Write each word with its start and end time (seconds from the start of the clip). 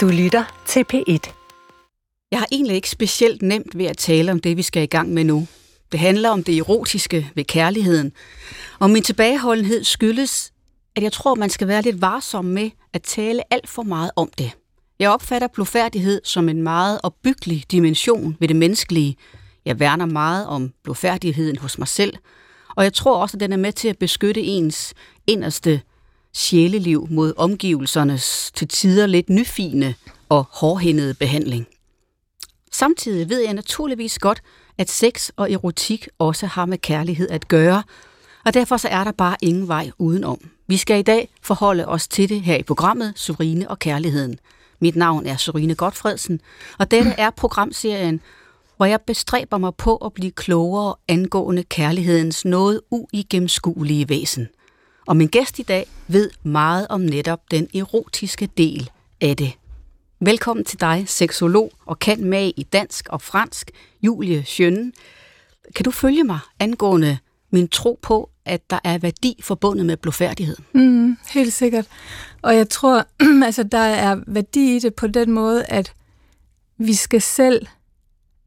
Du 0.00 0.08
lytter 0.08 0.62
til 0.66 0.84
P1. 0.92 1.32
Jeg 2.30 2.38
har 2.38 2.46
egentlig 2.52 2.76
ikke 2.76 2.90
specielt 2.90 3.42
nemt 3.42 3.78
ved 3.78 3.84
at 3.86 3.96
tale 3.96 4.32
om 4.32 4.40
det, 4.40 4.56
vi 4.56 4.62
skal 4.62 4.82
i 4.82 4.86
gang 4.86 5.12
med 5.12 5.24
nu. 5.24 5.46
Det 5.92 6.00
handler 6.00 6.30
om 6.30 6.44
det 6.44 6.58
erotiske 6.58 7.30
ved 7.34 7.44
kærligheden. 7.44 8.12
Og 8.78 8.90
min 8.90 9.02
tilbageholdenhed 9.02 9.84
skyldes, 9.84 10.52
at 10.96 11.02
jeg 11.02 11.12
tror, 11.12 11.34
man 11.34 11.50
skal 11.50 11.68
være 11.68 11.82
lidt 11.82 12.00
varsom 12.00 12.44
med 12.44 12.70
at 12.92 13.02
tale 13.02 13.52
alt 13.52 13.68
for 13.68 13.82
meget 13.82 14.10
om 14.16 14.30
det. 14.38 14.52
Jeg 14.98 15.10
opfatter 15.10 15.48
blodfærdighed 15.48 16.20
som 16.24 16.48
en 16.48 16.62
meget 16.62 17.00
opbyggelig 17.02 17.64
dimension 17.70 18.36
ved 18.40 18.48
det 18.48 18.56
menneskelige. 18.56 19.16
Jeg 19.64 19.80
værner 19.80 20.06
meget 20.06 20.46
om 20.46 20.72
blodfærdigheden 20.84 21.58
hos 21.58 21.78
mig 21.78 21.88
selv, 21.88 22.16
og 22.76 22.84
jeg 22.84 22.92
tror 22.92 23.16
også, 23.16 23.36
at 23.36 23.40
den 23.40 23.52
er 23.52 23.56
med 23.56 23.72
til 23.72 23.88
at 23.88 23.98
beskytte 23.98 24.42
ens 24.42 24.94
inderste 25.26 25.80
sjæleliv 26.34 27.06
mod 27.10 27.32
omgivelsernes 27.36 28.52
til 28.54 28.68
tider 28.68 29.06
lidt 29.06 29.30
nyfine 29.30 29.94
og 30.28 30.46
hårdhændede 30.50 31.14
behandling. 31.14 31.66
Samtidig 32.72 33.28
ved 33.28 33.40
jeg 33.40 33.54
naturligvis 33.54 34.18
godt, 34.18 34.42
at 34.78 34.90
sex 34.90 35.30
og 35.36 35.52
erotik 35.52 36.08
også 36.18 36.46
har 36.46 36.66
med 36.66 36.78
kærlighed 36.78 37.30
at 37.30 37.48
gøre, 37.48 37.82
og 38.44 38.54
derfor 38.54 38.76
så 38.76 38.88
er 38.88 39.04
der 39.04 39.12
bare 39.12 39.36
ingen 39.42 39.68
vej 39.68 39.90
udenom. 39.98 40.50
Vi 40.66 40.76
skal 40.76 40.98
i 40.98 41.02
dag 41.02 41.28
forholde 41.42 41.86
os 41.86 42.08
til 42.08 42.28
det 42.28 42.40
her 42.40 42.56
i 42.56 42.62
programmet 42.62 43.12
Surine 43.16 43.70
og 43.70 43.78
Kærligheden. 43.78 44.38
Mit 44.80 44.96
navn 44.96 45.26
er 45.26 45.36
Surine 45.36 45.74
Godfredsen, 45.74 46.40
og 46.78 46.90
dette 46.90 47.10
er 47.18 47.30
programserien, 47.30 48.20
hvor 48.76 48.86
jeg 48.86 49.00
bestræber 49.00 49.58
mig 49.58 49.74
på 49.74 49.96
at 49.96 50.12
blive 50.12 50.32
klogere 50.32 50.94
angående 51.08 51.62
kærlighedens 51.62 52.44
noget 52.44 52.80
uigennemskuelige 52.90 54.08
væsen. 54.08 54.48
Og 55.10 55.16
min 55.16 55.28
gæst 55.28 55.58
i 55.58 55.62
dag 55.62 55.86
ved 56.08 56.30
meget 56.42 56.86
om 56.88 57.00
netop 57.00 57.50
den 57.50 57.68
erotiske 57.74 58.46
del 58.46 58.90
af 59.20 59.36
det. 59.36 59.52
Velkommen 60.20 60.64
til 60.64 60.80
dig, 60.80 61.04
seksolog 61.06 61.72
og 61.86 61.98
kan 61.98 62.24
med 62.24 62.52
i 62.56 62.62
dansk 62.62 63.08
og 63.08 63.22
fransk, 63.22 63.70
Julie 64.02 64.44
Schønne. 64.44 64.92
Kan 65.76 65.84
du 65.84 65.90
følge 65.90 66.24
mig 66.24 66.38
angående 66.60 67.18
min 67.50 67.68
tro 67.68 67.98
på, 68.02 68.30
at 68.44 68.70
der 68.70 68.78
er 68.84 68.98
værdi 68.98 69.40
forbundet 69.42 69.86
med 69.86 69.96
blodfærdighed? 69.96 70.56
Mm, 70.72 71.16
helt 71.30 71.52
sikkert. 71.52 71.86
Og 72.42 72.56
jeg 72.56 72.68
tror, 72.68 73.06
altså 73.46 73.62
der 73.62 73.78
er 73.78 74.20
værdi 74.26 74.76
i 74.76 74.78
det 74.78 74.94
på 74.94 75.06
den 75.06 75.30
måde, 75.30 75.64
at 75.64 75.92
vi 76.78 76.94
skal 76.94 77.22
selv, 77.22 77.66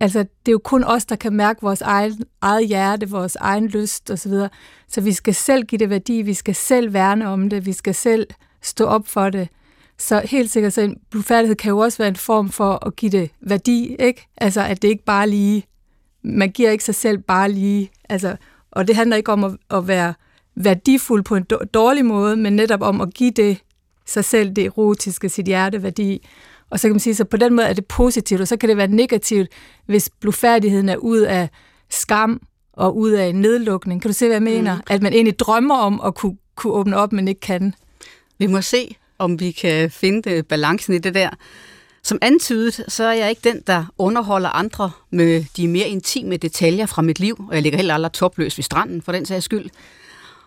altså 0.03 0.19
det 0.19 0.47
er 0.47 0.51
jo 0.51 0.61
kun 0.63 0.83
os, 0.83 1.05
der 1.05 1.15
kan 1.15 1.33
mærke 1.33 1.61
vores 1.61 1.81
egen, 1.81 2.23
eget 2.41 2.67
hjerte, 2.67 3.09
vores 3.09 3.35
egen 3.35 3.67
lyst 3.67 4.11
osv., 4.11 4.31
så, 4.31 4.49
så 4.87 5.01
vi 5.01 5.11
skal 5.11 5.35
selv 5.35 5.63
give 5.63 5.79
det 5.79 5.89
værdi, 5.89 6.21
vi 6.21 6.33
skal 6.33 6.55
selv 6.55 6.93
værne 6.93 7.27
om 7.27 7.49
det, 7.49 7.65
vi 7.65 7.73
skal 7.73 7.95
selv 7.95 8.27
stå 8.61 8.85
op 8.85 9.07
for 9.07 9.29
det. 9.29 9.49
Så 9.97 10.21
helt 10.25 10.51
sikkert, 10.51 10.73
så 10.73 10.81
en 10.81 10.97
blufærdighed 11.09 11.55
kan 11.55 11.69
jo 11.69 11.77
også 11.77 11.97
være 11.97 12.07
en 12.07 12.15
form 12.15 12.49
for 12.49 12.85
at 12.85 12.95
give 12.95 13.11
det 13.11 13.29
værdi, 13.41 13.95
ikke? 13.99 14.27
Altså, 14.37 14.61
at 14.61 14.81
det 14.81 14.87
ikke 14.87 15.05
bare 15.05 15.29
lige, 15.29 15.65
man 16.23 16.51
giver 16.51 16.71
ikke 16.71 16.83
sig 16.83 16.95
selv 16.95 17.17
bare 17.17 17.51
lige, 17.51 17.91
altså, 18.09 18.35
og 18.71 18.87
det 18.87 18.95
handler 18.95 19.17
ikke 19.17 19.31
om 19.31 19.43
at, 19.43 19.51
at 19.71 19.87
være 19.87 20.13
værdifuld 20.55 21.23
på 21.23 21.35
en 21.35 21.45
dårlig 21.73 22.05
måde, 22.05 22.35
men 22.35 22.55
netop 22.55 22.81
om 22.81 23.01
at 23.01 23.13
give 23.13 23.31
det 23.31 23.57
sig 24.05 24.25
selv, 24.25 24.51
det 24.51 24.65
erotiske, 24.65 25.29
sit 25.29 25.45
hjerte 25.45 25.83
værdi. 25.83 26.27
Og 26.73 26.79
så 26.79 26.87
kan 26.87 26.93
man 26.93 26.99
sige, 26.99 27.15
så 27.15 27.23
på 27.23 27.37
den 27.37 27.55
måde 27.55 27.67
er 27.67 27.73
det 27.73 27.85
positivt, 27.85 28.41
og 28.41 28.47
så 28.47 28.57
kan 28.57 28.69
det 28.69 28.77
være 28.77 28.87
negativt, 28.87 29.47
hvis 29.85 30.09
blufærdigheden 30.19 30.89
er 30.89 30.95
ud 30.95 31.19
af 31.19 31.49
skam 31.89 32.41
og 32.73 32.97
ud 32.97 33.11
af 33.11 33.35
nedlukning. 33.35 34.01
Kan 34.01 34.09
du 34.09 34.13
se, 34.13 34.25
hvad 34.25 34.35
jeg 34.35 34.43
mener? 34.43 34.75
Mm. 34.75 34.81
At 34.89 35.01
man 35.01 35.13
egentlig 35.13 35.39
drømmer 35.39 35.75
om 35.75 36.01
at 36.05 36.15
kunne, 36.15 36.37
kunne 36.55 36.73
åbne 36.73 36.97
op, 36.97 37.13
men 37.13 37.27
ikke 37.27 37.41
kan. 37.41 37.73
Vi 38.37 38.47
må 38.47 38.61
se, 38.61 38.95
om 39.17 39.39
vi 39.39 39.51
kan 39.51 39.91
finde 39.91 40.43
balancen 40.43 40.93
i 40.93 40.97
det 40.97 41.13
der. 41.13 41.29
Som 42.03 42.17
antydet, 42.21 42.85
så 42.87 43.03
er 43.03 43.13
jeg 43.13 43.29
ikke 43.29 43.49
den, 43.49 43.61
der 43.67 43.85
underholder 43.97 44.49
andre 44.49 44.91
med 45.09 45.45
de 45.57 45.67
mere 45.67 45.87
intime 45.87 46.37
detaljer 46.37 46.85
fra 46.85 47.01
mit 47.01 47.19
liv, 47.19 47.45
og 47.49 47.55
jeg 47.55 47.61
ligger 47.61 47.77
heller 47.77 47.93
aldrig 47.93 48.11
topløs 48.11 48.57
ved 48.57 48.63
stranden, 48.63 49.01
for 49.01 49.11
den 49.11 49.25
sags 49.25 49.45
skyld. 49.45 49.69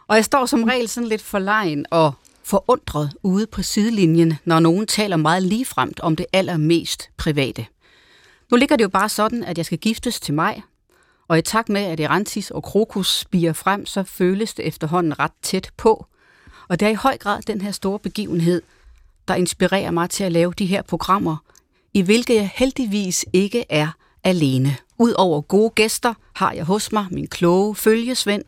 Og 0.08 0.16
jeg 0.16 0.24
står 0.24 0.46
som 0.46 0.64
regel 0.64 0.88
sådan 0.88 1.08
lidt 1.08 1.22
forlegen 1.22 1.86
og 1.90 2.12
forundret 2.46 3.12
ude 3.22 3.46
på 3.46 3.62
sidelinjen, 3.62 4.34
når 4.44 4.60
nogen 4.60 4.86
taler 4.86 5.16
meget 5.16 5.42
ligefremt 5.42 6.00
om 6.00 6.16
det 6.16 6.26
allermest 6.32 7.10
private. 7.16 7.66
Nu 8.50 8.56
ligger 8.56 8.76
det 8.76 8.84
jo 8.84 8.88
bare 8.88 9.08
sådan, 9.08 9.44
at 9.44 9.58
jeg 9.58 9.66
skal 9.66 9.78
giftes 9.78 10.20
til 10.20 10.34
mig, 10.34 10.62
og 11.28 11.38
i 11.38 11.42
takt 11.42 11.68
med, 11.68 11.80
at 11.80 12.00
Erantis 12.00 12.50
og 12.50 12.62
Krokus 12.62 13.18
spiger 13.18 13.52
frem, 13.52 13.86
så 13.86 14.02
føles 14.02 14.54
det 14.54 14.66
efterhånden 14.66 15.18
ret 15.18 15.32
tæt 15.42 15.70
på. 15.76 16.06
Og 16.68 16.80
det 16.80 16.86
er 16.86 16.90
i 16.90 16.94
høj 16.94 17.16
grad 17.18 17.42
den 17.42 17.60
her 17.60 17.70
store 17.70 17.98
begivenhed, 17.98 18.62
der 19.28 19.34
inspirerer 19.34 19.90
mig 19.90 20.10
til 20.10 20.24
at 20.24 20.32
lave 20.32 20.52
de 20.58 20.66
her 20.66 20.82
programmer, 20.82 21.36
i 21.94 22.02
hvilke 22.02 22.34
jeg 22.34 22.50
heldigvis 22.54 23.24
ikke 23.32 23.64
er 23.68 23.88
alene. 24.24 24.76
Udover 24.98 25.40
gode 25.40 25.70
gæster 25.70 26.14
har 26.32 26.52
jeg 26.52 26.64
hos 26.64 26.92
mig 26.92 27.06
min 27.10 27.26
kloge 27.26 27.74
følgesvend, 27.74 28.42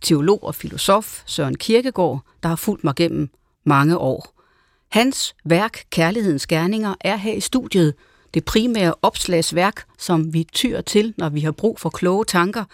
teolog 0.00 0.44
og 0.44 0.54
filosof 0.54 1.22
Søren 1.26 1.54
Kirkegaard, 1.54 2.20
der 2.42 2.48
har 2.48 2.56
fulgt 2.56 2.84
mig 2.84 2.94
gennem 2.94 3.28
mange 3.64 3.98
år. 3.98 4.40
Hans 4.88 5.34
værk, 5.44 5.84
Kærlighedens 5.90 6.46
Gerninger, 6.46 6.94
er 7.00 7.16
her 7.16 7.32
i 7.32 7.40
studiet, 7.40 7.94
det 8.34 8.44
primære 8.44 8.94
opslagsværk, 9.02 9.84
som 9.98 10.34
vi 10.34 10.46
tyr 10.52 10.80
til, 10.80 11.14
når 11.18 11.28
vi 11.28 11.40
har 11.40 11.52
brug 11.52 11.80
for 11.80 11.90
kloge 11.90 12.24
tanker. 12.24 12.64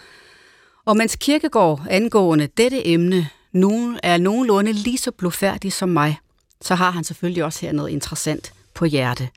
Og 0.85 0.97
mens 0.97 1.15
Kirkegaard 1.15 1.81
angående 1.89 2.47
dette 2.57 2.87
emne 2.87 3.29
nu 3.51 3.97
er 4.03 4.17
nogenlunde 4.17 4.73
lige 4.73 4.97
så 4.97 5.11
blodfærdig 5.11 5.73
som 5.73 5.89
mig, 5.89 6.19
så 6.61 6.75
har 6.75 6.91
han 6.91 7.03
selvfølgelig 7.03 7.43
også 7.43 7.65
her 7.65 7.73
noget 7.73 7.89
interessant 7.89 8.53
på 8.73 8.85
hjerte. 8.85 9.29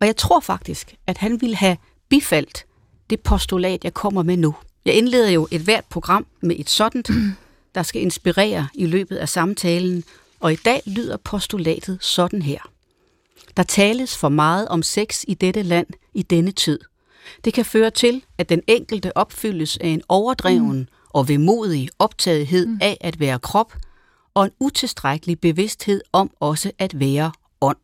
Og 0.00 0.06
jeg 0.06 0.16
tror 0.16 0.40
faktisk, 0.40 0.94
at 1.06 1.18
han 1.18 1.40
ville 1.40 1.56
have 1.56 1.76
bifaldt 2.08 2.66
det 3.10 3.20
postulat, 3.20 3.84
jeg 3.84 3.94
kommer 3.94 4.22
med 4.22 4.36
nu. 4.36 4.54
Jeg 4.84 4.94
indleder 4.94 5.30
jo 5.30 5.48
et 5.50 5.60
hvert 5.60 5.84
program 5.84 6.26
med 6.40 6.56
et 6.58 6.70
sådan, 6.70 7.04
der 7.74 7.82
skal 7.82 8.02
inspirere 8.02 8.68
i 8.74 8.86
løbet 8.86 9.16
af 9.16 9.28
samtalen, 9.28 10.04
og 10.40 10.52
i 10.52 10.56
dag 10.56 10.82
lyder 10.86 11.16
postulatet 11.16 11.98
sådan 12.00 12.42
her. 12.42 12.70
Der 13.56 13.62
tales 13.62 14.16
for 14.16 14.28
meget 14.28 14.68
om 14.68 14.82
sex 14.82 15.24
i 15.28 15.34
dette 15.34 15.62
land 15.62 15.86
i 16.14 16.22
denne 16.22 16.50
tid. 16.50 16.80
Det 17.44 17.54
kan 17.54 17.64
føre 17.64 17.90
til, 17.90 18.24
at 18.38 18.48
den 18.48 18.62
enkelte 18.66 19.16
opfyldes 19.16 19.76
af 19.76 19.88
en 19.88 20.02
overdreven 20.08 20.78
mm. 20.78 20.86
og 21.10 21.28
vemodig 21.28 21.88
optagethed 21.98 22.66
mm. 22.66 22.78
af 22.80 22.96
at 23.00 23.20
være 23.20 23.38
krop, 23.38 23.76
og 24.34 24.44
en 24.44 24.50
utilstrækkelig 24.60 25.40
bevidsthed 25.40 26.00
om 26.12 26.30
også 26.40 26.72
at 26.78 27.00
være 27.00 27.32
ånd. 27.60 27.76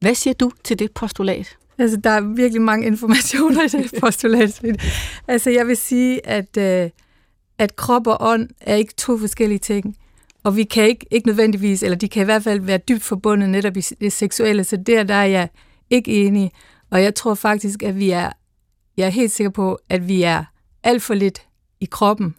Hvad 0.00 0.14
siger 0.14 0.34
du 0.34 0.52
til 0.64 0.78
det 0.78 0.92
postulat? 0.92 1.56
Altså, 1.82 1.96
der 1.96 2.10
er 2.10 2.20
virkelig 2.20 2.62
mange 2.62 2.86
informationer 2.86 3.62
i 3.62 3.68
det 3.68 3.92
postulat. 4.00 4.62
altså, 5.28 5.50
jeg 5.50 5.66
vil 5.66 5.76
sige, 5.76 6.26
at, 6.26 6.56
øh, 6.56 6.90
at 7.58 7.76
krop 7.76 8.06
og 8.06 8.16
ånd 8.20 8.48
er 8.60 8.74
ikke 8.74 8.94
to 8.94 9.18
forskellige 9.18 9.58
ting. 9.58 9.96
Og 10.44 10.56
vi 10.56 10.64
kan 10.64 10.84
ikke, 10.84 11.06
ikke 11.10 11.26
nødvendigvis, 11.26 11.82
eller 11.82 11.96
de 11.96 12.08
kan 12.08 12.22
i 12.22 12.24
hvert 12.24 12.42
fald 12.42 12.60
være 12.60 12.78
dybt 12.78 13.02
forbundet 13.02 13.50
netop 13.50 13.76
i 13.76 13.80
det 13.80 14.12
seksuelle, 14.12 14.64
så 14.64 14.76
der, 14.76 15.02
der 15.02 15.14
er 15.14 15.24
jeg 15.24 15.48
ikke 15.90 16.26
enig. 16.26 16.52
Og 16.90 17.02
jeg 17.02 17.14
tror 17.14 17.34
faktisk, 17.34 17.82
at 17.82 17.98
vi 17.98 18.10
er, 18.10 18.30
jeg 18.96 19.06
er 19.06 19.10
helt 19.10 19.32
sikker 19.32 19.50
på, 19.50 19.78
at 19.88 20.08
vi 20.08 20.22
er 20.22 20.44
alt 20.82 21.02
for 21.02 21.14
lidt 21.14 21.46
i 21.80 21.84
kroppen. 21.84 22.34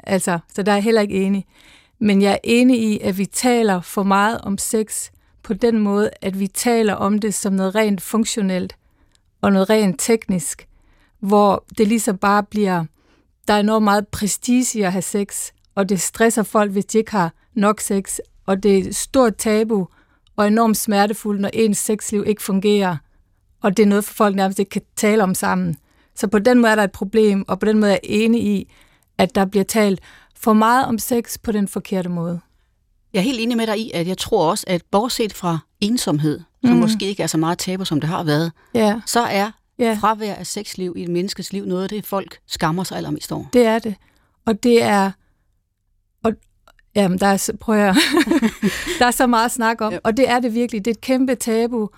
Altså, 0.00 0.38
så 0.54 0.62
der 0.62 0.72
er 0.72 0.76
jeg 0.76 0.84
heller 0.84 1.00
ikke 1.00 1.22
enig. 1.22 1.46
Men 2.00 2.22
jeg 2.22 2.32
er 2.32 2.38
enig 2.44 2.82
i, 2.82 3.00
at 3.00 3.18
vi 3.18 3.26
taler 3.26 3.80
for 3.80 4.02
meget 4.02 4.40
om 4.40 4.58
sex 4.58 5.10
på 5.42 5.54
den 5.54 5.78
måde, 5.78 6.10
at 6.20 6.38
vi 6.38 6.46
taler 6.46 6.94
om 6.94 7.18
det 7.18 7.34
som 7.34 7.52
noget 7.52 7.74
rent 7.74 8.00
funktionelt 8.00 8.76
og 9.40 9.52
noget 9.52 9.70
rent 9.70 9.96
teknisk, 10.00 10.68
hvor 11.20 11.64
det 11.78 11.88
ligesom 11.88 12.18
bare 12.18 12.42
bliver, 12.42 12.84
der 13.48 13.54
er 13.54 13.60
enormt 13.60 13.84
meget 13.84 14.08
prestige 14.08 14.78
i 14.78 14.82
at 14.82 14.92
have 14.92 15.02
sex, 15.02 15.50
og 15.74 15.88
det 15.88 16.00
stresser 16.00 16.42
folk, 16.42 16.72
hvis 16.72 16.84
de 16.84 16.98
ikke 16.98 17.10
har 17.10 17.32
nok 17.54 17.80
sex, 17.80 18.18
og 18.46 18.62
det 18.62 18.78
er 18.78 18.84
et 18.84 18.96
stort 18.96 19.36
tabu 19.36 19.86
og 20.36 20.46
enormt 20.46 20.76
smertefuldt, 20.76 21.40
når 21.40 21.50
ens 21.52 21.78
sexliv 21.78 22.24
ikke 22.26 22.42
fungerer, 22.42 22.96
og 23.62 23.76
det 23.76 23.82
er 23.82 23.86
noget, 23.86 24.04
for 24.04 24.14
folk 24.14 24.36
nærmest 24.36 24.58
ikke 24.58 24.70
kan 24.70 24.82
tale 24.96 25.22
om 25.22 25.34
sammen. 25.34 25.76
Så 26.14 26.28
på 26.28 26.38
den 26.38 26.58
måde 26.58 26.70
er 26.70 26.76
der 26.76 26.84
et 26.84 26.92
problem, 26.92 27.44
og 27.48 27.58
på 27.58 27.66
den 27.66 27.80
måde 27.80 27.92
er 27.92 27.94
jeg 27.94 28.00
enig 28.02 28.44
i, 28.44 28.72
at 29.18 29.34
der 29.34 29.44
bliver 29.44 29.64
talt 29.64 30.00
for 30.36 30.52
meget 30.52 30.86
om 30.86 30.98
sex 30.98 31.38
på 31.42 31.52
den 31.52 31.68
forkerte 31.68 32.08
måde. 32.08 32.40
Jeg 33.12 33.18
er 33.18 33.22
helt 33.22 33.40
enig 33.40 33.56
med 33.56 33.66
dig 33.66 33.78
i, 33.78 33.90
at 33.94 34.08
jeg 34.08 34.18
tror 34.18 34.50
også, 34.50 34.64
at 34.66 34.82
bortset 34.90 35.32
fra 35.32 35.58
ensomhed, 35.80 36.40
som 36.64 36.74
mm. 36.74 36.80
måske 36.80 37.06
ikke 37.06 37.22
er 37.22 37.26
så 37.26 37.38
meget 37.38 37.58
tabu, 37.58 37.84
som 37.84 38.00
det 38.00 38.10
har 38.10 38.24
været, 38.24 38.52
yeah. 38.76 39.00
så 39.06 39.20
er 39.20 39.50
yeah. 39.80 39.98
fravær 39.98 40.34
af 40.34 40.46
sexliv 40.46 40.94
i 40.96 41.02
et 41.02 41.08
menneskes 41.08 41.52
liv 41.52 41.64
noget 41.64 41.82
af 41.82 41.88
det, 41.88 42.06
folk 42.06 42.38
skammer 42.46 42.84
sig 42.84 42.96
allermest 42.96 43.32
over. 43.32 43.44
Det 43.52 43.66
er 43.66 43.78
det. 43.78 43.94
Og 44.46 44.62
det 44.62 44.82
er... 44.82 45.10
Og, 46.24 46.32
jamen, 46.94 47.18
der 47.18 47.26
er, 47.26 47.50
prøv 47.60 47.76
at 47.76 47.96
der 48.98 49.06
er 49.06 49.10
så 49.10 49.26
meget 49.26 49.44
at 49.44 49.52
snakke 49.52 49.84
om, 49.84 49.92
yep. 49.92 50.00
og 50.04 50.16
det 50.16 50.28
er 50.28 50.40
det 50.40 50.54
virkelig. 50.54 50.84
Det 50.84 50.90
er 50.90 50.94
et 50.94 51.00
kæmpe 51.00 51.34
tabu, 51.34 51.88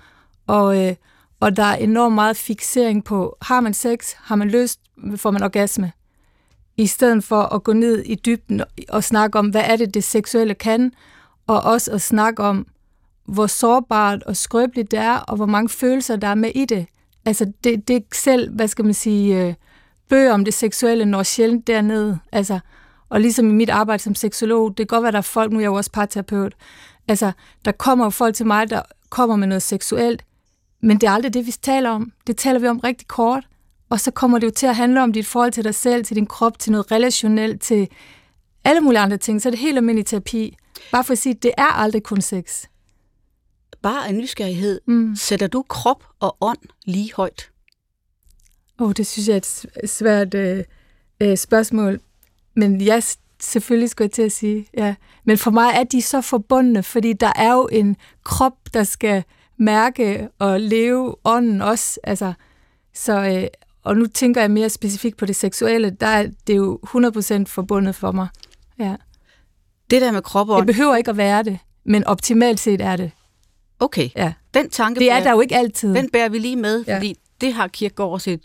og, 0.46 0.87
øh, 0.87 0.94
og 1.40 1.56
der 1.56 1.62
er 1.62 1.76
enormt 1.76 2.14
meget 2.14 2.37
fixering 2.37 3.05
på, 3.05 3.37
har 3.43 3.61
man 3.61 3.75
sex, 3.75 4.12
har 4.16 4.37
man 4.37 4.49
lyst, 4.49 4.81
får 5.16 5.31
man 5.31 5.43
orgasme 5.43 5.93
i 6.76 6.87
stedet 6.87 7.25
for 7.25 7.43
at 7.43 7.65
gå 7.65 7.73
ned 7.73 8.03
i 8.05 8.15
dybden 8.15 8.62
og 8.88 9.05
snakke 9.05 9.38
om, 9.38 9.49
hvad 9.49 9.62
er 9.65 9.76
det, 9.76 9.94
det 9.94 10.05
seksuelle 10.05 10.55
kan, 10.55 10.93
og 11.47 11.61
også 11.61 11.93
at 11.93 12.03
snakke 12.03 12.43
om, 12.43 12.67
hvor 13.26 13.47
sårbart 13.47 14.23
og 14.23 14.37
skrøbeligt 14.37 14.91
det 14.91 14.99
er, 14.99 15.17
og 15.17 15.37
hvor 15.37 15.47
mange 15.47 15.69
følelser, 15.69 16.17
der 16.17 16.29
er 16.29 16.35
med 16.35 16.50
i 16.55 16.65
det. 16.65 16.87
Altså, 17.25 17.53
det, 17.65 17.88
det 17.88 18.05
selv, 18.15 18.55
hvad 18.55 18.69
skal 18.69 18.85
man 18.85 18.94
sige, 18.94 19.47
øh, 19.47 19.55
bøger 20.09 20.32
om 20.32 20.44
det 20.44 20.55
seksuelle 20.55 21.05
når 21.05 21.23
sjældent 21.23 21.67
dernede. 21.67 22.19
Altså, 22.32 22.59
og 23.09 23.21
ligesom 23.21 23.49
i 23.49 23.53
mit 23.53 23.71
arbejde 23.71 24.03
som 24.03 24.15
seksolog, 24.15 24.69
det 24.69 24.76
kan 24.76 24.87
godt 24.87 25.03
være, 25.03 25.12
der 25.12 25.19
er 25.19 25.23
folk, 25.23 25.53
nu 25.53 25.59
er 25.59 25.61
jeg 25.61 25.67
jo 25.67 25.75
også 25.75 25.91
parterapeut, 25.93 26.55
altså, 27.09 27.32
der 27.65 27.73
kommer 27.73 28.11
folk 28.11 28.35
til 28.35 28.47
mig, 28.47 28.71
der 28.71 28.82
kommer 29.11 29.37
med 29.37 29.47
noget 29.47 29.62
seksuelt, 29.62 30.25
men 30.81 31.00
det 31.00 31.06
er 31.06 31.11
aldrig 31.11 31.35
det, 31.35 31.47
vi 31.47 31.53
taler 31.62 31.91
om. 31.91 32.12
Det 32.26 32.37
taler 32.37 32.59
vi 32.59 32.67
om 32.67 32.79
rigtig 32.79 33.09
kort. 33.09 33.47
Og 33.94 34.00
så 34.00 34.11
kommer 34.11 34.38
det 34.38 34.46
jo 34.46 34.50
til 34.50 34.67
at 34.67 34.76
handle 34.76 35.02
om 35.02 35.12
dit 35.12 35.26
forhold 35.26 35.52
til 35.52 35.64
dig 35.64 35.75
selv, 35.75 36.05
til 36.05 36.17
din 36.17 36.26
krop, 36.26 36.58
til 36.58 36.73
noget 36.73 36.93
relationelt, 36.93 37.62
til 37.62 37.88
alle 38.64 38.81
mulige 38.81 39.00
andre 39.00 39.17
ting. 39.17 39.43
Så 39.43 39.49
er 39.49 39.50
det 39.50 39.61
helt 39.61 39.76
almindelig 39.76 40.06
terapi. 40.06 40.56
Bare 40.93 41.05
for 41.05 41.12
at 41.12 41.19
sige, 41.19 41.35
at 41.35 41.43
det 41.43 41.52
er 41.58 41.67
aldrig 41.67 42.02
kun 42.02 42.20
sex. 42.20 42.64
Bare 43.82 44.11
en 44.11 44.19
nysgerrighed. 44.19 44.81
Mm. 44.87 45.17
Sætter 45.17 45.46
du 45.46 45.64
krop 45.69 46.05
og 46.20 46.37
ånd 46.41 46.58
lige 46.85 47.12
højt? 47.17 47.50
Åh, 48.81 48.87
oh, 48.87 48.93
det 48.96 49.06
synes 49.06 49.29
jeg 49.29 49.35
er 49.35 49.67
et 49.82 49.91
svært 49.91 50.35
øh, 50.35 50.64
øh, 51.20 51.37
spørgsmål. 51.37 52.00
Men 52.56 52.81
ja, 52.81 53.00
selvfølgelig 53.40 53.90
skulle 53.90 54.06
jeg 54.06 54.12
til 54.12 54.23
at 54.23 54.32
sige, 54.32 54.67
ja. 54.76 54.94
Men 55.25 55.38
for 55.38 55.50
mig 55.50 55.70
er 55.75 55.85
de 55.85 56.02
så 56.02 56.20
forbundne, 56.20 56.82
fordi 56.82 57.12
der 57.12 57.32
er 57.37 57.52
jo 57.52 57.69
en 57.73 57.97
krop, 58.25 58.56
der 58.75 58.85
skal 58.85 59.25
mærke 59.56 60.29
og 60.38 60.61
leve 60.61 61.17
ånden 61.25 61.62
også. 61.62 62.00
Altså, 62.02 62.32
så, 62.94 63.12
øh, 63.12 63.47
og 63.85 63.97
nu 63.97 64.07
tænker 64.07 64.41
jeg 64.41 64.51
mere 64.51 64.71
specifikt 64.71 65.17
på 65.17 65.27
det 65.27 65.37
seksuelle, 65.37 65.91
der 65.91 66.07
er 66.07 66.27
det 66.47 66.57
jo 66.57 66.79
100% 66.87 67.45
forbundet 67.47 67.95
for 67.95 68.13
mig. 68.13 68.29
Ja. 68.79 68.95
Det 69.91 70.01
der 70.03 70.13
med 70.13 70.23
krop 70.23 70.49
og 70.49 70.59
Det 70.59 70.67
behøver 70.67 70.97
ikke 70.97 71.11
at 71.11 71.17
være 71.17 71.43
det, 71.43 71.59
men 71.85 72.05
optimalt 72.05 72.61
set 72.61 72.81
er 72.81 72.97
det. 72.97 73.11
Okay, 73.81 74.09
Ja. 74.17 74.33
den 74.55 74.71
tanke 74.71 75.01
Det 75.01 75.11
er 75.11 75.15
bærer- 75.15 75.25
der 75.25 75.31
jo 75.31 75.41
ikke 75.41 75.57
altid. 75.57 75.95
den 75.95 76.11
bærer 76.11 76.29
vi 76.29 76.39
lige 76.39 76.57
med, 76.57 76.85
Ja. 76.87 76.97
fordi 76.97 77.15
det 77.41 77.53
har 77.55 77.69
Kierkegaard 77.69 78.11
også 78.13 78.31
et, 78.31 78.41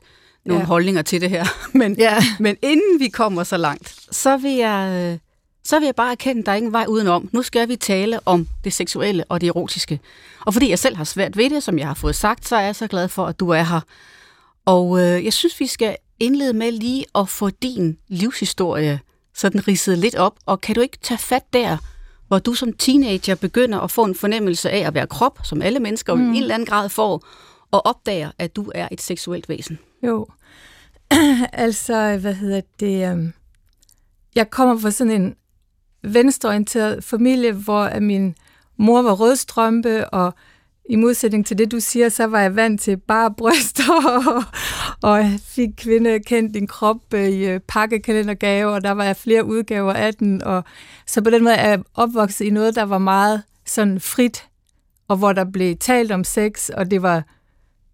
nogle 0.46 0.62
Ja. 0.62 0.66
holdninger 0.68 1.02
til 1.02 1.22
det 1.22 1.30
her. 1.30 1.46
Men, 1.78 1.96
Ja. 1.98 2.18
men 2.40 2.56
inden 2.62 3.00
vi 3.00 3.08
kommer 3.10 3.44
så 3.44 3.58
langt, 3.58 3.96
så 4.12 4.38
vil 4.38 4.52
jeg, 4.56 5.12
øh, 5.14 5.18
så 5.64 5.80
vil 5.80 5.86
jeg 5.86 5.96
bare 5.96 6.12
erkende, 6.12 6.40
at 6.40 6.46
der 6.46 6.52
er 6.52 6.56
ingen 6.56 6.72
vej 6.74 6.86
udenom. 6.88 7.30
Nu 7.32 7.42
skal 7.42 7.70
vi 7.70 7.76
tale 7.76 8.20
om 8.26 8.48
det 8.64 8.74
seksuelle 8.74 9.24
og 9.30 9.42
det 9.42 9.48
erotiske. 9.48 10.00
Og 10.42 10.54
fordi 10.54 10.70
jeg 10.70 10.80
selv 10.80 10.96
har 10.98 11.04
svært 11.04 11.38
ved 11.38 11.50
det, 11.50 11.64
som 11.64 11.80
jeg 11.80 11.88
har 11.88 11.94
fået 11.94 12.16
sagt, 12.16 12.48
så 12.48 12.56
er 12.56 12.62
jeg 12.62 12.76
så 12.76 12.88
glad 12.88 13.08
for, 13.08 13.26
at 13.26 13.40
du 13.40 13.50
er 13.50 13.64
her. 13.64 13.80
Og 14.70 15.00
øh, 15.00 15.26
jeg 15.26 15.34
synes, 15.34 15.60
vi 15.60 15.68
skal 15.68 15.98
indlede 16.20 16.54
med 16.54 16.72
lige 16.72 17.06
at 17.16 17.30
få 17.30 17.50
din 17.50 17.98
livshistorie 18.08 19.00
sådan 19.34 19.68
ridset 19.68 19.98
lidt 19.98 20.16
op. 20.16 20.40
Og 20.46 20.62
kan 20.62 20.76
du 20.76 20.82
ikke 20.82 20.98
tage 21.02 21.18
fat 21.18 21.54
der, 21.54 21.78
hvor 22.28 22.40
du 22.40 22.54
som 22.54 22.74
teenager 22.74 23.36
begynder 23.36 23.80
at 23.80 23.92
få 23.92 24.04
en 24.04 24.16
fornemmelse 24.16 24.70
af 24.70 24.88
at 24.88 24.94
være 24.94 25.08
krop, 25.08 25.40
som 25.44 25.62
alle 25.62 25.80
mennesker 25.80 26.16
mm. 26.16 26.34
i 26.34 26.38
en 26.38 26.42
eller 26.42 26.54
anden 26.56 26.66
grad 26.66 26.90
får, 26.90 27.26
og 27.72 27.86
opdager, 27.86 28.32
at 28.38 28.56
du 28.56 28.72
er 28.76 28.88
et 28.92 29.02
seksuelt 29.02 29.50
væsen? 29.50 29.80
Jo. 30.04 30.28
altså, 31.54 32.18
hvad 32.18 32.34
hedder 32.34 32.62
det? 32.80 33.14
Um, 33.14 33.34
jeg 34.36 34.50
kommer 34.50 34.80
fra 34.80 34.92
sådan 34.92 35.22
en 35.22 35.36
venstreorienteret 36.04 37.04
familie, 37.04 37.52
hvor 37.52 38.00
min 38.00 38.36
mor 38.78 39.02
var 39.02 39.14
rødstrømpe, 39.14 40.10
og 40.10 40.34
i 40.90 40.96
modsætning 40.96 41.46
til 41.46 41.58
det, 41.58 41.72
du 41.72 41.80
siger, 41.80 42.10
så 42.10 42.28
var 42.28 42.42
jeg 42.42 42.56
vant 42.56 42.82
til 42.82 42.98
bare 42.98 43.34
bryster, 43.38 43.94
og, 44.28 44.44
og 45.10 45.18
jeg 45.18 45.40
fik 45.46 45.70
kvinde 45.78 46.20
kendt 46.20 46.54
din 46.54 46.68
krop 46.68 47.14
øh, 47.14 47.30
i 47.30 47.46
øh, 47.46 47.60
pakkekalendergave, 47.68 48.72
og 48.72 48.84
der 48.84 48.92
var 48.92 49.04
jeg 49.04 49.18
flere 49.18 49.46
udgaver 49.46 49.94
af 49.94 50.14
den, 50.14 50.44
og 50.44 50.64
så 51.06 51.22
på 51.22 51.30
den 51.30 51.44
måde 51.44 51.56
er 51.56 51.70
jeg 51.70 51.80
opvokset 51.96 52.46
i 52.46 52.50
noget, 52.50 52.76
der 52.76 52.84
var 52.84 52.98
meget 52.98 53.44
sådan 53.66 54.00
frit, 54.00 54.46
og 55.08 55.18
hvor 55.18 55.34
der 55.34 55.44
blev 55.44 55.76
talt 55.78 56.12
om 56.12 56.24
sex, 56.24 56.70
og 56.70 56.92
det 56.92 57.02
var 57.02 57.24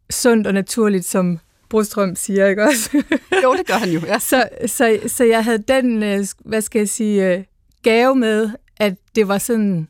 sundt 0.09 0.47
og 0.47 0.53
naturligt, 0.53 1.05
som 1.05 1.39
Brostrøm 1.69 2.15
siger, 2.15 2.47
ikke 2.47 2.63
også? 2.63 3.03
Jo, 3.43 3.53
det 3.53 3.67
gør 3.67 3.73
han 3.73 3.89
jo, 3.89 3.99
ja. 3.99 4.19
så, 4.19 4.49
så, 4.65 4.99
så 5.07 5.23
jeg 5.23 5.43
havde 5.43 5.63
den, 5.67 6.03
øh, 6.03 6.25
hvad 6.45 6.61
skal 6.61 6.79
jeg 6.79 6.89
sige, 6.89 7.45
gave 7.83 8.15
med, 8.15 8.49
at 8.77 8.93
det 9.15 9.27
var 9.27 9.37
sådan 9.37 9.87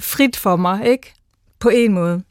frit 0.00 0.36
for 0.36 0.56
mig, 0.56 0.86
ikke? 0.86 1.14
På 1.58 1.68
en 1.68 1.92
måde. 1.92 2.22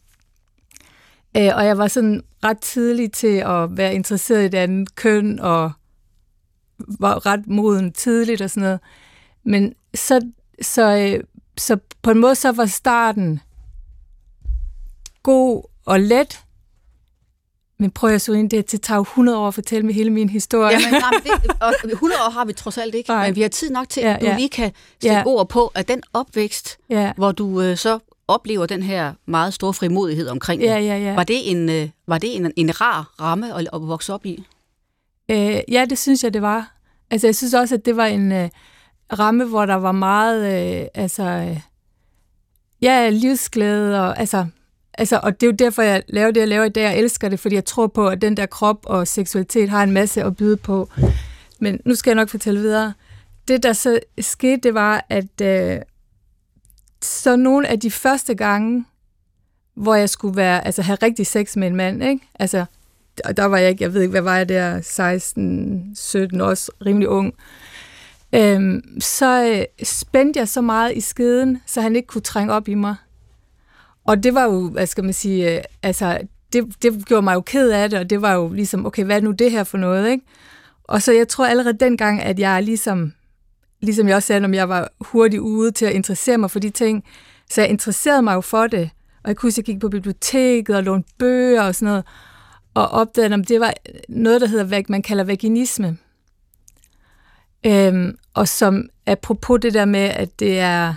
Øh, 1.38 1.51
og 1.56 1.65
jeg 1.65 1.77
var 1.77 1.88
sådan 1.88 2.24
ret 2.44 2.59
tidlig 2.59 3.12
til 3.12 3.38
at 3.38 3.77
være 3.77 3.94
interesseret 3.95 4.45
i 4.45 4.47
det 4.47 4.57
andet 4.57 4.95
køn, 4.95 5.39
og 5.39 5.71
var 6.79 7.25
ret 7.25 7.47
moden 7.47 7.91
tidligt 7.94 8.41
og 8.41 8.50
sådan 8.50 8.63
noget. 8.63 8.79
Men 9.44 9.74
så, 9.95 10.21
så, 10.62 10.97
øh, 10.97 11.24
så 11.57 11.77
på 12.01 12.12
en 12.12 12.18
måde 12.19 12.35
så 12.35 12.51
var 12.51 12.65
starten 12.65 13.39
god 15.24 15.63
og 15.85 16.00
let, 16.00 16.39
men 17.79 17.91
prøv 17.91 18.09
at 18.13 18.21
så 18.21 18.33
ind, 18.33 18.50
det, 18.50 18.71
det 18.71 18.81
tager 18.81 18.97
jo 18.97 19.01
100 19.01 19.38
år 19.38 19.47
at 19.47 19.53
fortælle 19.53 19.85
mig 19.85 19.95
hele 19.95 20.09
min 20.09 20.29
historie. 20.29 20.77
Nej, 20.91 21.12
men 21.24 21.31
det, 21.44 21.51
og 21.62 21.74
100 21.91 22.21
år 22.25 22.29
har 22.29 22.45
vi 22.45 22.53
trods 22.53 22.77
alt 22.77 22.95
ikke, 22.95 23.09
Nej. 23.09 23.27
men 23.27 23.35
vi 23.35 23.41
har 23.41 23.50
tid 23.50 23.69
nok 23.69 23.89
til, 23.89 24.01
Ja, 24.03 24.13
at 24.13 24.21
du 24.21 24.25
ja. 24.25 24.35
lige 24.38 24.50
kan 24.50 24.71
sætte 25.01 25.15
Ja. 25.18 25.24
ord 25.25 25.50
på, 25.50 25.68
at 25.75 25.88
den 25.88 26.03
opvækst, 26.13 26.77
ja. 26.89 27.13
hvor 27.18 27.31
du 27.31 27.62
øh, 27.62 27.77
så 27.77 28.00
oplever 28.27 28.65
den 28.65 28.83
her 28.83 29.13
meget 29.25 29.53
store 29.53 29.74
frimodighed 29.74 30.27
omkring 30.27 30.62
Ja, 30.62 30.77
ja, 30.77 30.97
ja. 30.97 31.15
var 31.15 31.24
det 31.24 31.51
en, 31.51 31.69
øh, 31.69 31.89
var 32.07 32.18
det 32.18 32.35
en, 32.35 32.51
en 32.56 32.81
rar 32.81 33.13
ramme 33.21 33.56
at, 33.56 33.69
at 33.74 33.81
vokse 33.81 34.13
op 34.13 34.25
i? 34.25 34.44
Øh, 35.31 35.59
ja, 35.71 35.85
det 35.89 35.97
synes 35.97 36.24
jeg, 36.24 36.33
det 36.33 36.41
var. 36.41 36.74
Altså, 37.12 37.27
jeg 37.27 37.35
synes 37.35 37.53
også, 37.53 37.75
at 37.75 37.85
det 37.85 37.97
var 37.97 38.06
en 38.06 38.31
øh, 38.31 38.50
ramme, 39.19 39.45
hvor 39.45 39.65
der 39.65 39.75
var 39.75 39.91
meget, 39.91 40.45
øh, 40.81 40.88
altså, 40.94 41.24
øh, 41.24 41.59
ja, 42.81 43.09
livsglæde, 43.09 44.01
og 44.01 44.19
altså, 44.19 44.45
altså, 44.94 45.19
og 45.24 45.41
det 45.41 45.47
er 45.47 45.51
jo 45.51 45.56
derfor, 45.59 45.81
jeg 45.81 46.03
laver 46.07 46.31
det, 46.31 46.39
jeg 46.39 46.47
laver 46.47 46.65
i 46.65 46.69
dag, 46.69 46.83
jeg 46.83 46.97
elsker 46.97 47.29
det, 47.29 47.39
fordi 47.39 47.56
jeg 47.56 47.65
tror 47.65 47.88
på, 47.88 48.07
at 48.07 48.21
den 48.21 48.38
der 48.38 48.45
krop 48.45 48.79
og 48.85 49.07
seksualitet 49.07 49.69
har 49.69 49.83
en 49.83 49.91
masse 49.91 50.24
at 50.24 50.38
byde 50.38 50.57
på. 50.57 50.89
Men 51.59 51.79
nu 51.85 51.95
skal 51.95 52.12
jeg 52.12 52.15
nok 52.15 52.29
fortælle 52.29 52.59
videre. 52.59 52.94
Det, 53.47 53.63
der 53.63 53.74
så 53.74 54.00
skete, 54.19 54.57
det 54.57 54.74
var, 54.74 55.06
at 55.09 55.41
øh, 55.41 55.79
så 57.02 57.36
nogle 57.36 57.68
af 57.68 57.80
de 57.80 57.92
første 57.92 58.36
gange, 58.36 58.86
hvor 59.76 59.96
jeg 59.96 60.10
skulle 60.10 60.38
være, 60.38 60.66
altså 60.66 60.82
have 60.82 60.98
rigtig 61.02 61.28
sex 61.28 61.56
med 61.56 61.68
en 61.68 61.76
mand, 61.76 62.04
ikke? 62.04 62.28
Altså, 62.40 62.66
og 63.26 63.38
der 63.38 63.46
var 63.46 63.58
jeg 63.58 63.70
ikke, 63.70 63.84
jeg 63.84 63.94
ved 63.94 64.02
ikke, 64.02 64.12
hvad 64.12 64.22
var 64.22 64.38
jeg 64.38 64.50
der, 64.50 64.82
16, 64.82 65.92
17, 65.96 66.42
også 66.42 66.72
rimelig 66.86 67.10
ung. 67.10 67.34
Øhm, 68.36 69.02
så 69.02 69.54
øh, 69.54 69.86
spændte 69.86 70.40
jeg 70.40 70.48
så 70.48 70.62
meget 70.62 70.98
i 70.98 71.02
skeden, 71.02 71.62
så 71.66 71.82
han 71.82 71.96
ikke 71.96 72.08
kunne 72.08 72.22
trænge 72.22 72.54
op 72.54 72.68
i 72.68 72.74
mig. 72.74 72.96
Og 74.06 74.24
det 74.24 74.34
var 74.34 74.44
jo, 74.44 74.70
hvad 74.70 74.88
skal 74.88 75.04
man 75.04 75.14
sige, 75.14 75.58
øh, 75.58 75.63
altså, 75.84 76.20
det, 76.54 76.84
det 76.84 77.06
gjorde 77.06 77.22
mig 77.22 77.34
jo 77.34 77.42
ked 77.42 77.70
af 77.70 77.89
det, 77.89 78.00
og 78.00 78.10
det 78.10 78.22
var 78.22 78.34
jo 78.34 78.54
ligesom, 78.54 78.86
okay, 78.86 79.04
hvad 79.04 79.18
er 79.18 79.22
nu 79.22 79.32
det 79.32 79.51
her 79.51 79.63
for 79.63 79.77
noget, 79.77 80.12
ikke? 80.12 80.25
Og 80.84 81.01
så 81.01 81.12
jeg 81.13 81.27
tror 81.27 81.46
allerede 81.46 81.77
dengang, 81.77 82.22
at 82.22 82.39
jeg 82.39 82.63
ligesom, 82.63 83.13
ligesom 83.88 84.08
jeg 84.08 84.15
også 84.15 84.27
sagde, 84.27 84.39
når 84.39 84.53
jeg 84.53 84.70
var 84.70 84.89
hurtigt 85.01 85.41
ude 85.41 85.72
til 85.72 85.86
at 85.86 85.94
interessere 85.94 86.38
mig 86.38 86.51
for 86.51 86.60
de 86.60 86.70
ting, 86.70 87.03
så 87.50 87.62
jeg 87.62 87.70
interesserede 87.70 88.22
mig 88.22 88.34
jo 88.34 88.41
for 88.41 88.67
det. 88.67 88.89
Og 89.24 89.27
jeg 89.27 89.36
kunne 89.36 89.48
huske, 89.48 89.60
at 89.60 89.67
jeg 89.67 89.74
gik 89.74 89.82
på 89.82 89.89
biblioteket 89.89 90.75
og 90.75 90.84
lånte 90.84 91.10
bøger 91.20 91.62
og 91.62 91.75
sådan 91.75 91.86
noget, 91.86 92.03
og 92.74 92.88
opdagede, 92.88 93.34
at 93.34 93.48
det 93.48 93.60
var 93.60 93.74
noget, 94.10 94.41
der 94.41 94.48
hedder, 94.48 94.63
hvad 94.63 94.84
man 94.89 95.01
kalder 95.01 95.24
vaginisme. 95.24 95.98
Øhm, 97.65 98.17
og 98.34 98.48
som 98.48 98.89
apropos 99.06 99.60
det 99.62 99.74
der 99.74 99.86
med, 99.86 100.00
at 100.00 100.39
det 100.39 100.60
er 100.60 100.94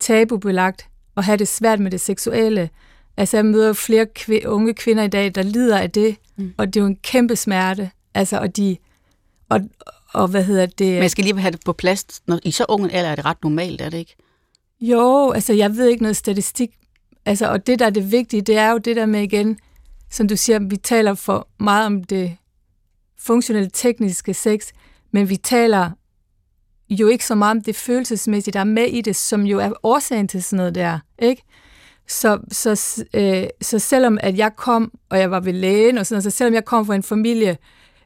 tabubelagt 0.00 0.88
at 1.16 1.24
have 1.24 1.36
det 1.36 1.48
svært 1.48 1.80
med 1.80 1.90
det 1.90 2.00
seksuelle. 2.00 2.70
Altså 3.16 3.36
jeg 3.36 3.46
møder 3.46 3.66
jo 3.66 3.72
flere 3.72 4.06
kv- 4.18 4.46
unge 4.46 4.74
kvinder 4.74 5.02
i 5.02 5.08
dag, 5.08 5.34
der 5.34 5.42
lider 5.42 5.78
af 5.78 5.90
det, 5.90 6.16
mm. 6.36 6.54
og 6.58 6.66
det 6.66 6.80
er 6.80 6.84
jo 6.84 6.86
en 6.86 6.96
kæmpe 6.96 7.36
smerte. 7.36 7.90
Altså, 8.14 8.38
og 8.38 8.56
de, 8.56 8.76
og, 9.48 9.60
og 10.14 10.28
hvad 10.28 10.44
hedder 10.44 10.66
det? 10.66 10.86
Men 10.86 11.02
jeg 11.02 11.10
skal 11.10 11.24
lige 11.24 11.40
have 11.40 11.52
det 11.52 11.60
på 11.64 11.72
plads. 11.72 12.06
Når 12.26 12.40
I 12.42 12.50
så 12.50 12.64
ung 12.68 12.92
alder 12.92 13.10
er 13.10 13.14
det 13.14 13.24
ret 13.24 13.42
normalt, 13.42 13.80
er 13.80 13.90
det 13.90 13.98
ikke? 13.98 14.16
Jo, 14.80 15.30
altså 15.30 15.52
jeg 15.52 15.76
ved 15.76 15.88
ikke 15.88 16.02
noget 16.02 16.16
statistik. 16.16 16.70
Altså, 17.26 17.46
og 17.46 17.66
det, 17.66 17.78
der 17.78 17.86
er 17.86 17.90
det 17.90 18.12
vigtige, 18.12 18.42
det 18.42 18.56
er 18.56 18.70
jo 18.70 18.78
det 18.78 18.96
der 18.96 19.06
med 19.06 19.22
igen, 19.22 19.58
som 20.10 20.28
du 20.28 20.36
siger, 20.36 20.58
vi 20.58 20.76
taler 20.76 21.14
for 21.14 21.48
meget 21.60 21.86
om 21.86 22.04
det 22.04 22.36
funktionelle 23.18 23.70
tekniske 23.72 24.34
sex, 24.34 24.66
men 25.12 25.28
vi 25.28 25.36
taler 25.36 25.90
jo 26.90 27.08
ikke 27.08 27.26
så 27.26 27.34
meget 27.34 27.50
om 27.50 27.62
det 27.62 27.76
følelsesmæssige, 27.76 28.52
der 28.52 28.60
er 28.60 28.64
med 28.64 28.86
i 28.86 29.00
det, 29.00 29.16
som 29.16 29.42
jo 29.42 29.58
er 29.58 29.72
årsagen 29.82 30.28
til 30.28 30.42
sådan 30.42 30.56
noget 30.56 30.74
der, 30.74 30.98
ikke? 31.18 31.42
Så, 32.08 32.38
så, 32.52 33.04
øh, 33.14 33.46
så 33.62 33.78
selvom 33.78 34.18
at 34.20 34.38
jeg 34.38 34.56
kom, 34.56 34.92
og 35.10 35.18
jeg 35.18 35.30
var 35.30 35.40
ved 35.40 35.52
lægen 35.52 35.98
og 35.98 36.06
sådan 36.06 36.14
noget, 36.14 36.24
så 36.24 36.30
selvom 36.30 36.54
jeg 36.54 36.64
kom 36.64 36.86
fra 36.86 36.94
en 36.94 37.02
familie, 37.02 37.58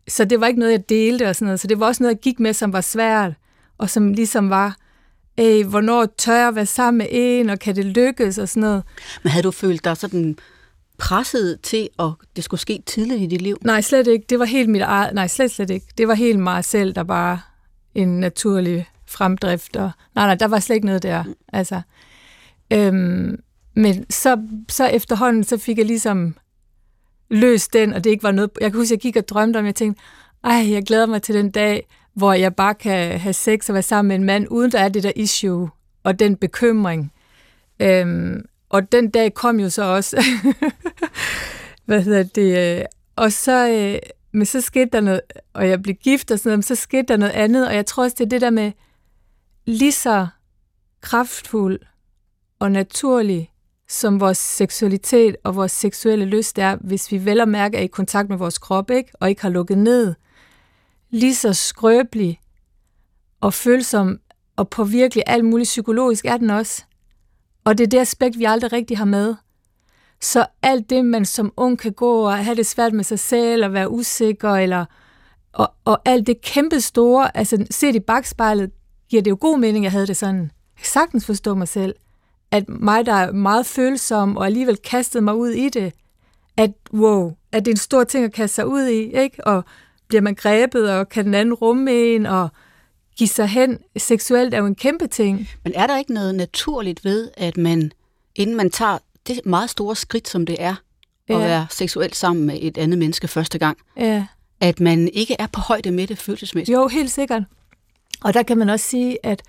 så 0.09 0.25
det 0.25 0.41
var 0.41 0.47
ikke 0.47 0.61
noget, 0.61 0.73
jeg 0.73 0.89
delte 0.89 1.29
og 1.29 1.37
sådan 1.37 1.47
noget, 1.47 1.61
så 1.61 1.67
det 1.67 1.81
var 1.81 1.87
også 1.87 2.03
noget, 2.03 2.15
jeg 2.15 2.21
gik 2.21 2.41
med, 2.41 2.53
som 2.53 2.73
var 2.73 2.81
svært, 2.81 3.33
og 3.79 3.91
som 3.91 4.13
ligesom 4.13 4.51
var, 4.51 4.77
øh, 5.41 5.67
hvornår 5.67 6.07
tør 6.19 6.45
jeg 6.45 6.55
være 6.55 6.67
sammen 6.67 6.99
med 6.99 7.07
en, 7.11 7.51
og 7.51 7.59
kan 7.59 7.77
det 7.77 7.85
lykkes 7.85 8.39
og 8.39 8.49
sådan 8.49 8.61
noget. 8.61 8.83
Men 9.23 9.31
havde 9.31 9.43
du 9.43 9.51
følt 9.51 9.85
dig 9.85 9.97
sådan 9.97 10.39
presset 10.99 11.61
til, 11.63 11.89
at 11.99 12.11
det 12.37 12.45
skulle 12.45 12.61
ske 12.61 12.83
tidligt 12.87 13.21
i 13.21 13.27
dit 13.27 13.43
liv? 13.43 13.59
Nej, 13.63 13.81
slet 13.81 14.07
ikke. 14.07 14.25
Det 14.29 14.39
var 14.39 14.45
helt 14.45 14.69
mit 14.69 14.83
eget, 14.83 15.15
nej, 15.15 15.27
slet, 15.27 15.51
slet 15.51 15.71
ikke. 15.71 15.87
Det 15.99 16.09
var 16.09 16.15
helt 16.15 16.39
mig 16.39 16.65
selv, 16.65 16.93
der 16.95 17.03
bare 17.03 17.41
en 17.95 18.21
naturlig 18.21 18.89
fremdrift. 19.07 19.77
Og, 19.77 19.91
nej, 20.15 20.27
nej, 20.27 20.35
der 20.35 20.49
var 20.49 20.59
slet 20.59 20.75
ikke 20.75 20.87
noget 20.87 21.03
der. 21.03 21.25
Altså, 21.53 21.81
øhm, 22.73 23.43
men 23.75 24.11
så, 24.11 24.37
så 24.69 24.87
efterhånden, 24.87 25.45
så 25.45 25.59
fik 25.59 25.79
jeg 25.79 25.87
ligesom 25.87 26.35
løst 27.31 27.73
den, 27.73 27.93
og 27.93 28.05
det 28.05 28.11
ikke 28.11 28.23
var 28.23 28.33
noget... 28.33 28.51
Jeg 28.61 28.71
kan 28.71 28.81
huske, 28.81 28.93
jeg 28.95 29.01
gik 29.01 29.17
og 29.17 29.29
drømte 29.29 29.59
om, 29.59 29.67
jeg 29.67 29.75
tænkte, 29.75 30.03
ej, 30.45 30.71
jeg 30.71 30.83
glæder 30.83 31.07
mig 31.07 31.23
til 31.23 31.35
den 31.35 31.51
dag, 31.51 31.87
hvor 32.15 32.33
jeg 32.33 32.55
bare 32.55 32.75
kan 32.75 33.21
have 33.21 33.33
sex 33.33 33.69
og 33.69 33.75
være 33.75 33.83
sammen 33.83 34.09
med 34.09 34.17
en 34.17 34.25
mand, 34.25 34.47
uden 34.51 34.73
der 34.73 34.81
er 34.81 34.89
det 34.89 35.03
der 35.03 35.13
issue 35.17 35.71
og 36.05 36.19
den 36.19 36.37
bekymring. 36.37 37.13
Øhm, 37.81 38.45
og 38.69 38.93
den 38.93 39.11
dag 39.11 39.35
kom 39.35 39.61
jo 39.61 39.71
så 39.71 39.83
også. 39.83 40.25
Hvad 41.87 42.03
hedder 42.03 42.23
det? 42.23 42.79
Øh, 42.79 42.85
og 43.17 43.33
så, 43.33 43.69
øh, 43.69 43.99
men 44.33 44.47
så 44.47 44.61
skete 44.61 44.91
der 44.93 45.01
noget, 45.01 45.21
og 45.53 45.69
jeg 45.69 45.83
blev 45.83 45.95
gift 45.95 46.31
og 46.31 46.39
sådan 46.39 46.49
noget, 46.49 46.59
men 46.59 46.63
så 46.63 46.75
skete 46.75 47.03
der 47.03 47.17
noget 47.17 47.33
andet, 47.33 47.69
og 47.69 47.75
jeg 47.75 47.87
tror 47.87 48.03
også, 48.03 48.17
det 48.19 48.25
er 48.25 48.29
det 48.29 48.41
der 48.41 48.51
med 48.51 48.73
lige 49.67 49.93
så 49.93 50.27
kraftfuld 51.01 51.81
og 52.59 52.73
naturlig, 52.73 53.51
som 53.89 54.21
vores 54.21 54.39
seksualitet 54.39 55.37
og 55.45 55.57
vores 55.57 55.73
seksuelle 55.73 56.25
lyst 56.25 56.59
er, 56.59 56.77
hvis 56.81 57.13
vi 57.13 57.25
vel 57.25 57.41
og 57.41 57.49
mærke 57.49 57.77
er 57.77 57.83
i 57.83 57.87
kontakt 57.87 58.29
med 58.29 58.37
vores 58.37 58.59
krop, 58.59 58.91
ikke? 58.91 59.11
og 59.15 59.29
ikke 59.29 59.43
har 59.43 59.49
lukket 59.49 59.79
ned, 59.79 60.15
lige 61.11 61.35
så 61.35 61.53
skrøbelig 61.53 62.41
og 63.41 63.55
følsom 63.55 64.19
og 64.57 64.69
påvirkelig 64.69 65.25
alt 65.27 65.45
muligt 65.45 65.67
psykologisk 65.67 66.25
er 66.25 66.37
den 66.37 66.51
også. 66.51 66.85
Og 67.65 67.79
det 67.79 67.85
er 67.85 67.89
det 67.89 67.99
aspekt, 67.99 68.39
vi 68.39 68.45
aldrig 68.45 68.73
rigtig 68.73 68.99
har 68.99 69.05
med. 69.05 69.35
Så 70.21 70.47
alt 70.63 70.91
det, 70.91 71.05
man 71.05 71.25
som 71.25 71.53
ung 71.57 71.79
kan 71.79 71.93
gå 71.93 72.27
og 72.27 72.45
have 72.45 72.57
det 72.57 72.67
svært 72.67 72.93
med 72.93 73.05
sig 73.05 73.19
selv, 73.19 73.65
og 73.65 73.73
være 73.73 73.91
usikker, 73.91 74.51
eller, 74.51 74.85
og, 75.53 75.73
og 75.85 76.01
alt 76.05 76.27
det 76.27 76.41
kæmpe 76.41 76.81
store, 76.81 77.37
altså 77.37 77.67
set 77.71 77.95
i 77.95 78.01
bagspejlet, 78.01 78.71
giver 79.09 79.23
det 79.23 79.31
jo 79.31 79.39
god 79.41 79.59
mening, 79.59 79.77
at 79.77 79.85
jeg 79.85 79.93
havde 79.93 80.07
det 80.07 80.17
sådan. 80.17 80.41
Jeg 80.41 80.51
kan 80.77 80.87
sagtens 80.87 81.27
forstå 81.27 81.55
mig 81.55 81.69
selv, 81.69 81.95
at 82.51 82.69
mig, 82.69 83.07
der 83.07 83.13
er 83.13 83.33
meget 83.33 83.67
følsom, 83.67 84.37
og 84.37 84.47
alligevel 84.47 84.77
kastede 84.77 85.25
mig 85.25 85.35
ud 85.35 85.51
i 85.51 85.69
det, 85.69 85.93
at 86.57 86.71
wow, 86.93 87.37
at 87.53 87.65
det 87.65 87.71
er 87.71 87.75
en 87.75 87.79
stor 87.79 88.05
ting 88.05 88.25
at 88.25 88.33
kaste 88.33 88.55
sig 88.55 88.67
ud 88.67 88.87
i, 88.87 89.17
ikke? 89.23 89.47
Og 89.47 89.65
bliver 90.09 90.23
man 90.23 90.35
grebet, 90.35 90.91
og 90.91 91.09
kan 91.09 91.25
den 91.25 91.35
anden 91.35 91.55
rumme 91.55 91.93
en, 91.93 92.27
og 92.27 92.49
give 93.17 93.29
sig 93.29 93.49
hen 93.49 93.79
seksuelt 93.97 94.55
er 94.55 94.59
jo 94.59 94.67
en 94.67 94.75
kæmpe 94.75 95.07
ting. 95.07 95.49
Men 95.65 95.73
er 95.77 95.87
der 95.87 95.99
ikke 95.99 96.13
noget 96.13 96.35
naturligt 96.35 97.05
ved, 97.05 97.31
at 97.37 97.57
man, 97.57 97.93
inden 98.35 98.57
man 98.57 98.71
tager 98.71 98.99
det 99.27 99.41
meget 99.45 99.71
store 99.71 99.97
skridt, 99.97 100.29
som 100.29 100.47
det 100.47 100.57
er, 100.59 100.75
at 101.29 101.35
ja. 101.35 101.39
være 101.39 101.67
seksuelt 101.71 102.17
sammen 102.17 102.47
med 102.47 102.59
et 102.61 102.79
andet 102.79 102.99
menneske 102.99 103.29
første 103.29 103.59
gang, 103.59 103.79
ja. 103.97 104.27
at 104.61 104.81
man 104.81 105.09
ikke 105.09 105.37
er 105.39 105.47
på 105.47 105.61
højde 105.61 105.91
med 105.91 106.07
det 106.07 106.19
følelsesmæssigt? 106.19 106.77
Jo, 106.77 106.89
helt 106.89 107.11
sikkert. 107.11 107.43
Og 108.21 108.35
der 108.35 108.43
kan 108.43 108.59
man 108.59 108.71
også 108.71 108.89
sige, 108.89 109.27
at 109.27 109.43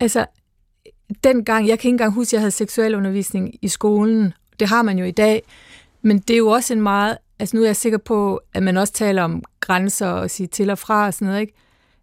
altså, 0.00 0.26
dengang, 1.24 1.68
jeg 1.68 1.78
kan 1.78 1.88
ikke 1.88 1.94
engang 1.94 2.12
huske, 2.12 2.28
at 2.28 2.32
jeg 2.32 2.40
havde 2.40 2.50
seksuel 2.50 2.94
undervisning 2.94 3.54
i 3.62 3.68
skolen. 3.68 4.32
Det 4.60 4.68
har 4.68 4.82
man 4.82 4.98
jo 4.98 5.04
i 5.04 5.10
dag. 5.10 5.42
Men 6.02 6.18
det 6.18 6.34
er 6.34 6.38
jo 6.38 6.48
også 6.48 6.74
en 6.74 6.80
meget... 6.80 7.18
Altså 7.38 7.56
nu 7.56 7.62
er 7.62 7.66
jeg 7.66 7.76
sikker 7.76 7.98
på, 7.98 8.40
at 8.54 8.62
man 8.62 8.76
også 8.76 8.92
taler 8.92 9.22
om 9.22 9.42
grænser 9.60 10.06
og 10.06 10.30
sige 10.30 10.46
til 10.46 10.70
og 10.70 10.78
fra 10.78 11.06
og 11.06 11.14
sådan 11.14 11.26
noget, 11.26 11.40
ikke? 11.40 11.52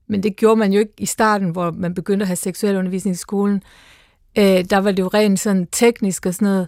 Men 0.07 0.23
det 0.23 0.35
gjorde 0.35 0.59
man 0.59 0.73
jo 0.73 0.79
ikke 0.79 0.93
i 0.97 1.05
starten, 1.05 1.49
hvor 1.49 1.71
man 1.71 1.93
begyndte 1.93 2.23
at 2.23 2.27
have 2.27 2.35
seksuel 2.35 2.75
undervisning 2.75 3.13
i 3.13 3.17
skolen. 3.17 3.63
Øh, 4.37 4.65
der 4.69 4.77
var 4.77 4.91
det 4.91 4.99
jo 4.99 5.07
rent 5.07 5.39
sådan 5.39 5.67
teknisk 5.71 6.25
og 6.25 6.33
sådan 6.33 6.45
noget. 6.45 6.67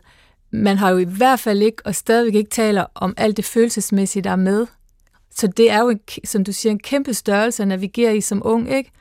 Man 0.52 0.78
har 0.78 0.90
jo 0.90 0.98
i 0.98 1.04
hvert 1.04 1.40
fald 1.40 1.62
ikke, 1.62 1.82
og 1.86 1.96
stadigvæk 1.96 2.36
ikke 2.36 2.50
taler 2.50 2.86
om 2.96 3.14
alt 3.18 3.38
det 3.38 3.46
følelsesmæssige, 3.46 4.24
der 4.24 4.30
er 4.30 4.36
med. 4.36 4.68
Så 5.36 5.48
det 5.48 5.72
er 5.72 5.80
jo, 5.80 5.90
en, 5.90 6.00
som 6.24 6.44
du 6.44 6.52
siger, 6.52 6.72
en 6.72 6.80
kæmpe 6.80 7.14
størrelse 7.14 7.64
at 7.64 7.68
navigere 7.68 8.18
i 8.18 8.22
som 8.22 8.42
ung, 8.46 8.72
ikke? 8.72 8.92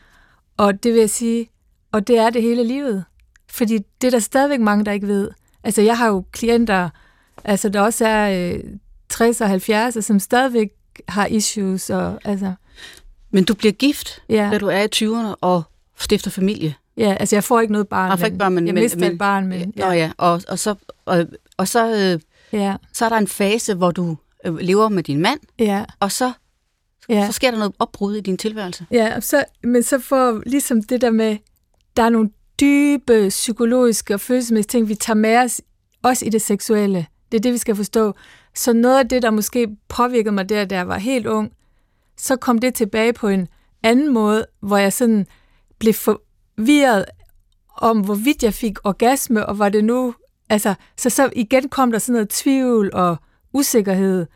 Og 0.56 0.82
det 0.82 0.92
vil 0.92 1.00
jeg 1.00 1.10
sige, 1.10 1.50
og 1.92 2.08
det 2.08 2.18
er 2.18 2.30
det 2.30 2.42
hele 2.42 2.64
livet. 2.64 3.04
Fordi 3.52 3.78
det 4.00 4.06
er 4.06 4.10
der 4.10 4.18
stadigvæk 4.18 4.60
mange, 4.60 4.84
der 4.84 4.92
ikke 4.92 5.06
ved. 5.06 5.30
Altså, 5.64 5.82
jeg 5.82 5.98
har 5.98 6.08
jo 6.08 6.24
klienter, 6.32 6.88
altså 7.44 7.68
der 7.68 7.80
også 7.80 8.06
er 8.06 8.52
øh, 8.54 8.60
60 9.08 9.40
og 9.40 9.48
70, 9.48 10.04
som 10.04 10.18
stadigvæk 10.18 10.68
har 11.08 11.26
issues. 11.26 11.90
Og, 11.90 12.20
altså. 12.24 12.52
Men 13.30 13.44
du 13.44 13.54
bliver 13.54 13.72
gift, 13.72 14.22
ja. 14.28 14.48
da 14.52 14.58
du 14.58 14.66
er 14.66 14.82
i 14.82 14.88
20'erne 14.94 15.34
og 15.40 15.62
stifter 15.98 16.30
familie. 16.30 16.74
Ja, 16.96 17.16
altså 17.20 17.36
jeg 17.36 17.44
får 17.44 17.60
ikke 17.60 17.72
noget 17.72 17.88
barn, 17.88 18.10
jeg, 18.10 18.18
får 18.18 18.26
ikke 18.26 18.38
barn, 18.38 18.52
men, 18.52 18.66
jeg 18.66 18.74
men, 18.74 18.82
mister 18.82 18.98
men, 18.98 19.12
et 19.12 19.18
barn. 19.18 19.46
Men, 19.46 19.72
ja. 19.76 19.86
Nå 19.86 19.92
ja, 19.92 20.12
og, 20.16 20.42
og 20.48 20.58
så, 20.58 20.74
og, 21.04 21.26
og 21.56 21.68
så, 21.68 21.86
øh, 21.96 22.20
ja. 22.60 22.76
så 22.92 23.04
er 23.04 23.08
der 23.08 23.16
en 23.16 23.28
fase, 23.28 23.74
hvor 23.74 23.90
du 23.90 24.16
øh, 24.44 24.58
lever 24.58 24.88
med 24.88 25.02
din 25.02 25.20
mand, 25.20 25.40
ja. 25.58 25.84
og 26.00 26.12
så, 26.12 26.32
ja. 27.08 27.26
så 27.26 27.32
sker 27.32 27.50
der 27.50 27.58
noget 27.58 27.72
opbrud 27.78 28.14
i 28.14 28.20
din 28.20 28.36
tilværelse. 28.36 28.86
Ja, 28.90 29.20
så, 29.20 29.44
men 29.62 29.82
så 29.82 29.98
får 29.98 30.42
ligesom 30.46 30.82
det 30.82 31.00
der 31.00 31.10
med, 31.10 31.36
der 31.96 32.02
er 32.02 32.08
nogle 32.08 32.30
dybe 32.62 33.28
psykologiske 33.28 34.14
og 34.14 34.20
følelsesmæssige 34.20 34.68
ting, 34.68 34.88
vi 34.88 34.94
tager 34.94 35.14
med 35.14 35.36
os, 35.36 35.60
også 36.02 36.26
i 36.26 36.28
det 36.28 36.42
seksuelle. 36.42 37.06
Det 37.32 37.38
er 37.38 37.42
det, 37.42 37.52
vi 37.52 37.58
skal 37.58 37.76
forstå. 37.76 38.14
Så 38.54 38.72
noget 38.72 38.98
af 38.98 39.08
det, 39.08 39.22
der 39.22 39.30
måske 39.30 39.68
påvirkede 39.88 40.34
mig 40.34 40.48
der, 40.48 40.64
da 40.64 40.74
jeg 40.74 40.88
var 40.88 40.98
helt 40.98 41.26
ung, 41.26 41.52
så 42.16 42.36
kom 42.36 42.58
det 42.58 42.74
tilbage 42.74 43.12
på 43.12 43.28
en 43.28 43.48
anden 43.82 44.12
måde, 44.12 44.46
hvor 44.60 44.76
jeg 44.76 44.92
sådan 44.92 45.26
blev 45.78 45.94
forvirret 45.94 47.04
om, 47.76 48.00
hvorvidt 48.00 48.42
jeg 48.42 48.54
fik 48.54 48.78
orgasme, 48.84 49.46
og 49.46 49.58
var 49.58 49.68
det 49.68 49.84
nu... 49.84 50.14
Altså, 50.48 50.74
så, 50.96 51.10
så 51.10 51.30
igen 51.36 51.68
kom 51.68 51.92
der 51.92 51.98
sådan 51.98 52.12
noget 52.12 52.28
tvivl 52.28 52.90
og 52.92 53.16
usikkerhed, 53.52 54.26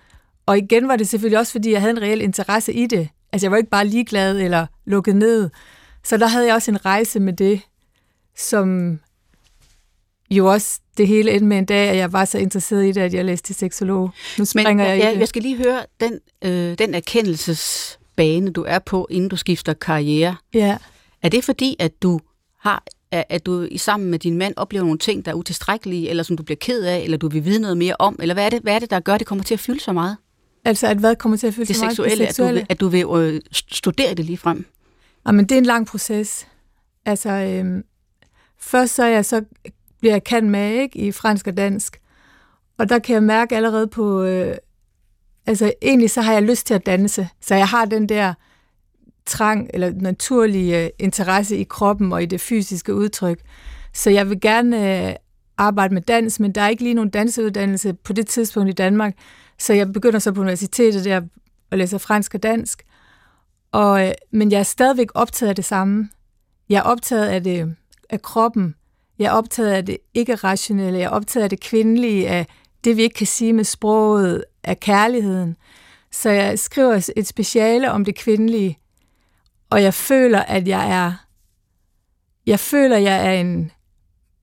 og 0.46 0.58
igen 0.58 0.88
var 0.88 0.96
det 0.96 1.08
selvfølgelig 1.08 1.38
også, 1.38 1.52
fordi 1.52 1.72
jeg 1.72 1.80
havde 1.80 1.90
en 1.90 2.02
reel 2.02 2.20
interesse 2.20 2.72
i 2.72 2.86
det. 2.86 3.08
Altså, 3.32 3.46
jeg 3.46 3.50
var 3.50 3.56
ikke 3.56 3.70
bare 3.70 3.86
ligeglad 3.86 4.40
eller 4.40 4.66
lukket 4.84 5.16
ned. 5.16 5.50
Så 6.04 6.16
der 6.16 6.26
havde 6.26 6.46
jeg 6.46 6.54
også 6.54 6.70
en 6.70 6.86
rejse 6.86 7.20
med 7.20 7.32
det, 7.32 7.60
som 8.36 8.98
jo 10.30 10.46
også 10.46 10.80
det 10.96 11.08
hele 11.08 11.30
endte 11.30 11.46
med 11.46 11.58
en 11.58 11.64
dag, 11.64 11.88
at 11.88 11.96
jeg 11.96 12.12
var 12.12 12.24
så 12.24 12.38
interesseret 12.38 12.84
i 12.84 12.92
det, 12.92 13.00
at 13.00 13.14
jeg 13.14 13.24
læste 13.24 13.46
til 13.46 13.54
seksolog. 13.54 14.10
Nu 14.38 14.44
springer 14.44 14.70
Men, 14.70 14.80
jeg 14.80 14.98
ja, 14.98 15.10
i 15.10 15.14
det. 15.14 15.20
Jeg 15.20 15.28
skal 15.28 15.42
lige 15.42 15.56
høre 15.56 15.82
den, 16.00 16.20
øh, 16.44 16.78
den 16.78 16.94
erkendelsesbane, 16.94 18.50
du 18.50 18.64
er 18.68 18.78
på, 18.78 19.06
inden 19.10 19.28
du 19.28 19.36
skifter 19.36 19.72
karriere. 19.72 20.36
Ja. 20.54 20.78
Er 21.22 21.28
det 21.28 21.44
fordi, 21.44 21.76
at 21.78 22.02
du 22.02 22.20
har 22.58 22.84
at 23.10 23.46
du 23.46 23.68
i 23.70 23.78
sammen 23.78 24.10
med 24.10 24.18
din 24.18 24.38
mand 24.38 24.54
oplever 24.56 24.84
nogle 24.84 24.98
ting, 24.98 25.24
der 25.24 25.30
er 25.30 25.34
utilstrækkelige, 25.34 26.08
eller 26.08 26.22
som 26.22 26.36
du 26.36 26.42
bliver 26.42 26.56
ked 26.56 26.82
af, 26.82 26.98
eller 26.98 27.16
du 27.16 27.28
vil 27.28 27.44
vide 27.44 27.60
noget 27.60 27.76
mere 27.76 27.96
om, 27.98 28.18
eller 28.22 28.34
hvad 28.34 28.46
er 28.46 28.50
det, 28.50 28.62
hvad 28.62 28.74
er 28.74 28.78
det 28.78 28.90
der 28.90 29.00
gør, 29.00 29.14
at 29.14 29.18
det 29.18 29.26
kommer 29.26 29.44
til 29.44 29.54
at 29.54 29.60
fylde 29.60 29.80
så 29.80 29.92
meget? 29.92 30.16
Altså, 30.64 30.86
at 30.86 30.96
hvad 30.96 31.16
kommer 31.16 31.38
til 31.38 31.46
at 31.46 31.54
fylde 31.54 31.68
det 31.68 31.76
så 31.76 31.84
meget? 31.84 31.96
Seksuelle, 31.96 32.24
det 32.24 32.28
seksuelle, 32.28 32.66
at 32.68 32.80
du 32.80 32.88
vil, 32.88 33.00
at 33.00 33.10
du 33.10 33.18
vil 33.18 33.34
øh, 33.34 33.40
studere 33.52 34.14
det 34.14 34.24
lige 34.24 34.38
frem. 34.38 34.66
Jamen, 35.26 35.44
det 35.44 35.52
er 35.52 35.58
en 35.58 35.66
lang 35.66 35.86
proces. 35.86 36.46
Altså, 37.04 37.30
øh, 37.30 37.82
først 38.58 38.94
så 38.94 39.04
er 39.04 39.08
jeg 39.08 39.24
så 39.24 39.44
bliver 40.00 40.14
jeg 40.14 40.24
kan 40.24 40.50
med 40.50 40.72
ikke, 40.72 40.98
i 40.98 41.12
fransk 41.12 41.46
og 41.46 41.56
dansk. 41.56 42.00
Og 42.78 42.88
der 42.88 42.98
kan 42.98 43.14
jeg 43.14 43.22
mærke 43.22 43.56
allerede 43.56 43.86
på, 43.86 44.22
øh, 44.22 44.56
altså 45.46 45.72
egentlig 45.82 46.10
så 46.10 46.20
har 46.20 46.32
jeg 46.32 46.42
lyst 46.42 46.66
til 46.66 46.74
at 46.74 46.86
danse, 46.86 47.28
så 47.40 47.54
jeg 47.54 47.68
har 47.68 47.84
den 47.84 48.08
der 48.08 48.34
trang 49.26 49.70
eller 49.74 49.92
naturlige 49.94 50.84
øh, 50.84 50.90
interesse 50.98 51.56
i 51.56 51.64
kroppen 51.64 52.12
og 52.12 52.22
i 52.22 52.26
det 52.26 52.40
fysiske 52.40 52.94
udtryk. 52.94 53.40
Så 53.92 54.10
jeg 54.10 54.30
vil 54.30 54.40
gerne 54.40 55.08
øh, 55.08 55.14
arbejde 55.58 55.94
med 55.94 56.02
dans, 56.02 56.40
men 56.40 56.52
der 56.52 56.60
er 56.60 56.68
ikke 56.68 56.82
lige 56.82 56.94
nogen 56.94 57.10
danseuddannelse 57.10 57.94
på 57.94 58.12
det 58.12 58.26
tidspunkt 58.26 58.70
i 58.70 58.72
Danmark, 58.72 59.14
så 59.58 59.72
jeg 59.72 59.92
begynder 59.92 60.18
så 60.18 60.32
på 60.32 60.40
universitetet 60.40 61.04
der 61.04 61.20
og 61.70 61.78
læser 61.78 61.98
fransk 61.98 62.34
og 62.34 62.42
dansk. 62.42 62.82
Og, 63.72 64.06
øh, 64.06 64.12
men 64.30 64.52
jeg 64.52 64.58
er 64.58 64.62
stadigvæk 64.62 65.08
optaget 65.14 65.50
af 65.50 65.56
det 65.56 65.64
samme. 65.64 66.08
Jeg 66.68 66.78
er 66.78 66.82
optaget 66.82 67.26
af 67.26 67.44
det 67.44 67.76
af 68.10 68.22
kroppen, 68.22 68.74
jeg 69.18 69.26
er 69.26 69.30
optaget 69.30 69.70
af 69.70 69.86
det 69.86 69.98
ikke-rationelle, 70.14 70.98
jeg 70.98 71.06
er 71.06 71.10
optaget 71.10 71.44
af 71.44 71.50
det 71.50 71.60
kvindelige, 71.60 72.28
af 72.28 72.46
det, 72.84 72.96
vi 72.96 73.02
ikke 73.02 73.14
kan 73.14 73.26
sige 73.26 73.52
med 73.52 73.64
sproget, 73.64 74.44
af 74.64 74.80
kærligheden. 74.80 75.56
Så 76.12 76.30
jeg 76.30 76.58
skriver 76.58 77.10
et 77.16 77.26
speciale 77.26 77.90
om 77.90 78.04
det 78.04 78.16
kvindelige, 78.16 78.78
og 79.70 79.82
jeg 79.82 79.94
føler, 79.94 80.42
at 80.42 80.68
jeg 80.68 80.90
er 80.90 81.26
jeg 82.46 82.60
føler, 82.60 82.96
at 82.96 83.02
jeg 83.02 83.26
er 83.26 83.40
en 83.40 83.70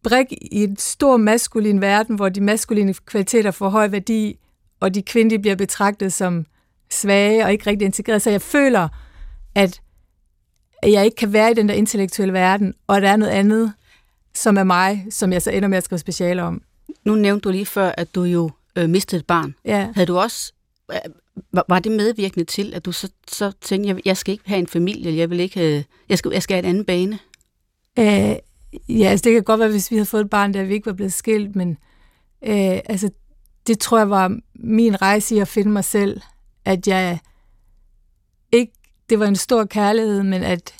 brik 0.03 0.32
i 0.32 0.63
en 0.63 0.77
stor 0.77 1.17
maskulin 1.17 1.82
verden, 1.82 2.15
hvor 2.15 2.29
de 2.29 2.41
maskuline 2.41 2.93
kvaliteter 2.93 3.51
får 3.51 3.70
høj 3.70 3.88
værdi, 3.88 4.39
og 4.79 4.96
de 4.96 5.01
kvindelige 5.01 5.41
bliver 5.41 5.55
betragtet 5.55 6.13
som 6.13 6.46
svage 6.91 7.46
og 7.46 7.51
ikke 7.51 7.70
rigtig 7.70 7.86
integreret. 7.86 8.22
Så 8.22 8.29
jeg 8.29 8.41
føler, 8.41 8.88
at 9.55 9.82
jeg 10.91 11.05
ikke 11.05 11.15
kan 11.15 11.33
være 11.33 11.51
i 11.51 11.53
den 11.53 11.69
der 11.69 11.75
intellektuelle 11.75 12.33
verden, 12.33 12.73
og 12.87 13.01
der 13.01 13.09
er 13.09 13.15
noget 13.15 13.31
andet, 13.31 13.73
som 14.35 14.57
er 14.57 14.63
mig, 14.63 15.05
som 15.09 15.33
jeg 15.33 15.41
så 15.41 15.51
ender 15.51 15.69
med 15.69 15.77
at 15.77 15.83
skrive 15.83 15.99
speciale 15.99 16.43
om. 16.43 16.61
Nu 17.05 17.15
nævnte 17.15 17.43
du 17.43 17.51
lige 17.51 17.65
før, 17.65 17.91
at 17.97 18.15
du 18.15 18.23
jo 18.23 18.51
øh, 18.75 18.89
mistede 18.89 19.19
et 19.19 19.25
barn. 19.25 19.55
Ja. 19.65 19.89
Havde 19.95 20.05
du 20.05 20.17
også, 20.17 20.53
øh, 20.91 20.97
var, 21.69 21.79
det 21.79 21.91
medvirkende 21.91 22.45
til, 22.45 22.73
at 22.73 22.85
du 22.85 22.91
så, 22.91 23.09
så 23.27 23.51
tænkte, 23.61 23.89
jeg, 23.89 23.99
jeg 24.05 24.17
skal 24.17 24.31
ikke 24.31 24.49
have 24.49 24.59
en 24.59 24.67
familie, 24.67 25.17
jeg 25.17 25.29
vil 25.29 25.39
ikke, 25.39 25.77
øh, 25.77 25.83
jeg, 26.09 26.17
skal, 26.17 26.31
jeg 26.33 26.43
skal 26.43 26.55
have 26.55 26.63
en 26.63 26.69
anden 26.69 26.85
bane? 26.85 27.19
Øh, 27.99 28.35
ja, 28.89 29.09
altså 29.09 29.23
det 29.23 29.33
kan 29.33 29.43
godt 29.43 29.59
være, 29.59 29.69
hvis 29.69 29.91
vi 29.91 29.95
havde 29.95 30.05
fået 30.05 30.21
et 30.21 30.29
barn, 30.29 30.53
der 30.53 30.63
vi 30.63 30.73
ikke 30.73 30.85
var 30.85 30.93
blevet 30.93 31.13
skilt, 31.13 31.55
men 31.55 31.69
øh, 32.43 32.79
altså, 32.85 33.09
det 33.67 33.79
tror 33.79 33.97
jeg 33.97 34.09
var 34.09 34.37
min 34.55 35.01
rejse 35.01 35.35
i 35.35 35.39
at 35.39 35.47
finde 35.47 35.71
mig 35.71 35.83
selv, 35.83 36.21
at 36.65 36.87
jeg 36.87 37.19
det 39.10 39.19
var 39.19 39.25
en 39.25 39.36
stor 39.36 39.65
kærlighed, 39.65 40.24
men 40.24 40.43
at 40.43 40.74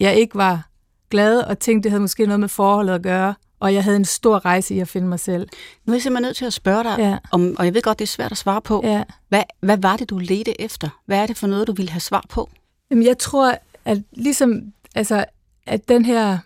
jeg 0.00 0.16
ikke 0.16 0.34
var 0.34 0.68
glad 1.10 1.40
og 1.40 1.58
tænkte, 1.58 1.84
det 1.84 1.90
havde 1.90 2.00
måske 2.00 2.26
noget 2.26 2.40
med 2.40 2.48
forholdet 2.48 2.94
at 2.94 3.02
gøre, 3.02 3.34
og 3.60 3.74
jeg 3.74 3.84
havde 3.84 3.96
en 3.96 4.04
stor 4.04 4.44
rejse 4.44 4.74
i 4.74 4.80
at 4.80 4.88
finde 4.88 5.08
mig 5.08 5.20
selv. 5.20 5.48
Nu 5.84 5.92
er 5.92 5.94
jeg 5.94 6.02
simpelthen 6.02 6.22
nødt 6.28 6.36
til 6.36 6.44
at 6.44 6.52
spørge 6.52 6.84
dig, 6.84 6.96
Ja. 6.98 7.18
om, 7.32 7.56
og 7.58 7.64
jeg 7.64 7.74
ved 7.74 7.82
godt, 7.82 7.98
det 7.98 8.04
er 8.04 8.08
svært 8.08 8.32
at 8.32 8.38
svare 8.38 8.60
på. 8.62 8.80
Ja. 8.84 9.04
Hvad, 9.28 9.42
hvad 9.60 9.78
var 9.78 9.96
det, 9.96 10.10
du 10.10 10.18
ledte 10.18 10.60
efter? 10.60 10.88
Hvad 11.06 11.18
er 11.18 11.26
det 11.26 11.36
for 11.36 11.46
noget, 11.46 11.66
du 11.66 11.72
ville 11.72 11.90
have 11.90 12.00
svar 12.00 12.24
på? 12.28 12.50
Jamen, 12.90 13.04
jeg 13.06 13.18
tror, 13.18 13.58
at 13.84 14.02
ligesom, 14.12 14.62
altså, 14.94 15.24
at 15.66 15.88
den 15.88 16.04
her 16.04 16.38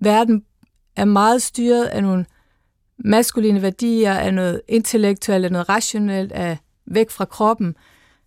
verden 0.00 0.44
er 0.96 1.04
meget 1.04 1.42
styret 1.42 1.84
af 1.84 2.02
nogle 2.02 2.26
maskuline 2.98 3.62
værdier, 3.62 4.14
af 4.14 4.34
noget 4.34 4.60
intellektuelt, 4.68 5.44
af 5.44 5.52
noget 5.52 5.68
rationelt, 5.68 6.32
af 6.32 6.58
væk 6.86 7.10
fra 7.10 7.24
kroppen, 7.24 7.76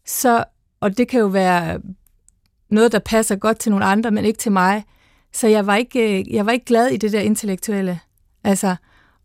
så, 0.05 0.43
og 0.79 0.97
det 0.97 1.07
kan 1.07 1.19
jo 1.19 1.27
være 1.27 1.81
noget, 2.69 2.91
der 2.91 2.99
passer 2.99 3.35
godt 3.35 3.59
til 3.59 3.71
nogle 3.71 3.85
andre, 3.85 4.11
men 4.11 4.25
ikke 4.25 4.39
til 4.39 4.51
mig. 4.51 4.83
Så 5.33 5.47
jeg 5.47 5.67
var 5.67 5.75
ikke, 5.75 6.19
øh, 6.19 6.33
jeg 6.33 6.45
var 6.45 6.51
ikke 6.51 6.65
glad 6.65 6.87
i 6.87 6.97
det 6.97 7.11
der 7.11 7.19
intellektuelle. 7.19 7.99
Altså, 8.43 8.75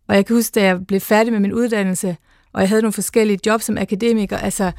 og 0.08 0.14
jeg 0.14 0.26
kan 0.26 0.37
huske, 0.37 0.54
da 0.54 0.64
jeg 0.64 0.87
blev 0.87 1.00
færdig 1.00 1.32
med 1.32 1.40
min 1.40 1.52
uddannelse, 1.52 2.16
og 2.52 2.61
jeg 2.61 2.68
havde 2.68 2.82
nogle 2.82 2.92
forskellige 2.92 3.38
jobs 3.46 3.64
som 3.64 3.78
akademiker, 3.78 4.38
altså, 4.38 4.73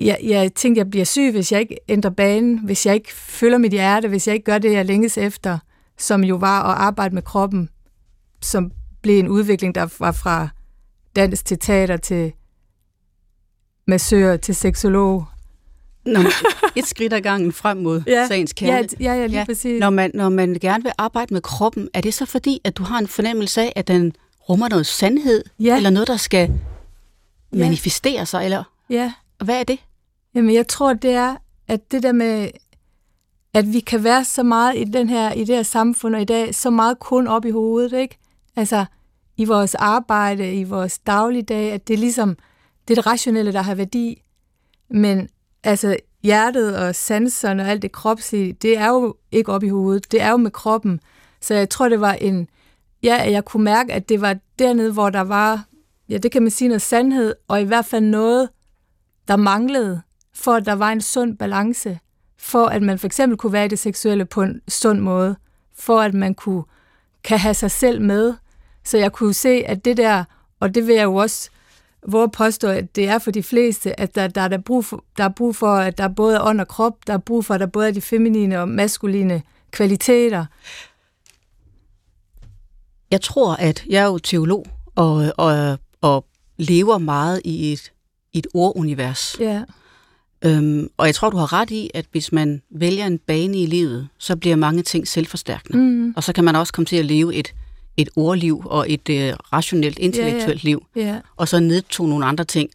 jeg, 0.00 0.18
jeg 0.22 0.54
tænkte, 0.54 0.78
jeg 0.78 0.90
bliver 0.90 1.04
syg, 1.04 1.30
hvis 1.30 1.52
jeg 1.52 1.60
ikke 1.60 1.78
ændrer 1.88 2.10
banen, 2.10 2.58
hvis 2.58 2.86
jeg 2.86 2.94
ikke 2.94 3.12
følger 3.14 3.58
mit 3.58 3.72
hjerte, 3.72 4.08
hvis 4.08 4.26
jeg 4.26 4.34
ikke 4.34 4.44
gør 4.44 4.58
det, 4.58 4.72
jeg 4.72 4.86
længes 4.86 5.18
efter, 5.18 5.58
som 5.98 6.24
jo 6.24 6.36
var 6.36 6.62
at 6.62 6.76
arbejde 6.78 7.14
med 7.14 7.22
kroppen, 7.22 7.68
som 8.40 8.72
blev 9.02 9.18
en 9.18 9.28
udvikling, 9.28 9.74
der 9.74 9.96
var 9.98 10.12
fra 10.12 10.48
dans 11.16 11.42
til 11.42 11.58
teater 11.58 11.96
til 11.96 12.32
massør 13.86 14.36
til 14.36 14.54
seksolog. 14.54 15.26
Nå, 16.06 16.20
et 16.76 16.86
skridt 16.86 17.12
ad 17.12 17.20
gangen 17.20 17.52
frem 17.52 17.76
mod 17.76 18.02
Ja. 18.06 18.26
sagens 18.28 18.52
kerne. 18.52 18.72
ja, 19.00 19.12
ja, 19.14 19.26
lige 19.26 19.32
Ja. 19.32 19.38
ja. 19.38 19.44
præcis. 19.44 19.80
Når 19.80 19.90
man, 19.90 20.10
når 20.14 20.28
man 20.28 20.56
gerne 20.60 20.82
vil 20.82 20.92
arbejde 20.98 21.34
med 21.34 21.40
kroppen, 21.42 21.88
er 21.94 22.00
det 22.00 22.14
så 22.14 22.26
fordi, 22.26 22.60
at 22.64 22.76
du 22.76 22.82
har 22.82 22.98
en 22.98 23.06
fornemmelse 23.08 23.60
af, 23.60 23.72
at 23.76 23.88
den 23.88 24.12
rummer 24.48 24.68
noget 24.68 24.86
sandhed, 24.86 25.44
Ja. 25.60 25.76
eller 25.76 25.90
noget, 25.90 26.08
der 26.08 26.16
skal 26.16 26.48
Ja. 27.52 27.58
manifestere 27.58 28.26
sig, 28.26 28.44
eller 28.44 28.64
Ja, 28.90 29.12
hvad 29.44 29.60
er 29.60 29.64
det? 29.64 29.78
Jamen, 30.34 30.54
jeg 30.54 30.68
tror, 30.68 30.92
det 30.92 31.10
er, 31.10 31.36
at 31.68 31.92
det 31.92 32.02
der 32.02 32.12
med, 32.12 32.48
at 33.54 33.72
vi 33.72 33.80
kan 33.80 34.04
være 34.04 34.24
så 34.24 34.42
meget 34.42 34.76
i, 34.76 34.84
den 34.84 35.08
her, 35.08 35.32
i 35.32 35.38
det 35.44 35.56
her 35.56 35.62
samfund, 35.62 36.14
og 36.14 36.20
i 36.22 36.24
dag 36.24 36.54
så 36.54 36.70
meget 36.70 36.98
kun 36.98 37.26
op 37.26 37.44
i 37.44 37.50
hovedet, 37.50 37.92
ikke? 37.92 38.18
Altså, 38.56 38.84
i 39.36 39.44
vores 39.44 39.74
arbejde, 39.74 40.54
i 40.54 40.64
vores 40.64 40.98
dagligdag, 40.98 41.72
at 41.72 41.88
det 41.88 41.94
er 41.94 41.98
ligesom, 41.98 42.36
det 42.88 42.90
er 42.90 43.02
det 43.02 43.06
rationelle, 43.06 43.52
der 43.52 43.62
har 43.62 43.74
værdi. 43.74 44.22
Men 44.90 45.28
altså, 45.64 45.96
hjertet 46.22 46.76
og 46.78 46.94
sanserne 46.94 47.62
og 47.62 47.68
alt 47.68 47.82
det 47.82 47.92
kropslige, 47.92 48.52
det 48.52 48.78
er 48.78 48.88
jo 48.88 49.16
ikke 49.32 49.52
op 49.52 49.62
i 49.62 49.68
hovedet. 49.68 50.12
Det 50.12 50.20
er 50.20 50.30
jo 50.30 50.36
med 50.36 50.50
kroppen. 50.50 51.00
Så 51.40 51.54
jeg 51.54 51.70
tror, 51.70 51.88
det 51.88 52.00
var 52.00 52.12
en... 52.12 52.48
Ja, 53.02 53.30
jeg 53.30 53.44
kunne 53.44 53.64
mærke, 53.64 53.92
at 53.92 54.08
det 54.08 54.20
var 54.20 54.36
dernede, 54.58 54.92
hvor 54.92 55.10
der 55.10 55.20
var... 55.20 55.64
Ja, 56.08 56.18
det 56.18 56.32
kan 56.32 56.42
man 56.42 56.50
sige 56.50 56.68
noget 56.68 56.82
sandhed, 56.82 57.34
og 57.48 57.60
i 57.60 57.64
hvert 57.64 57.84
fald 57.84 58.04
noget, 58.04 58.48
der 59.28 59.36
manglede, 59.36 60.02
for 60.34 60.52
at 60.52 60.66
der 60.66 60.72
var 60.72 60.92
en 60.92 61.00
sund 61.00 61.38
balance, 61.38 61.98
for 62.38 62.66
at 62.66 62.82
man 62.82 62.98
for 62.98 63.06
eksempel 63.06 63.38
kunne 63.38 63.52
være 63.52 63.64
i 63.64 63.68
det 63.68 63.78
seksuelle 63.78 64.24
på 64.24 64.42
en 64.42 64.60
sund 64.68 65.00
måde, 65.00 65.36
for 65.74 66.00
at 66.00 66.14
man 66.14 66.34
kunne 66.34 66.62
kan 67.24 67.38
have 67.38 67.54
sig 67.54 67.70
selv 67.70 68.00
med. 68.00 68.34
Så 68.84 68.98
jeg 68.98 69.12
kunne 69.12 69.34
se, 69.34 69.48
at 69.48 69.84
det 69.84 69.96
der, 69.96 70.24
og 70.60 70.74
det 70.74 70.86
vil 70.86 70.94
jeg 70.94 71.04
jo 71.04 71.14
også 71.14 71.50
hvor 72.08 72.26
påstå, 72.26 72.68
at 72.68 72.96
det 72.96 73.08
er 73.08 73.18
for 73.18 73.30
de 73.30 73.42
fleste, 73.42 74.00
at 74.00 74.14
der, 74.14 74.28
der, 74.28 74.40
er 74.40 74.48
der, 74.48 74.58
brug 74.58 74.84
for, 74.84 75.04
der 75.16 75.24
er 75.24 75.28
brug 75.28 75.56
for, 75.56 75.74
at 75.74 75.98
der 75.98 76.08
både 76.08 76.36
er 76.36 76.40
ånd 76.42 76.60
og 76.60 76.68
krop, 76.68 77.06
der 77.06 77.12
er 77.12 77.18
brug 77.18 77.44
for, 77.44 77.54
at 77.54 77.60
der 77.60 77.66
både 77.66 77.88
er 77.88 77.92
de 77.92 78.00
feminine 78.00 78.60
og 78.60 78.68
maskuline 78.68 79.42
kvaliteter. 79.70 80.44
Jeg 83.10 83.20
tror, 83.20 83.54
at 83.54 83.84
jeg 83.88 84.02
er 84.02 84.06
jo 84.06 84.18
teolog, 84.18 84.66
og, 84.94 85.32
og, 85.36 85.78
og 86.00 86.26
lever 86.58 86.98
meget 86.98 87.40
i 87.44 87.72
et, 87.72 87.92
et 88.32 88.46
ordunivers. 88.54 89.36
Ja, 89.40 89.62
Øhm, 90.44 90.88
og 90.96 91.06
jeg 91.06 91.14
tror, 91.14 91.30
du 91.30 91.36
har 91.36 91.52
ret 91.52 91.70
i, 91.70 91.90
at 91.94 92.06
hvis 92.12 92.32
man 92.32 92.62
vælger 92.70 93.06
en 93.06 93.18
bane 93.18 93.58
i 93.58 93.66
livet, 93.66 94.08
så 94.18 94.36
bliver 94.36 94.56
mange 94.56 94.82
ting 94.82 95.08
selvforstærkende. 95.08 95.78
mm, 95.78 96.14
Og 96.16 96.22
så 96.22 96.32
kan 96.32 96.44
man 96.44 96.56
også 96.56 96.72
komme 96.72 96.86
til 96.86 96.96
at 96.96 97.04
leve 97.04 97.34
et, 97.34 97.54
et 97.96 98.08
ordliv 98.16 98.62
og 98.66 98.92
et 98.92 99.08
øh, 99.08 99.32
rationelt, 99.52 99.98
intellektuelt 99.98 100.64
liv, 100.64 100.86
ja, 100.96 101.20
og 101.36 101.48
så 101.48 101.60
nedtog 101.60 102.08
nogle 102.08 102.26
andre 102.26 102.44
ting. 102.44 102.70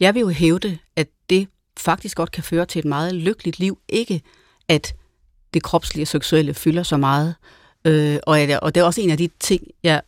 Jeg 0.00 0.14
vil 0.14 0.20
jo 0.20 0.28
hævde, 0.28 0.78
at 0.96 1.08
det 1.30 1.48
faktisk 1.76 2.16
godt 2.16 2.30
kan 2.32 2.44
føre 2.44 2.66
til 2.66 2.78
et 2.78 2.84
meget 2.84 3.14
lykkeligt 3.14 3.58
liv. 3.58 3.78
Ikke 3.88 4.22
at 4.68 4.94
det 5.54 5.62
kropslige 5.62 6.04
og 6.04 6.08
seksuelle 6.08 6.54
fylder 6.54 6.82
så 6.82 6.96
meget. 6.96 7.34
Øh, 7.84 8.18
og, 8.26 8.40
at, 8.40 8.60
og 8.60 8.74
det 8.74 8.80
er 8.80 8.84
også 8.84 9.00
en 9.00 9.10
af 9.10 9.18
de 9.18 9.28
ting, 9.40 9.62
jeg 9.82 10.02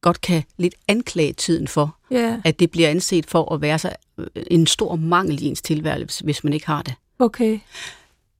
godt 0.00 0.20
kan 0.20 0.42
lidt 0.58 0.74
anklage 0.88 1.32
tiden 1.32 1.68
for, 1.68 1.96
ja, 2.10 2.40
at 2.44 2.60
det 2.60 2.70
bliver 2.70 2.88
anset 2.88 3.26
for 3.26 3.54
at 3.54 3.60
være 3.60 3.78
så 3.78 3.90
øh, 4.18 4.26
en 4.50 4.66
stor 4.66 4.96
mangel 4.96 5.42
i 5.42 5.46
ens 5.46 5.62
tilværelse, 5.62 6.24
hvis 6.24 6.44
man 6.44 6.52
ikke 6.52 6.66
har 6.66 6.82
det. 6.82 6.94
okay, 7.18 7.58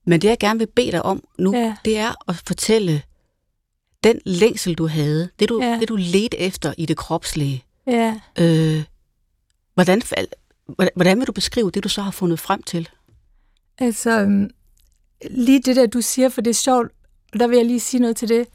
Men 0.05 0.21
det, 0.21 0.27
jeg 0.27 0.37
gerne 0.39 0.59
vil 0.59 0.67
bede 0.67 0.91
dig 0.91 1.01
om 1.05 1.23
nu, 1.37 1.55
Ja. 1.55 1.75
det 1.85 1.97
er 1.97 2.29
at 2.29 2.35
fortælle 2.47 3.01
den 4.03 4.19
længsel, 4.25 4.73
du 4.73 4.87
havde, 4.87 5.29
det 5.39 5.49
du, 5.49 5.61
Ja. 5.63 5.77
det, 5.79 5.89
du 5.89 5.95
ledte 5.95 6.37
efter 6.37 6.73
i 6.77 6.85
det 6.85 6.97
kropslige. 6.97 7.63
ja. 7.87 8.19
Øh, 8.39 8.83
hvordan, 9.73 10.01
hvordan- 10.95 11.19
vil 11.19 11.27
du 11.27 11.31
beskrive 11.31 11.71
det, 11.71 11.83
du 11.83 11.89
så 11.89 12.01
har 12.01 12.11
fundet 12.11 12.39
frem 12.39 12.63
til? 12.63 12.89
Altså, 13.77 14.21
øhm, 14.21 14.49
lige 15.31 15.61
det 15.61 15.75
der, 15.75 15.85
du 15.85 16.01
siger, 16.01 16.29
for 16.29 16.41
det 16.41 16.49
er 16.49 16.53
sjovt, 16.55 16.91
og 17.33 17.39
der 17.39 17.47
vil 17.47 17.57
jeg 17.57 17.65
lige 17.65 17.79
sige 17.79 18.01
noget 18.01 18.15
til 18.15 18.29
det. 18.29 18.47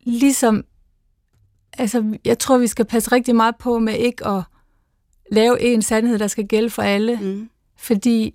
Ligesom, 0.00 0.64
altså, 1.72 2.18
jeg 2.24 2.38
tror, 2.38 2.58
vi 2.58 2.66
skal 2.66 2.84
passe 2.84 3.12
rigtig 3.12 3.36
meget 3.36 3.56
på 3.56 3.78
med 3.78 3.94
ikke 3.98 4.26
at 4.26 4.42
lave 5.32 5.60
en 5.60 5.82
sandhed, 5.82 6.18
der 6.18 6.26
skal 6.26 6.46
gælde 6.46 6.70
for 6.70 6.82
alle. 6.82 7.18
Mm. 7.22 7.50
Fordi 7.76 8.34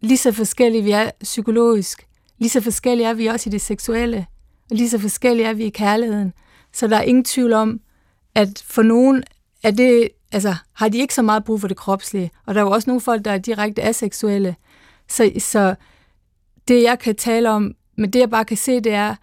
lige 0.00 0.18
så 0.18 0.32
forskellige 0.32 0.84
vi 0.84 0.90
er 0.90 1.10
psykologisk, 1.22 2.06
lige 2.38 2.50
så 2.50 2.60
forskellige 2.60 3.06
er 3.08 3.14
vi 3.14 3.26
også 3.26 3.50
i 3.50 3.52
det 3.52 3.60
seksuelle, 3.60 4.26
og 4.70 4.76
lige 4.76 4.90
så 4.90 4.98
forskellige 4.98 5.46
er 5.46 5.54
vi 5.54 5.64
i 5.64 5.70
kærligheden. 5.70 6.32
Så 6.72 6.86
der 6.86 6.96
er 6.96 7.02
ingen 7.02 7.24
tvivl 7.24 7.52
om, 7.52 7.80
at 8.34 8.64
for 8.66 8.82
nogen 8.82 9.24
er 9.62 9.70
det, 9.70 10.08
altså, 10.32 10.54
har 10.72 10.88
de 10.88 10.98
ikke 10.98 11.14
så 11.14 11.22
meget 11.22 11.44
brug 11.44 11.60
for 11.60 11.68
det 11.68 11.76
kropslige, 11.76 12.30
og 12.46 12.54
der 12.54 12.60
er 12.60 12.64
jo 12.64 12.70
også 12.70 12.90
nogle 12.90 13.00
folk, 13.00 13.24
der 13.24 13.30
er 13.30 13.38
direkte 13.38 13.82
aseksuelle. 13.82 14.56
Så, 15.08 15.30
så 15.38 15.74
det, 16.68 16.82
jeg 16.82 16.98
kan 16.98 17.16
tale 17.16 17.50
om, 17.50 17.74
men 17.96 18.10
det, 18.10 18.20
jeg 18.20 18.30
bare 18.30 18.44
kan 18.44 18.56
se, 18.56 18.80
det 18.80 18.92
er, 18.92 19.14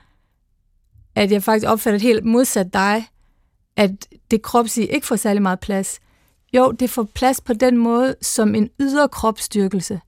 at 1.16 1.32
jeg 1.32 1.44
faktisk 1.44 1.68
opfatter 1.70 1.98
det 1.98 2.08
helt 2.08 2.26
modsat 2.26 2.74
dig, 2.74 3.08
at 3.76 3.92
det 4.32 4.42
kropslige 4.42 4.88
ikke 4.88 5.08
får 5.08 5.16
særlig 5.16 5.42
meget 5.42 5.60
plads. 5.60 6.00
Jo, 6.54 6.72
det 6.72 6.90
får 6.90 7.04
plads 7.04 7.42
på 7.42 7.54
den 7.54 7.78
måde 7.78 8.16
som 8.22 8.56
en 8.56 8.70
ydre 8.80 9.10
kropsstyrkelse. 9.10 10.02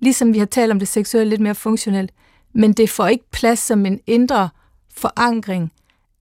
Ligesom 0.00 0.34
vi 0.34 0.38
har 0.38 0.46
talt 0.46 0.72
om 0.72 0.78
det 0.78 0.88
seksuelle 0.88 1.30
lidt 1.30 1.40
mere 1.40 1.54
funktionelt. 1.54 2.12
Men 2.54 2.72
det 2.72 2.90
får 2.90 3.06
ikke 3.06 3.30
plads 3.30 3.58
som 3.58 3.86
en 3.86 4.00
indre 4.06 4.48
forankring, 4.96 5.72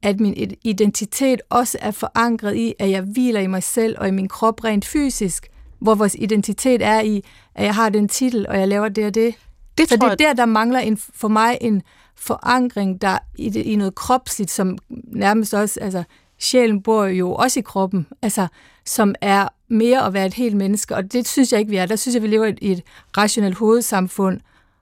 at 0.03 0.19
min 0.19 0.51
identitet 0.63 1.41
også 1.49 1.77
er 1.81 1.91
forankret 1.91 2.55
i, 2.55 2.73
at 2.79 2.89
jeg 2.89 3.01
hviler 3.01 3.39
i 3.39 3.47
mig 3.47 3.63
selv 3.63 3.95
og 3.99 4.07
i 4.07 4.11
min 4.11 4.27
krop 4.27 4.63
rent 4.63 4.85
fysisk, 4.85 5.47
hvor 5.79 5.95
vores 5.95 6.15
identitet 6.19 6.81
er 6.81 7.01
i, 7.01 7.23
at 7.55 7.65
jeg 7.65 7.75
har 7.75 7.89
den 7.89 8.07
titel, 8.07 8.47
og 8.47 8.59
jeg 8.59 8.67
laver 8.67 8.89
det 8.89 9.05
og 9.05 9.15
det. 9.15 9.35
Det 9.77 9.89
Så 9.89 9.95
det 9.95 10.03
er 10.03 10.07
jeg, 10.07 10.19
der, 10.19 10.33
der 10.33 10.45
mangler 10.45 10.79
en, 10.79 10.97
for 10.97 11.27
mig 11.27 11.57
en 11.61 11.81
forankring 12.15 13.01
der 13.01 13.17
i, 13.37 13.49
det, 13.49 13.65
i 13.65 13.75
noget 13.75 13.95
kropsligt, 13.95 14.51
som 14.51 14.77
nærmest 15.03 15.53
også, 15.53 15.79
altså 15.79 16.03
sjælen 16.39 16.83
bor 16.83 17.05
jo 17.05 17.33
også 17.33 17.59
i 17.59 17.63
kroppen, 17.63 18.07
altså 18.21 18.47
som 18.85 19.15
er 19.21 19.47
mere 19.67 20.05
at 20.05 20.13
være 20.13 20.25
et 20.25 20.33
helt 20.33 20.55
menneske, 20.55 20.95
og 20.95 21.13
det 21.13 21.27
synes 21.27 21.51
jeg 21.51 21.59
ikke, 21.59 21.69
vi 21.69 21.77
er. 21.77 21.85
Der 21.85 21.95
synes 21.95 22.15
jeg, 22.15 22.23
vi 22.23 22.27
lever 22.27 22.51
i 22.61 22.71
et 22.71 22.83
rationelt 23.17 23.57
hovedsamfund, 23.57 24.39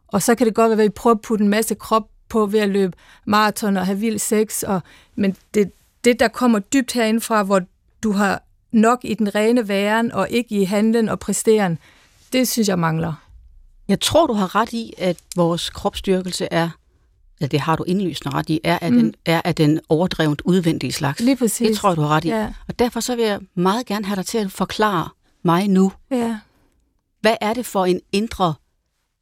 og 0.07 0.21
så 0.21 0.35
kan 0.35 0.47
det 0.47 0.55
godt 0.55 0.69
være, 0.69 0.79
at 0.79 0.83
vi 0.83 0.89
prøver 0.89 1.15
at 1.15 1.21
putte 1.21 1.43
en 1.43 1.49
masse 1.49 1.75
krop 1.75 2.07
på 2.33 2.45
ved 2.45 2.59
at 2.59 2.69
løbe 2.69 2.93
maraton 3.25 3.77
og 3.77 3.85
have 3.85 3.97
vild 3.99 4.19
sex, 4.19 4.63
og, 4.63 4.81
men 5.15 5.35
det, 5.53 5.71
det, 6.03 6.19
der 6.19 6.27
kommer 6.27 6.59
dybt 6.59 6.91
herindefra, 6.93 7.43
hvor 7.43 7.61
du 8.03 8.11
har 8.11 8.41
nok 8.71 8.99
i 9.03 9.13
den 9.13 9.35
rene 9.35 9.67
væren, 9.67 10.11
og 10.11 10.29
ikke 10.29 10.55
i 10.61 10.63
handlen 10.63 11.09
og 11.09 11.19
præsteren, 11.19 11.77
det 12.33 12.47
synes 12.47 12.67
jeg 12.67 12.79
mangler. 12.79 13.13
jeg 13.87 13.99
tror, 13.99 14.27
du 14.27 14.33
har 14.33 14.55
ret 14.55 14.73
i, 14.73 14.93
at 14.97 15.17
vores 15.35 15.69
kropsstyrkelse 15.69 16.47
er, 16.51 16.69
ja, 17.41 17.45
det 17.47 17.59
har 17.59 17.75
du 17.75 17.83
indlysende 17.83 18.35
ret 18.35 18.49
i, 18.49 18.59
er 18.63 18.79
af, 18.81 18.91
Mm. 18.91 18.97
den, 18.97 19.15
er 19.25 19.41
af 19.45 19.55
den 19.55 19.79
overdrevent 19.89 20.41
udvendige 20.45 20.91
slags. 20.91 21.19
Lige 21.19 21.35
præcis. 21.35 21.67
Det 21.67 21.77
tror 21.77 21.89
jeg, 21.89 21.97
du 21.97 22.01
har 22.01 22.09
ret 22.09 22.25
i. 22.25 22.29
Ja, 22.29 22.53
Og 22.67 22.79
derfor 22.79 22.99
så 22.99 23.15
vil 23.15 23.25
jeg 23.25 23.39
meget 23.55 23.85
gerne 23.85 24.05
have 24.05 24.15
dig 24.15 24.25
til 24.25 24.37
at 24.37 24.51
forklare 24.51 25.09
mig 25.43 25.67
nu, 25.67 25.91
ja. 26.11 26.37
hvad 27.21 27.35
er 27.41 27.53
det 27.53 27.65
for 27.65 27.85
en 27.85 28.01
indre 28.11 28.53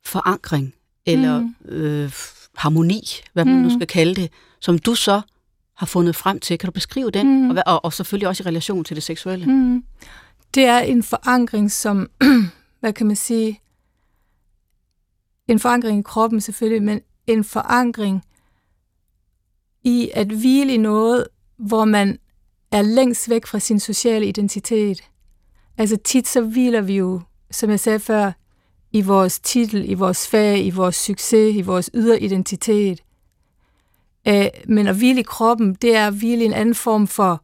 forankring, 0.06 0.74
eller 1.06 1.40
Mm. 1.40 1.56
øh, 1.66 2.12
harmoni, 2.56 3.02
hvad 3.34 3.46
man 3.46 3.56
nu 3.56 3.70
Mm. 3.70 3.76
skal 3.76 3.88
kalde 3.88 4.16
det, 4.22 4.32
som 4.60 4.80
du 4.80 4.96
så 4.96 5.22
har 5.78 5.86
fundet 5.86 6.16
frem 6.16 6.40
til. 6.40 6.58
Kan 6.58 6.68
du 6.68 6.72
beskrive 6.72 7.12
den? 7.12 7.42
Mm. 7.44 7.50
Og, 7.50 7.64
og, 7.66 7.86
og 7.86 7.94
selvfølgelig 7.94 8.28
også 8.28 8.44
i 8.44 8.48
relation 8.48 8.84
til 8.84 8.96
det 8.96 9.04
seksuelle. 9.04 9.46
Mm. 9.46 9.84
Det 10.56 10.66
er 10.66 10.80
en 10.80 11.04
forankring, 11.04 11.72
som, 11.72 12.10
hvad 12.80 12.94
kan 12.94 13.08
man 13.08 13.16
sige, 13.16 13.62
en 15.48 15.60
forankring 15.60 16.00
i 16.00 16.04
kroppen 16.04 16.42
selvfølgelig, 16.42 16.84
men 16.84 17.02
en 17.28 17.44
forankring 17.44 18.24
i 19.84 20.10
at 20.14 20.28
hvile 20.28 20.74
i 20.74 20.78
noget, 20.78 21.28
hvor 21.58 21.86
man 21.86 22.18
er 22.72 22.82
længst 22.82 23.30
væk 23.30 23.46
fra 23.46 23.60
sin 23.60 23.80
sociale 23.80 24.26
identitet. 24.26 25.02
Altså 25.78 25.98
tit 26.06 26.28
så 26.28 26.42
hviler 26.42 26.82
vi 26.82 26.98
jo, 26.98 27.22
som 27.52 27.70
jeg 27.70 27.80
sagde 27.80 28.00
før, 28.00 28.32
i 28.92 29.02
vores 29.02 29.40
titel, 29.40 29.90
i 29.90 29.94
vores 29.94 30.28
fag, 30.28 30.66
i 30.66 30.70
vores 30.70 30.96
succes, 30.96 31.56
i 31.56 31.62
vores 31.62 31.90
ydre 31.94 32.22
identitet. 32.22 33.04
Øh, 34.28 34.48
men 34.68 34.88
at 34.88 34.96
hvile 34.96 35.20
i 35.20 35.24
kroppen, 35.24 35.74
det 35.74 35.96
er 35.96 36.08
at 36.08 36.14
hvile 36.14 36.44
i 36.44 36.46
en 36.46 36.54
anden 36.54 36.76
form 36.76 37.08
for 37.08 37.44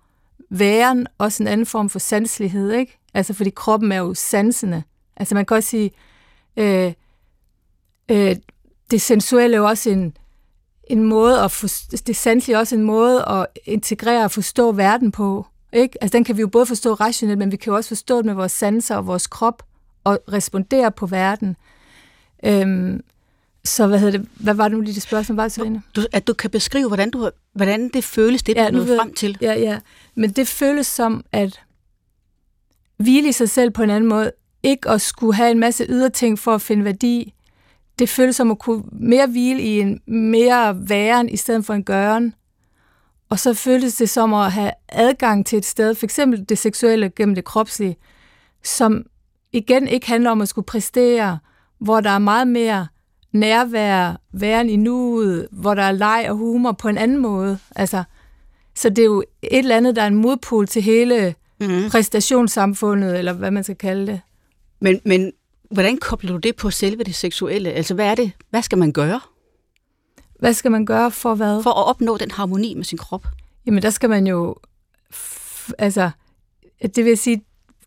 væren, 0.49 1.07
også 1.17 1.43
en 1.43 1.47
anden 1.47 1.65
form 1.65 1.89
for 1.89 1.99
sanselighed, 1.99 2.71
ikke? 2.71 2.99
Altså 3.13 3.33
fordi 3.33 3.49
kroppen 3.49 3.91
er 3.91 3.97
jo 3.97 4.13
sansende. 4.13 4.83
Altså 5.15 5.35
man 5.35 5.45
kan 5.45 5.57
også 5.57 5.69
sige, 5.69 5.91
øh, 6.57 6.93
øh, 8.11 8.35
det 8.91 9.01
sensuelle 9.01 9.55
er 9.55 9.59
jo 9.59 9.67
også 9.67 9.89
en, 9.89 10.17
en 10.83 11.03
måde 11.03 11.41
at 11.41 11.51
for, 11.51 11.67
det 12.07 12.15
sanselige 12.15 12.55
er 12.55 12.59
også 12.59 12.75
en 12.75 12.83
måde 12.83 13.25
at 13.25 13.47
integrere 13.65 14.23
og 14.23 14.31
forstå 14.31 14.71
verden 14.71 15.11
på. 15.11 15.45
Ikke? 15.73 16.03
Altså 16.03 16.17
den 16.17 16.23
kan 16.23 16.37
vi 16.37 16.41
jo 16.41 16.47
både 16.47 16.65
forstå 16.65 16.93
rationelt, 16.93 17.37
men 17.37 17.51
vi 17.51 17.57
kan 17.57 17.71
jo 17.71 17.75
også 17.75 17.87
forstå 17.87 18.17
det 18.17 18.25
med 18.25 18.33
vores 18.33 18.51
sanser 18.51 18.95
og 18.95 19.07
vores 19.07 19.27
krop 19.27 19.63
og 20.07 20.19
respondere 20.33 20.91
på 20.91 21.05
verden. 21.05 21.55
Øhm, 22.45 23.03
så 23.65 23.87
hvad, 23.87 23.99
hedder 23.99 24.17
det, 24.17 24.29
hvad 24.35 24.53
var 24.53 24.67
det 24.67 24.77
nu 24.77 24.81
lige 24.81 24.95
det 24.95 25.01
spørgsmål, 25.01 25.35
var 25.35 25.47
Serena? 25.47 25.81
Du, 25.95 26.01
at 26.11 26.27
du 26.27 26.33
kan 26.33 26.49
beskrive, 26.49 26.87
hvordan, 26.87 27.11
du, 27.11 27.29
hvordan 27.53 27.89
det 27.89 28.03
føles, 28.03 28.43
det 28.43 28.55
ja, 28.55 28.67
du 28.67 28.71
nåede 28.71 28.97
frem 28.99 29.13
til. 29.13 29.37
Ja, 29.41 29.53
ja. 29.53 29.79
Men 30.15 30.31
det 30.31 30.47
føles 30.47 30.87
som 30.87 31.25
at 31.31 31.61
hvile 32.97 33.29
i 33.29 33.31
sig 33.31 33.49
selv 33.49 33.71
på 33.71 33.83
en 33.83 33.89
anden 33.89 34.09
måde. 34.09 34.31
Ikke 34.63 34.89
at 34.89 35.01
skulle 35.01 35.35
have 35.35 35.51
en 35.51 35.59
masse 35.59 35.85
ydre 35.89 36.09
ting 36.09 36.39
for 36.39 36.55
at 36.55 36.61
finde 36.61 36.83
værdi. 36.83 37.33
Det 37.99 38.09
føles 38.09 38.35
som 38.35 38.51
at 38.51 38.59
kunne 38.59 38.83
mere 38.91 39.27
hvile 39.27 39.61
i 39.61 39.79
en 39.79 40.01
mere 40.07 40.89
væren 40.89 41.29
i 41.29 41.37
stedet 41.37 41.65
for 41.65 41.73
en 41.73 41.83
gøren. 41.83 42.33
Og 43.29 43.39
så 43.39 43.53
føles 43.53 43.95
det 43.95 44.09
som 44.09 44.33
at 44.33 44.51
have 44.51 44.71
adgang 44.89 45.45
til 45.45 45.57
et 45.57 45.65
sted, 45.65 45.95
for 45.95 46.05
eksempel 46.05 46.49
det 46.49 46.57
seksuelle 46.57 47.09
gennem 47.09 47.35
det 47.35 47.45
kropslige, 47.45 47.97
som 48.63 49.05
igen 49.57 49.87
ikke 49.87 50.07
handler 50.07 50.31
om 50.31 50.41
at 50.41 50.47
skulle 50.47 50.65
præstere, 50.65 51.39
hvor 51.79 52.01
der 52.01 52.09
er 52.09 52.19
meget 52.19 52.47
mere 52.47 52.87
nærvær, 53.31 54.21
væren 54.31 54.69
i 54.69 54.75
nuet, 54.75 55.47
hvor 55.51 55.73
der 55.73 55.83
er 55.83 55.91
leg 55.91 56.25
og 56.29 56.35
humor 56.35 56.71
på 56.71 56.87
en 56.87 56.97
anden 56.97 57.17
måde. 57.17 57.59
Altså, 57.75 58.03
så 58.75 58.89
det 58.89 58.99
er 58.99 59.05
jo 59.05 59.23
et 59.41 59.57
eller 59.59 59.77
andet, 59.77 59.95
der 59.95 60.01
er 60.01 60.07
en 60.07 60.15
modpol 60.15 60.67
til 60.67 60.81
hele 60.81 61.35
mm-hmm. 61.59 61.89
præstationssamfundet, 61.89 63.19
eller 63.19 63.33
hvad 63.33 63.51
man 63.51 63.63
skal 63.63 63.75
kalde 63.75 64.07
det. 64.07 64.21
Men, 64.79 65.01
men 65.05 65.31
hvordan 65.71 65.97
kobler 65.97 66.31
du 66.31 66.37
det 66.37 66.55
på 66.55 66.69
selve 66.71 67.03
det 67.03 67.15
seksuelle? 67.15 67.71
Altså, 67.71 67.93
hvad 67.93 68.05
er 68.05 68.15
det? 68.15 68.31
Hvad 68.49 68.61
skal 68.61 68.77
man 68.77 68.91
gøre? 68.91 69.19
Hvad 70.39 70.53
skal 70.53 70.71
man 70.71 70.85
gøre 70.85 71.11
for 71.11 71.35
hvad? 71.35 71.63
For 71.63 71.69
at 71.69 71.87
opnå 71.87 72.17
den 72.17 72.31
harmoni 72.31 72.73
med 72.73 72.83
sin 72.83 72.97
krop. 72.97 73.27
Jamen, 73.65 73.83
der 73.83 73.89
skal 73.89 74.09
man 74.09 74.27
jo... 74.27 74.55
altså, 75.77 76.09
det 76.95 77.05
vil 77.05 77.17
sige, 77.17 77.41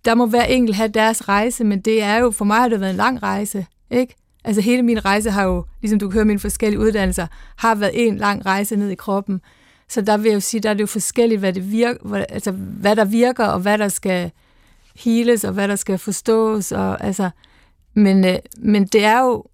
der 0.04 0.14
må 0.14 0.26
hver 0.26 0.44
enkelt 0.44 0.76
have 0.76 0.88
deres 0.88 1.28
rejse, 1.28 1.64
men 1.64 1.80
det 1.80 2.02
er 2.02 2.16
jo, 2.16 2.30
for 2.30 2.44
mig 2.44 2.56
har 2.56 2.68
det 2.68 2.80
været 2.80 2.90
en 2.90 2.96
lang 2.96 3.22
rejse, 3.22 3.66
ikke? 3.90 4.14
Altså 4.44 4.60
hele 4.60 4.82
min 4.82 5.04
rejse 5.04 5.30
har 5.30 5.42
jo, 5.42 5.64
ligesom 5.80 5.98
du 5.98 6.08
kan 6.08 6.14
høre 6.14 6.24
mine 6.24 6.40
forskellige 6.40 6.80
uddannelser, 6.80 7.26
har 7.56 7.74
været 7.74 8.06
en 8.06 8.16
lang 8.16 8.46
rejse 8.46 8.76
ned 8.76 8.88
i 8.88 8.94
kroppen. 8.94 9.40
Så 9.88 10.00
der 10.00 10.16
vil 10.16 10.26
jeg 10.26 10.34
jo 10.34 10.40
sige, 10.40 10.60
der 10.60 10.70
er 10.70 10.74
det 10.74 10.80
jo 10.80 10.86
forskelligt, 10.86 11.40
hvad, 11.40 11.52
det 11.52 11.70
virker, 11.70 12.08
hvad, 12.08 12.24
altså, 12.28 12.50
hvad 12.52 12.96
der 12.96 13.04
virker, 13.04 13.46
og 13.46 13.60
hvad 13.60 13.78
der 13.78 13.88
skal 13.88 14.30
heales, 15.04 15.44
og 15.44 15.52
hvad 15.52 15.68
der 15.68 15.76
skal 15.76 15.98
forstås. 15.98 16.72
Og, 16.72 17.04
altså, 17.04 17.30
men, 17.94 18.24
øh, 18.24 18.38
men 18.58 18.86
det 18.86 19.04
er 19.04 19.20
jo 19.20 19.44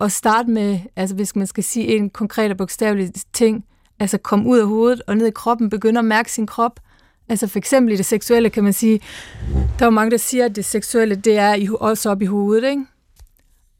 at 0.00 0.12
starte 0.12 0.50
med, 0.50 0.78
altså 0.96 1.14
hvis 1.14 1.36
man 1.36 1.46
skal 1.46 1.64
sige 1.64 1.96
en 1.96 2.10
konkret 2.10 2.50
og 2.50 2.56
bogstavelig 2.56 3.12
ting, 3.32 3.64
altså 3.98 4.18
komme 4.18 4.48
ud 4.48 4.58
af 4.58 4.66
hovedet 4.66 5.02
og 5.06 5.16
ned 5.16 5.26
i 5.26 5.30
kroppen, 5.30 5.70
begynde 5.70 5.98
at 5.98 6.04
mærke 6.04 6.32
sin 6.32 6.46
krop. 6.46 6.80
Altså 7.30 7.46
for 7.46 7.58
eksempel 7.58 7.94
i 7.94 7.96
det 7.96 8.06
seksuelle 8.06 8.50
kan 8.50 8.64
man 8.64 8.72
sige, 8.72 9.00
der 9.78 9.84
er 9.84 9.86
jo 9.86 9.90
mange, 9.90 10.10
der 10.10 10.16
siger, 10.16 10.44
at 10.44 10.56
det 10.56 10.64
seksuelle, 10.64 11.14
det 11.14 11.38
er 11.38 11.76
også 11.80 12.10
op 12.10 12.22
i 12.22 12.24
hovedet, 12.24 12.70
ikke? 12.70 12.84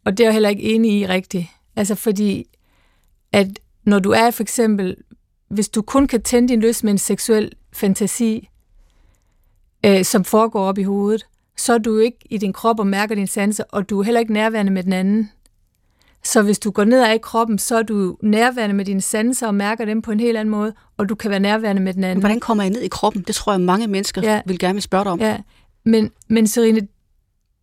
Og 0.05 0.17
det 0.17 0.25
er 0.25 0.27
jeg 0.27 0.33
heller 0.33 0.49
ikke 0.49 0.63
enig 0.63 0.93
i 0.93 1.07
rigtigt. 1.07 1.47
Altså 1.77 1.95
fordi, 1.95 2.47
at 3.33 3.47
når 3.85 3.99
du 3.99 4.11
er 4.11 4.31
for 4.31 4.43
eksempel, 4.43 4.97
hvis 5.49 5.69
du 5.69 5.83
kun 5.83 6.07
kan 6.07 6.23
tænde 6.23 6.49
din 6.49 6.61
lyst 6.61 6.85
med 6.85 6.93
en 6.93 6.99
seksuel 6.99 7.53
fantasi, 7.73 8.49
øh, 9.87 10.05
som 10.05 10.25
foregår 10.25 10.61
op 10.61 10.79
i 10.79 10.83
hovedet, 10.83 11.27
så 11.57 11.75
er 11.75 11.79
du 11.79 11.99
ikke 11.99 12.19
i 12.25 12.39
din 12.39 12.53
krop 12.53 12.81
og 12.81 12.87
mærker 12.87 13.15
din 13.15 13.27
sanser, 13.27 13.65
og 13.69 13.91
du 13.91 13.99
er 14.01 14.03
heller 14.03 14.21
ikke 14.21 14.33
nærværende 14.33 14.73
med 14.73 14.83
den 14.83 14.93
anden. 14.93 15.31
Så 16.25 16.43
hvis 16.43 16.59
du 16.59 16.71
går 16.71 16.85
ned 16.85 17.03
af 17.03 17.15
i 17.15 17.19
kroppen, 17.19 17.59
så 17.59 17.77
er 17.77 17.83
du 17.83 18.17
nærværende 18.23 18.75
med 18.75 18.85
dine 18.85 19.01
sanser 19.01 19.47
og 19.47 19.55
mærker 19.55 19.85
dem 19.85 20.03
på 20.03 20.13
en 20.13 20.21
helt 20.21 20.37
anden 20.37 20.51
måde, 20.51 20.75
og 20.97 21.09
du 21.09 21.15
kan 21.15 21.31
være 21.31 21.41
nærværende 21.41 21.83
med 21.83 21.95
den 21.95 22.05
anden. 22.05 22.21
Hvordan 22.21 22.41
kommer 22.41 22.65
jeg 22.65 22.71
ned 22.71 22.81
i 22.81 22.89
kroppen? 22.89 23.23
Det 23.23 23.35
tror 23.35 23.53
jeg, 23.53 23.61
mange 23.61 23.87
mennesker 23.87 24.23
ja. 24.23 24.41
vil 24.47 24.59
gerne 24.59 24.75
vil 24.75 24.83
spørge 24.83 25.05
dig 25.05 25.13
om. 25.13 25.21
Ja, 25.21 25.37
men, 25.85 26.11
men 26.29 26.47
Serine, 26.47 26.81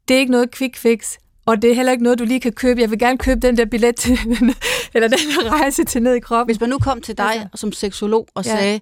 det 0.08 0.16
er 0.16 0.20
ikke 0.20 0.32
noget 0.32 0.52
quick 0.52 0.78
fix. 0.78 1.18
Og 1.46 1.62
det 1.62 1.72
er 1.72 1.76
heller 1.76 1.92
ikke 1.92 2.04
noget, 2.04 2.20
du 2.20 2.24
lige 2.24 2.40
kan 2.40 2.54
købe. 2.54 2.82
Jeg 2.82 2.92
vil 2.92 3.00
gerne 3.00 3.18
købe 3.18 3.40
den 3.40 3.58
der 3.58 3.66
billet 3.66 3.96
til, 3.96 4.20
eller 4.94 5.08
den 5.08 5.18
der 5.18 5.50
rejse 5.50 5.84
til 5.84 6.04
ned 6.04 6.14
i 6.14 6.20
kroppen. 6.20 6.54
Hvis 6.54 6.62
man 6.62 6.70
nu 6.70 6.80
kom 6.80 7.02
til 7.02 7.18
dig 7.18 7.34
altså, 7.34 7.50
som 7.56 7.72
seksolog 7.72 8.28
og 8.36 8.46
ja. 8.46 8.52
sagde, 8.52 8.80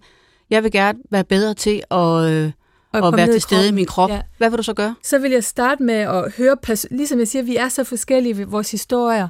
jeg 0.49 0.63
vil 0.63 0.71
gerne 0.71 0.99
være 1.11 1.23
bedre 1.23 1.53
til 1.53 1.83
at, 1.91 2.31
øh, 2.31 2.51
at 2.93 3.17
være 3.17 3.31
til 3.31 3.41
stede 3.41 3.65
i, 3.65 3.69
i 3.69 3.71
min 3.71 3.85
krop, 3.85 4.09
ja. 4.09 4.21
hvad 4.37 4.49
vil 4.49 4.57
du 4.57 4.63
så 4.63 4.73
gøre? 4.73 4.95
Så 5.03 5.19
vil 5.19 5.31
jeg 5.31 5.43
starte 5.43 5.83
med 5.83 5.95
at 5.95 6.33
høre, 6.37 6.57
ligesom 6.91 7.19
jeg 7.19 7.27
siger, 7.27 7.43
vi 7.43 7.55
er 7.55 7.69
så 7.69 7.83
forskellige 7.83 8.37
ved 8.37 8.45
vores 8.45 8.71
historier, 8.71 9.27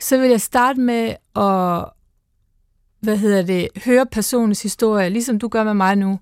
så 0.00 0.18
vil 0.18 0.30
jeg 0.30 0.40
starte 0.40 0.80
med 0.80 1.14
at 1.36 1.84
hvad 3.00 3.16
hedder 3.16 3.42
det, 3.42 3.68
høre 3.84 4.06
personens 4.06 4.62
historie, 4.62 5.10
ligesom 5.10 5.38
du 5.38 5.48
gør 5.48 5.64
med 5.64 5.74
mig 5.74 5.96
nu. 5.96 6.20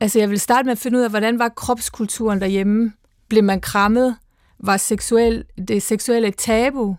Altså 0.00 0.18
jeg 0.18 0.30
vil 0.30 0.40
starte 0.40 0.66
med 0.66 0.72
at 0.72 0.78
finde 0.78 0.98
ud 0.98 1.02
af, 1.02 1.10
hvordan 1.10 1.38
var 1.38 1.48
kropskulturen 1.48 2.40
derhjemme? 2.40 2.92
Blev 3.28 3.44
man 3.44 3.60
krammet? 3.60 4.16
var 4.66 4.76
seksuel, 4.76 5.44
det 5.68 5.82
seksuelle 5.82 6.30
tabu, 6.30 6.96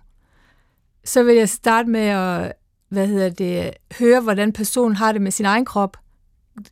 så 1.04 1.24
vil 1.24 1.36
jeg 1.36 1.50
starte 1.50 1.90
med 1.90 2.02
at 2.02 2.54
hvad 2.90 3.08
hedder 3.08 3.30
det, 3.30 3.72
høre, 4.00 4.22
hvordan 4.22 4.54
personen 4.54 4.96
har 4.96 5.12
det 5.12 5.22
med 5.22 5.32
sin 5.32 5.46
egen 5.46 5.66
krop. 5.66 5.98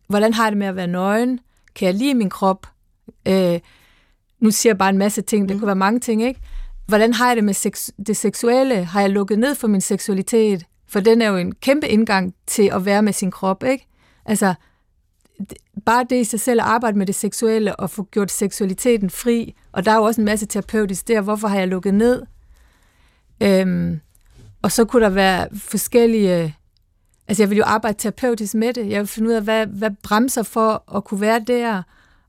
Hvordan 0.07 0.33
har 0.33 0.49
det 0.49 0.57
med 0.57 0.67
at 0.67 0.75
være 0.75 0.87
nøgen? 0.87 1.39
Kan 1.75 1.85
jeg 1.85 1.95
lide 1.95 2.13
min 2.13 2.29
krop? 2.29 2.67
Øh, 3.27 3.59
nu 4.39 4.51
siger 4.51 4.71
jeg 4.71 4.77
bare 4.77 4.89
en 4.89 4.97
masse 4.97 5.21
ting, 5.21 5.49
det 5.49 5.55
mm. 5.55 5.59
kunne 5.59 5.67
være 5.67 5.75
mange 5.75 5.99
ting, 5.99 6.23
ikke? 6.23 6.41
Hvordan 6.85 7.13
har 7.13 7.27
jeg 7.27 7.35
det 7.35 7.43
med 7.43 7.53
sex, 7.53 7.89
det 8.07 8.17
seksuelle? 8.17 8.85
Har 8.85 9.01
jeg 9.01 9.09
lukket 9.09 9.39
ned 9.39 9.55
for 9.55 9.67
min 9.67 9.81
seksualitet? 9.81 10.65
For 10.87 10.99
den 10.99 11.21
er 11.21 11.29
jo 11.29 11.37
en 11.37 11.55
kæmpe 11.55 11.87
indgang 11.87 12.35
til 12.47 12.69
at 12.73 12.85
være 12.85 13.01
med 13.01 13.13
sin 13.13 13.31
krop, 13.31 13.63
ikke? 13.63 13.87
Altså, 14.25 14.53
bare 15.85 16.05
det 16.09 16.15
i 16.15 16.23
sig 16.23 16.39
selv 16.39 16.61
at 16.61 16.67
arbejde 16.67 16.97
med 16.97 17.05
det 17.05 17.15
seksuelle 17.15 17.75
og 17.75 17.89
få 17.89 18.03
gjort 18.03 18.31
seksualiteten 18.31 19.09
fri, 19.09 19.55
og 19.71 19.85
der 19.85 19.91
er 19.91 19.95
jo 19.95 20.03
også 20.03 20.21
en 20.21 20.25
masse 20.25 20.45
terapeutisk 20.45 21.07
der, 21.07 21.21
hvorfor 21.21 21.47
har 21.47 21.59
jeg 21.59 21.67
lukket 21.67 21.93
ned? 21.93 22.23
Øhm, 23.41 23.99
og 24.61 24.71
så 24.71 24.85
kunne 24.85 25.03
der 25.03 25.09
være 25.09 25.47
forskellige, 25.53 26.55
altså 27.27 27.43
jeg 27.43 27.49
vil 27.49 27.57
jo 27.57 27.63
arbejde 27.63 27.97
terapeutisk 27.97 28.55
med 28.55 28.73
det, 28.73 28.89
jeg 28.89 28.99
vil 28.99 29.07
finde 29.07 29.29
ud 29.29 29.33
af, 29.33 29.41
hvad, 29.41 29.67
hvad 29.67 29.91
bremser 30.03 30.43
for 30.43 30.95
at 30.97 31.03
kunne 31.03 31.21
være 31.21 31.43
der, 31.47 31.83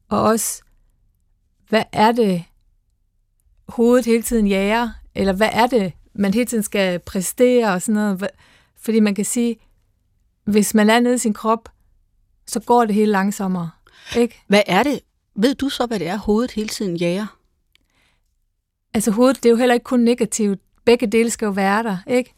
og 0.08 0.22
også, 0.22 0.62
hvad 1.68 1.82
er 1.92 2.12
det, 2.12 2.44
hovedet 3.68 4.06
hele 4.06 4.22
tiden 4.22 4.46
jager, 4.46 4.90
eller 5.14 5.32
hvad 5.32 5.48
er 5.52 5.66
det, 5.66 5.92
man 6.14 6.34
hele 6.34 6.46
tiden 6.46 6.62
skal 6.62 6.98
præstere 6.98 7.72
og 7.72 7.82
sådan 7.82 7.94
noget, 7.94 8.30
fordi 8.76 9.00
man 9.00 9.14
kan 9.14 9.24
sige, 9.24 9.56
hvis 10.44 10.74
man 10.74 10.90
er 10.90 11.00
nede 11.00 11.14
i 11.14 11.18
sin 11.18 11.32
krop, 11.32 11.68
så 12.46 12.60
går 12.60 12.84
det 12.84 12.94
hele 12.94 13.12
langsommere. 13.12 13.70
Ikke? 14.16 14.42
Hvad 14.46 14.62
er 14.66 14.82
det? 14.82 15.00
Ved 15.36 15.54
du 15.54 15.68
så, 15.68 15.86
hvad 15.86 15.98
det 15.98 16.08
er, 16.08 16.16
hovedet 16.16 16.50
hele 16.50 16.68
tiden 16.68 16.96
jager? 16.96 17.38
Altså 18.94 19.10
hovedet, 19.10 19.36
det 19.36 19.46
er 19.46 19.50
jo 19.50 19.56
heller 19.56 19.74
ikke 19.74 19.84
kun 19.84 20.00
negativt. 20.00 20.60
Begge 20.84 21.06
dele 21.06 21.30
skal 21.30 21.46
jo 21.46 21.52
være 21.52 21.82
der, 21.82 21.98
ikke? 22.06 22.34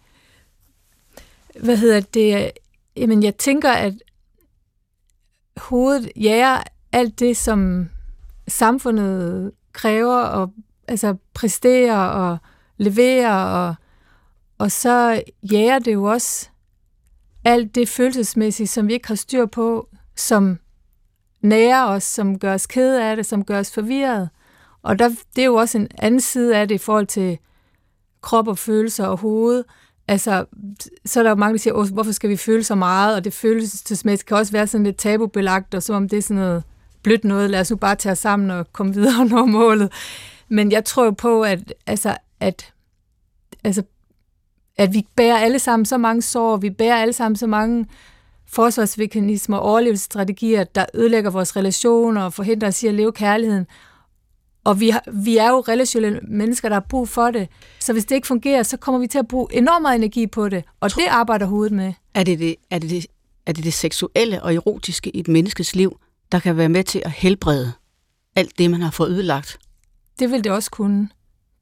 Hvad 1.61 1.77
hedder 1.77 2.01
det? 2.01 2.51
Jamen, 2.97 3.23
jeg 3.23 3.37
tænker, 3.37 3.73
at 3.73 3.95
hovedet 5.57 6.13
jager 6.17 6.63
alt 6.93 7.21
det, 7.21 7.37
som 7.37 7.89
samfundet 8.49 9.53
kræver 9.73 10.17
og 10.17 10.53
altså 10.89 11.17
præstere 11.35 12.13
og 12.13 12.39
levere, 12.77 13.67
og, 13.69 13.75
og 14.59 14.73
så 14.73 15.23
jager 15.53 15.79
det 15.79 15.93
jo 15.93 16.05
også 16.05 16.49
alt 17.45 17.75
det 17.75 17.89
følelsesmæssige, 17.89 18.67
som 18.67 18.89
vi 18.89 18.93
ikke 18.93 19.09
har 19.09 19.15
styr 19.15 19.47
på, 19.47 19.89
som 20.17 20.59
nærer 21.43 21.85
os, 21.85 22.03
som 22.05 22.39
gør 22.39 22.55
os 22.55 22.67
kede 22.67 23.05
af 23.05 23.17
det, 23.17 23.27
som 23.27 23.45
gør 23.45 23.59
os 23.59 23.73
forvirret. 23.73 24.29
Og 24.83 24.99
der, 24.99 25.09
det 25.09 25.43
er 25.43 25.47
jo 25.47 25.55
også 25.55 25.79
en 25.79 25.89
anden 25.99 26.21
side 26.21 26.57
af 26.57 26.69
det 26.69 26.75
i 26.75 26.79
forhold 26.79 27.07
til 27.07 27.39
krop 28.21 28.49
og 28.49 28.59
følelser 28.59 29.07
og 29.07 29.19
hoved. 29.19 29.65
Altså, 30.09 30.45
så 31.05 31.21
er 31.21 31.23
der 31.23 31.31
jo 31.31 31.37
mange, 31.37 31.53
der 31.53 31.59
siger, 31.59 31.93
hvorfor 31.93 32.13
skal 32.13 32.31
vi 32.31 32.37
føle 32.37 32.65
så 32.65 32.75
meget? 32.75 33.17
Og 33.17 33.25
det 33.25 33.33
følelsesmæssigt 33.33 34.29
kan 34.29 34.37
også 34.37 34.53
være 34.53 34.67
sådan 34.67 34.85
lidt 34.85 34.97
tabubelagt, 34.97 35.75
og 35.75 35.83
som 35.83 35.97
om 35.97 36.09
det 36.09 36.19
er 36.19 36.23
sådan 36.23 36.37
noget 36.37 36.63
blødt 37.03 37.25
noget. 37.25 37.51
Lad 37.51 37.61
os 37.61 37.71
nu 37.71 37.77
bare 37.77 37.95
tage 37.95 38.13
os 38.13 38.19
sammen 38.19 38.51
og 38.51 38.73
komme 38.73 38.95
videre 38.95 39.21
og 39.21 39.27
nå 39.27 39.45
målet. 39.45 39.93
Men 40.49 40.73
jeg 40.73 40.85
tror 40.85 41.11
på, 41.11 41.43
at, 41.43 41.75
altså, 41.87 42.17
at 42.41 42.73
altså, 43.65 43.83
at 44.77 44.95
vi 44.95 45.07
bærer 45.17 45.39
alle 45.39 45.59
sammen 45.59 45.87
så 45.87 45.99
mange 45.99 46.23
sår, 46.23 46.57
vi 46.57 46.71
bærer 46.71 46.97
alle 46.97 47.13
sammen 47.13 47.37
så 47.37 47.47
mange 47.47 47.87
forsvarsmekanismer 48.47 49.57
og 49.57 49.71
overlevelsesstrategier, 49.71 50.65
der 50.65 50.87
ødelægger 50.95 51.31
vores 51.31 51.57
relationer 51.57 52.23
og 52.23 52.33
forhindrer 52.33 52.69
os 52.69 52.83
i 52.83 52.87
at 52.87 52.95
leve 52.95 53.13
kærligheden. 53.13 53.67
Og 54.65 54.81
vi, 54.81 54.91
har, 54.91 55.05
vi 55.13 55.37
er 55.37 55.51
jo 55.51 55.61
relationelle 55.61 56.21
mennesker, 56.29 56.69
der 56.69 56.77
har 56.77 56.87
brug 56.89 57.09
for 57.09 57.31
det. 57.31 57.49
Så 57.81 57.93
hvis 57.93 58.05
det 58.05 58.15
ikke 58.15 58.27
fungerer, 58.27 58.63
så 58.63 58.77
kommer 58.77 59.01
vi 59.01 59.07
til 59.07 59.19
at 59.19 59.29
bruge 59.29 59.49
enormt 59.53 59.83
meget 59.83 59.97
energi 59.97 60.27
på 60.27 60.49
det. 60.49 60.65
Og 60.81 60.91
det 60.91 61.07
arbejder 61.09 61.47
hovedet 61.47 61.73
med. 61.73 61.93
Er 62.15 62.23
det 62.23 62.39
det, 62.39 62.57
er 62.71 62.79
det, 62.79 62.91
det, 62.91 63.07
er 63.47 63.53
det 63.53 63.65
det 63.65 63.75
seksuelle 63.75 64.43
og 64.43 64.55
erotiske 64.55 65.17
i 65.17 65.21
et 65.21 65.29
menneskes 65.29 65.75
liv, 65.75 65.99
der 66.33 66.39
kan 66.39 66.57
være 66.57 66.69
med 66.69 66.85
til 66.85 67.03
at 67.05 67.11
helbrede 67.11 67.73
alt 68.37 68.59
det, 68.59 68.71
man 68.71 68.83
har 68.83 68.91
fået 68.91 69.11
ødelagt? 69.11 69.59
Det 70.19 70.31
vil 70.31 70.45
det 70.45 70.53
også 70.53 70.71
kunne. 70.71 71.09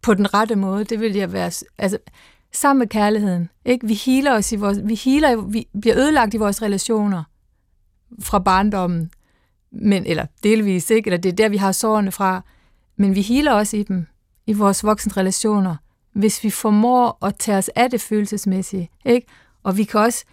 På 0.03 0.15
den 0.15 0.35
rette 0.35 0.57
måde. 0.57 0.85
Det 0.85 1.01
vil 1.01 1.15
jeg 1.15 1.33
være... 1.33 1.51
Altså, 1.79 1.99
sammen 2.53 2.79
med 2.79 2.87
kærligheden. 2.87 3.49
Ikke? 3.65 3.87
Vi 3.87 3.95
healer 3.95 4.33
os 4.33 4.53
i 4.53 4.57
vores... 4.57 4.79
Vi, 4.85 4.95
healer, 4.95 5.37
vi 5.37 5.67
bliver 5.81 5.99
ødelagt 5.99 6.35
i 6.35 6.37
vores 6.37 6.63
relationer 6.63 7.23
fra 8.21 8.39
barndommen. 8.39 9.11
Men, 9.73 10.07
eller 10.07 10.27
delvis, 10.43 10.91
ikke? 10.91 11.09
Eller 11.09 11.19
det 11.19 11.29
er 11.29 11.37
der, 11.37 11.49
vi 11.49 11.57
har 11.57 11.73
sårene 11.73 12.13
fra. 12.13 12.43
Men 12.97 13.15
vi 13.15 13.23
healer 13.23 13.53
også 13.53 13.77
i 13.77 13.83
dem, 13.83 14.07
i 14.47 14.53
vores 14.53 14.85
voksne 14.85 15.13
relationer, 15.13 15.77
hvis 16.13 16.45
vi 16.45 16.51
formår 16.51 17.27
at 17.27 17.37
tage 17.39 17.59
os 17.59 17.69
af 17.69 17.91
det 17.91 18.01
følelsesmæssige. 18.01 18.91
Ikke? 19.05 19.27
Og 19.63 19.77
vi 19.77 19.85
kan 19.85 20.01
også, 20.01 20.25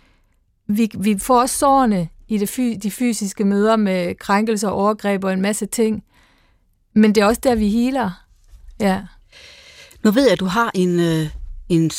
vi, 0.68 0.90
vi 1.00 1.20
får 1.20 1.42
også 1.42 1.58
sårene 1.58 2.10
i 2.28 2.38
det, 2.38 2.84
de 2.84 2.92
fysiske 2.92 3.46
møder 3.46 3.76
med 3.76 4.16
krænkelser 4.16 4.70
og 4.70 4.76
overgreb 4.76 5.24
og 5.24 5.34
en 5.34 5.42
masse 5.42 5.66
ting. 5.66 6.04
Men 6.94 7.16
det 7.16 7.22
er 7.22 7.26
også 7.26 7.42
der, 7.44 7.56
vi 7.56 7.70
healer. 7.70 8.26
Ja. 8.80 9.02
Nu 10.04 10.12
ved 10.12 10.24
jeg, 10.24 10.32
at 10.32 10.40
du 10.40 10.46
har 10.46 10.72
en, 10.74 11.00
øh, 11.00 11.28
en, 11.70 11.92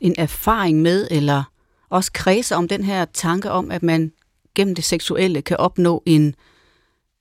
en 0.00 0.14
erfaring 0.18 0.82
med, 0.82 1.08
eller 1.10 1.44
også 1.90 2.12
kredser 2.12 2.56
om 2.56 2.68
den 2.68 2.84
her 2.84 3.04
tanke 3.04 3.50
om, 3.50 3.70
at 3.70 3.82
man 3.82 4.12
gennem 4.54 4.74
det 4.74 4.84
seksuelle 4.84 5.42
kan 5.42 5.56
opnå 5.56 6.02
en 6.06 6.34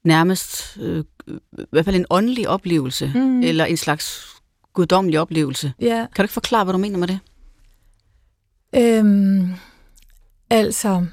nærmest, 0.04 0.78
øh, 0.82 1.04
i 1.28 1.66
hvert 1.72 1.86
fald 1.86 1.96
en 1.96 2.06
åndelig 2.10 2.50
oplevelse, 2.50 3.12
mm. 3.16 3.42
eller 3.42 3.66
en 3.66 3.78
slags 3.78 4.28
guddommelig 4.74 5.20
oplevelse. 5.20 5.74
Ja. 5.80 6.06
Kan 6.16 6.24
du 6.24 6.24
ikke 6.24 6.34
forklare, 6.34 6.64
hvad 6.64 6.74
du 6.74 6.78
mener 6.78 6.98
med 6.98 7.08
det? 7.08 7.20
Øhm, 8.76 9.54
altså, 10.50 11.06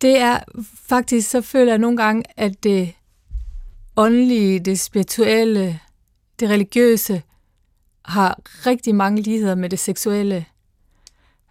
det 0.00 0.18
er 0.18 0.38
faktisk, 0.88 1.30
så 1.30 1.40
føler 1.40 1.72
jeg 1.72 1.78
nogle 1.78 1.96
gange, 1.96 2.22
at 2.36 2.64
det 2.64 2.92
åndelige, 3.96 4.60
det 4.60 4.80
spirituelle, 4.80 5.80
det 6.40 6.50
religiøse 6.50 7.22
har 8.04 8.40
rigtig 8.66 8.94
mange 8.94 9.22
ligheder 9.22 9.54
med 9.54 9.70
det 9.70 9.78
seksuelle. 9.78 10.46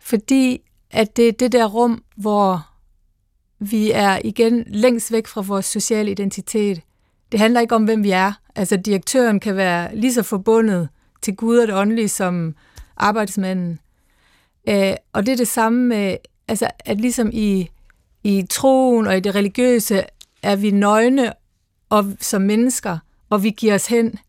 Fordi 0.02 0.62
at 0.92 1.18
det 1.18 1.28
er 1.28 1.32
det 1.32 1.52
der 1.52 1.66
rum, 1.66 2.04
hvor 2.16 2.70
vi 3.60 3.92
er 3.92 4.20
igen 4.24 4.64
længst 4.68 5.12
væk 5.12 5.28
fra 5.28 5.42
vores 5.42 5.66
sociale 5.66 6.12
identitet. 6.12 6.82
Det 7.32 7.40
handler 7.40 7.62
ikke 7.62 7.76
om, 7.76 7.84
hvem 7.84 8.04
vi 8.04 8.12
er. 8.12 8.34
Altså, 8.56 8.78
direktøren 8.78 9.40
kan 9.40 9.56
være 9.56 9.96
lige 9.96 10.14
så 10.14 10.24
forbundet 10.24 10.90
til 11.22 11.36
Gud 11.36 11.58
og 11.58 11.68
det 11.68 11.76
åndelige 11.76 12.10
som 12.10 12.56
arbejdsmanden. 12.98 13.80
Øh, 14.70 14.94
og 15.14 15.26
det 15.26 15.32
er 15.32 15.38
det 15.38 15.48
samme 15.48 15.88
med, 15.88 16.18
altså, 16.48 16.68
at 16.80 17.02
ligesom 17.02 17.30
i, 17.34 17.70
i 18.24 18.46
troen 18.50 19.08
og 19.08 19.18
i 19.18 19.20
det 19.20 19.36
religiøse 19.36 20.04
er 20.44 20.56
vi 20.56 20.72
nøgne 20.72 21.34
og, 21.90 22.06
som 22.20 22.42
mennesker, 22.42 22.98
og 23.30 23.44
vi 23.44 23.50
giver 23.50 23.76
os 23.76 23.88
hen. 23.88 24.20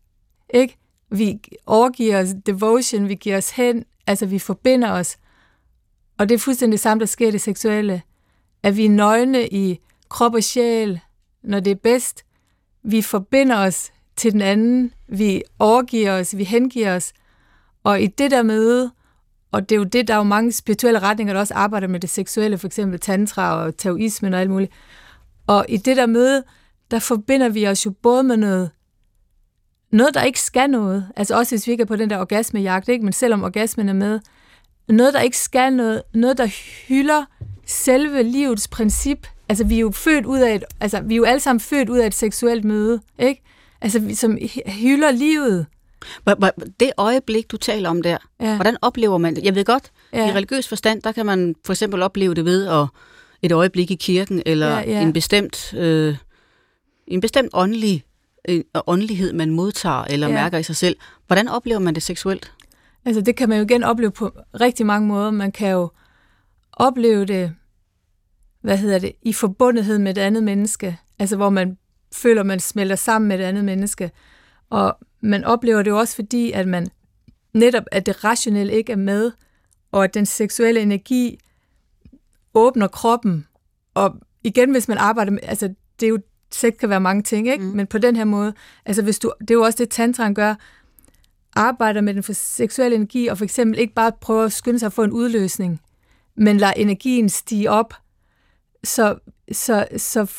Ikke? 0.53 0.77
Vi 1.09 1.39
overgiver 1.65 2.21
os 2.21 2.29
devotion, 2.45 3.09
vi 3.09 3.15
giver 3.15 3.37
os 3.37 3.49
hen, 3.49 3.85
altså 4.07 4.25
vi 4.25 4.39
forbinder 4.39 4.91
os. 4.91 5.17
Og 6.17 6.29
det 6.29 6.35
er 6.35 6.39
fuldstændig 6.39 6.71
det 6.71 6.79
samme, 6.79 6.99
der 6.99 7.05
sker 7.05 7.27
i 7.27 7.31
det 7.31 7.41
seksuelle. 7.41 8.01
At 8.63 8.77
vi 8.77 8.85
er 8.85 8.89
nøgne 8.89 9.47
i 9.47 9.79
krop 10.09 10.33
og 10.33 10.43
sjæl, 10.43 10.99
når 11.43 11.59
det 11.59 11.71
er 11.71 11.75
bedst. 11.75 12.23
Vi 12.83 13.01
forbinder 13.01 13.57
os 13.57 13.91
til 14.15 14.31
den 14.31 14.41
anden, 14.41 14.93
vi 15.07 15.43
overgiver 15.59 16.19
os, 16.19 16.37
vi 16.37 16.43
hengiver 16.43 16.95
os. 16.95 17.13
Og 17.83 18.01
i 18.01 18.07
det 18.07 18.31
der 18.31 18.43
møde, 18.43 18.91
og 19.51 19.69
det 19.69 19.75
er 19.75 19.79
jo 19.79 19.83
det, 19.83 20.07
der 20.07 20.13
er 20.13 20.17
jo 20.17 20.23
mange 20.23 20.51
spirituelle 20.51 20.99
retninger, 20.99 21.33
der 21.33 21.39
også 21.39 21.53
arbejder 21.53 21.87
med 21.87 21.99
det 21.99 22.09
seksuelle, 22.09 22.57
for 22.57 22.67
eksempel 22.67 22.99
tantra 22.99 23.55
og 23.55 23.77
taoismen 23.77 24.33
og 24.33 24.39
alt 24.39 24.49
muligt. 24.49 24.71
Og 25.47 25.65
i 25.69 25.77
det 25.77 25.97
der 25.97 26.05
møde, 26.05 26.43
der 26.91 26.99
forbinder 26.99 27.49
vi 27.49 27.67
os 27.67 27.85
jo 27.85 27.91
både 27.91 28.23
med 28.23 28.37
noget, 28.37 28.69
noget 29.91 30.13
der 30.13 30.23
ikke 30.23 30.41
skal 30.41 30.69
noget, 30.69 31.07
altså 31.15 31.37
også 31.37 31.51
hvis 31.51 31.67
vi 31.67 31.71
ikke 31.71 31.81
er 31.81 31.85
på 31.85 31.95
den 31.95 32.09
der 32.09 32.19
orgasmejagt, 32.19 32.89
ikke? 32.89 33.03
men 33.03 33.13
selvom 33.13 33.43
orgasmen 33.43 33.89
er 33.89 33.93
med, 33.93 34.19
noget 34.89 35.13
der 35.13 35.21
ikke 35.21 35.37
skal 35.37 35.73
noget, 35.73 36.01
noget 36.13 36.37
der 36.37 36.47
hylder 36.87 37.25
selve 37.65 38.23
livets 38.23 38.67
princip. 38.67 39.27
Altså 39.49 39.63
vi 39.63 39.75
er 39.75 39.79
jo 39.79 39.91
født 39.91 40.25
ud 40.25 40.39
af 40.39 40.55
et, 40.55 40.63
altså 40.79 41.01
vi 41.01 41.13
er 41.13 41.17
jo 41.17 41.23
alle 41.23 41.39
sammen 41.39 41.59
født 41.59 41.89
ud 41.89 41.97
af 41.97 42.07
et 42.07 42.13
seksuelt 42.13 42.65
møde, 42.65 43.01
ikke? 43.19 43.41
Altså 43.81 44.01
som 44.13 44.37
hylder 44.65 45.11
livet. 45.11 45.65
Det 46.79 46.91
øjeblik, 46.97 47.51
du 47.51 47.57
taler 47.57 47.89
om 47.89 48.01
der, 48.01 48.17
ja. 48.39 48.55
hvordan 48.55 48.77
oplever 48.81 49.17
man 49.17 49.35
det? 49.35 49.43
Jeg 49.43 49.55
ved 49.55 49.65
godt, 49.65 49.91
ja. 50.13 50.29
i 50.29 50.31
religiøs 50.31 50.67
forstand, 50.67 51.01
der 51.01 51.11
kan 51.11 51.25
man 51.25 51.55
for 51.65 51.73
eksempel 51.73 52.01
opleve 52.01 52.33
det 52.33 52.45
ved 52.45 52.67
at 52.67 52.87
et 53.41 53.51
øjeblik 53.51 53.91
i 53.91 53.95
kirken, 53.95 54.41
eller 54.45 54.69
ja, 54.69 54.81
ja. 54.81 55.01
en 55.01 55.13
bestemt 55.13 55.73
øh, 55.73 56.15
en 57.07 57.21
bestemt 57.21 57.49
åndelig 57.53 58.03
øh, 58.49 58.63
åndelighed, 58.87 59.33
man 59.33 59.49
modtager 59.49 60.03
eller 60.03 60.27
ja. 60.27 60.33
mærker 60.33 60.57
i 60.57 60.63
sig 60.63 60.75
selv. 60.75 60.97
Hvordan 61.27 61.47
oplever 61.47 61.79
man 61.79 61.95
det 61.95 62.03
seksuelt? 62.03 62.53
Altså 63.05 63.21
det 63.21 63.35
kan 63.35 63.49
man 63.49 63.57
jo 63.57 63.63
igen 63.63 63.83
opleve 63.83 64.11
på 64.11 64.31
rigtig 64.61 64.85
mange 64.85 65.07
måder. 65.07 65.31
Man 65.31 65.51
kan 65.51 65.71
jo 65.71 65.89
opleve 66.73 67.25
det, 67.25 67.53
hvad 68.61 68.77
hedder 68.77 68.99
det, 68.99 69.11
i 69.21 69.33
forbundethed 69.33 69.99
med 69.99 70.11
et 70.11 70.21
andet 70.21 70.43
menneske. 70.43 70.97
Altså 71.19 71.35
hvor 71.35 71.49
man 71.49 71.77
føler, 72.13 72.43
man 72.43 72.59
smelter 72.59 72.95
sammen 72.95 73.27
med 73.27 73.39
et 73.39 73.43
andet 73.43 73.65
menneske. 73.65 74.11
Og 74.69 74.97
man 75.21 75.43
oplever 75.43 75.83
det 75.83 75.91
jo 75.91 75.97
også 75.97 76.15
fordi, 76.15 76.51
at 76.51 76.67
man 76.67 76.87
netop, 77.53 77.83
at 77.91 78.05
det 78.05 78.23
rationelle 78.23 78.73
ikke 78.73 78.91
er 78.91 78.97
med, 78.97 79.31
og 79.91 80.03
at 80.03 80.13
den 80.13 80.25
seksuelle 80.25 80.81
energi 80.81 81.39
åbner 82.53 82.87
kroppen. 82.87 83.47
Og 83.93 84.15
igen, 84.43 84.71
hvis 84.71 84.87
man 84.87 84.97
arbejder 84.97 85.31
med, 85.31 85.39
altså 85.43 85.73
det 85.99 86.05
er 86.05 86.09
jo 86.09 86.19
sex 86.51 86.73
kan 86.79 86.89
være 86.89 86.99
mange 86.99 87.23
ting, 87.23 87.47
ikke? 87.47 87.63
Mm. 87.63 87.69
men 87.69 87.87
på 87.87 87.97
den 87.97 88.15
her 88.15 88.25
måde, 88.25 88.53
altså 88.85 89.01
hvis 89.01 89.19
du, 89.19 89.33
det 89.39 89.49
er 89.49 89.55
jo 89.55 89.61
også 89.61 89.77
det, 89.77 89.89
tantraen 89.89 90.35
gør, 90.35 90.55
arbejder 91.55 92.01
med 92.01 92.13
den 92.13 92.23
for 92.23 92.33
seksuelle 92.33 92.95
energi, 92.95 93.27
og 93.27 93.37
for 93.37 93.45
eksempel 93.45 93.79
ikke 93.79 93.93
bare 93.93 94.11
prøver 94.21 94.43
at 94.43 94.53
skynde 94.53 94.79
sig 94.79 94.85
at 94.85 94.93
få 94.93 95.03
en 95.03 95.11
udløsning, 95.11 95.81
men 96.35 96.57
lader 96.57 96.73
energien 96.73 97.29
stige 97.29 97.71
op, 97.71 97.93
så, 98.83 99.15
så, 99.51 99.87
så, 99.97 100.31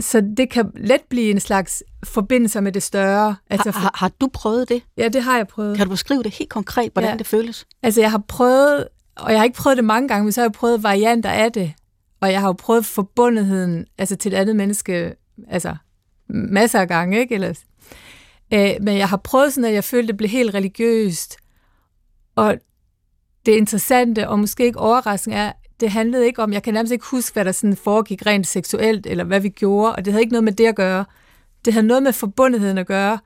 så 0.00 0.20
det 0.36 0.50
kan 0.50 0.72
let 0.76 1.02
blive 1.10 1.30
en 1.30 1.40
slags 1.40 1.82
forbindelse 2.04 2.60
med 2.60 2.72
det 2.72 2.82
større. 2.82 3.36
Altså, 3.50 3.70
har, 3.70 3.80
har, 3.80 3.90
har 3.94 4.10
du 4.20 4.28
prøvet 4.32 4.68
det? 4.68 4.82
Ja, 4.96 5.08
det 5.08 5.22
har 5.22 5.36
jeg 5.36 5.48
prøvet. 5.48 5.76
Kan 5.76 5.86
du 5.86 5.90
beskrive 5.90 6.22
det 6.22 6.34
helt 6.34 6.50
konkret, 6.50 6.92
hvordan 6.92 7.10
ja. 7.10 7.16
det 7.16 7.26
føles? 7.26 7.66
Altså, 7.82 8.00
jeg 8.00 8.10
har 8.10 8.22
prøvet, 8.28 8.88
og 9.16 9.30
jeg 9.32 9.40
har 9.40 9.44
ikke 9.44 9.56
prøvet 9.56 9.76
det 9.76 9.84
mange 9.84 10.08
gange, 10.08 10.24
men 10.24 10.32
så 10.32 10.40
har 10.40 10.44
jeg 10.44 10.52
prøvet 10.52 10.82
varianter 10.82 11.30
af 11.30 11.52
det. 11.52 11.72
Og 12.20 12.32
jeg 12.32 12.40
har 12.40 12.48
jo 12.48 12.52
prøvet 12.52 12.86
forbundetheden 12.86 13.86
altså 13.98 14.16
til 14.16 14.32
et 14.32 14.36
andet 14.36 14.56
menneske 14.56 15.14
altså 15.48 15.76
masser 16.28 16.80
af 16.80 16.88
gange, 16.88 17.20
ikke? 17.20 17.34
ellers? 17.34 17.64
øh, 18.52 18.70
men 18.80 18.98
jeg 18.98 19.08
har 19.08 19.16
prøvet 19.16 19.52
sådan, 19.52 19.68
at 19.68 19.74
jeg 19.74 19.84
følte, 19.84 20.04
at 20.04 20.08
det 20.08 20.16
blev 20.16 20.30
helt 20.30 20.54
religiøst. 20.54 21.36
Og 22.36 22.56
det 23.46 23.52
interessante, 23.52 24.28
og 24.28 24.38
måske 24.38 24.64
ikke 24.64 24.78
overraskende, 24.78 25.36
er, 25.36 25.52
det 25.80 25.90
handlede 25.90 26.26
ikke 26.26 26.42
om, 26.42 26.52
jeg 26.52 26.62
kan 26.62 26.74
nærmest 26.74 26.92
ikke 26.92 27.06
huske, 27.10 27.34
hvad 27.34 27.44
der 27.44 27.52
sådan 27.52 27.76
foregik 27.76 28.26
rent 28.26 28.46
seksuelt, 28.46 29.06
eller 29.06 29.24
hvad 29.24 29.40
vi 29.40 29.48
gjorde, 29.48 29.94
og 29.94 30.04
det 30.04 30.12
havde 30.12 30.22
ikke 30.22 30.32
noget 30.32 30.44
med 30.44 30.52
det 30.52 30.66
at 30.66 30.76
gøre. 30.76 31.04
Det 31.64 31.72
havde 31.72 31.86
noget 31.86 32.02
med 32.02 32.12
forbundetheden 32.12 32.78
at 32.78 32.86
gøre. 32.86 33.18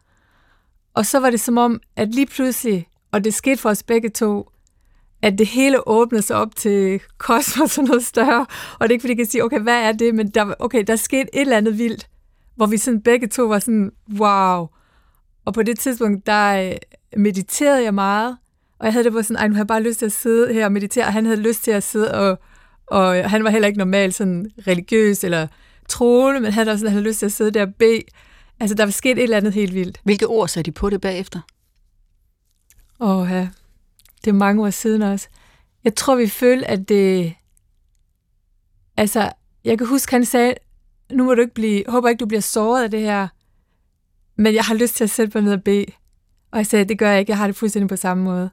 Og 0.95 1.07
så 1.07 1.21
var 1.21 1.31
det 1.31 1.41
som 1.41 1.59
om, 1.59 1.81
at 1.97 2.15
lige 2.15 2.27
pludselig, 2.27 2.87
og 3.13 3.25
det 3.25 3.35
skete 3.35 3.57
for 3.57 3.71
os 3.71 3.83
begge 3.83 4.09
to, 4.09 4.51
at 5.23 5.39
det 5.39 5.47
hele 5.47 5.89
åbnede 5.89 6.23
sig 6.23 6.37
op 6.37 6.57
til 6.57 7.01
kosmos 7.19 7.79
og 7.79 7.85
noget 7.85 8.05
større. 8.05 8.47
Og 8.79 8.81
det 8.81 8.89
er 8.89 8.93
ikke, 8.93 9.03
fordi 9.03 9.11
jeg 9.11 9.17
kan 9.17 9.27
sige, 9.27 9.45
okay, 9.45 9.61
hvad 9.61 9.83
er 9.83 9.93
det? 9.93 10.15
Men 10.15 10.29
der, 10.29 10.55
okay, 10.59 10.85
der 10.87 10.97
skete 10.97 11.35
et 11.35 11.41
eller 11.41 11.57
andet 11.57 11.79
vildt, 11.79 12.09
hvor 12.57 12.67
vi 12.67 12.77
sådan 12.77 13.01
begge 13.01 13.27
to 13.29 13.43
var 13.43 13.59
sådan, 13.59 13.93
wow. 14.19 14.67
Og 15.45 15.55
på 15.55 15.63
det 15.63 15.79
tidspunkt, 15.79 16.27
der 16.27 16.71
øh, 16.71 16.77
mediterede 17.17 17.83
jeg 17.83 17.95
meget, 17.95 18.37
og 18.79 18.87
jeg 18.87 18.93
havde 18.93 19.05
det 19.05 19.13
på 19.13 19.23
sådan, 19.23 19.37
ej, 19.37 19.49
nu 19.49 19.55
har 19.55 19.61
jeg 19.61 19.67
bare 19.67 19.83
lyst 19.83 19.99
til 19.99 20.07
at 20.07 20.13
sidde 20.13 20.55
her 20.55 20.65
og 20.65 20.73
meditere, 20.73 21.05
og 21.05 21.13
han 21.13 21.27
havde 21.27 21.41
lyst 21.41 21.65
til 21.65 21.71
at 21.71 21.83
sidde, 21.83 22.15
og, 22.15 22.39
og 22.87 23.31
han 23.31 23.45
var 23.45 23.51
heller 23.51 23.67
ikke 23.67 23.79
normalt 23.79 24.15
sådan 24.15 24.51
religiøs 24.67 25.25
eller 25.25 25.47
troende, 25.89 26.41
men 26.41 26.53
han 26.53 26.67
havde, 26.67 26.79
sådan, 26.79 26.93
han 26.93 26.97
havde 26.97 27.09
lyst 27.09 27.19
til 27.19 27.27
at 27.27 27.33
sidde 27.33 27.51
der 27.51 27.67
og 27.67 27.75
bede. 27.79 28.03
Altså, 28.61 28.77
der 28.77 28.85
var 28.85 28.91
sket 28.91 29.19
et 29.19 29.23
eller 29.23 29.37
andet 29.37 29.53
helt 29.53 29.75
vildt. 29.75 30.01
Hvilke 30.05 30.27
ord 30.27 30.49
sagde 30.49 30.67
de 30.67 30.73
på 30.73 30.91
det 30.91 31.01
bagefter? 31.01 31.41
Åh, 33.01 33.29
ja. 33.31 33.49
Det 34.27 34.33
er 34.33 34.37
mange 34.37 34.63
år 34.63 34.71
siden 34.71 35.03
også. 35.03 35.29
Jeg 35.85 35.95
tror, 35.95 36.17
vi 36.17 36.27
følte, 36.27 36.67
at 36.67 36.89
det... 36.89 37.35
Altså, 38.97 39.33
jeg 39.65 39.79
kan 39.79 39.87
huske, 39.87 40.13
han 40.13 40.25
sagde, 40.25 40.55
nu 41.13 41.25
må 41.25 41.35
du 41.35 41.41
ikke 41.41 41.55
blive, 41.55 41.85
håber 41.89 42.09
ikke, 42.09 42.21
du 42.21 42.27
bliver 42.27 42.41
såret 42.41 42.85
af 42.85 42.91
det 42.91 43.01
her, 43.01 43.29
men 44.37 44.55
jeg 44.55 44.65
har 44.65 44.75
lyst 44.75 44.95
til 44.95 45.05
at 45.05 45.11
sætte 45.11 45.39
mig 45.39 45.45
ned 45.45 45.53
og 45.53 45.63
bede. 45.63 45.87
Og 46.51 46.59
jeg 46.59 46.67
sagde, 46.67 46.85
det 46.85 46.99
gør 46.99 47.11
jeg 47.11 47.21
ikke, 47.21 47.31
jeg 47.31 47.39
har 47.39 47.47
det 47.47 47.57
fuldstændig 47.57 47.89
på 47.89 47.97
samme 47.97 48.25
måde. 48.25 48.51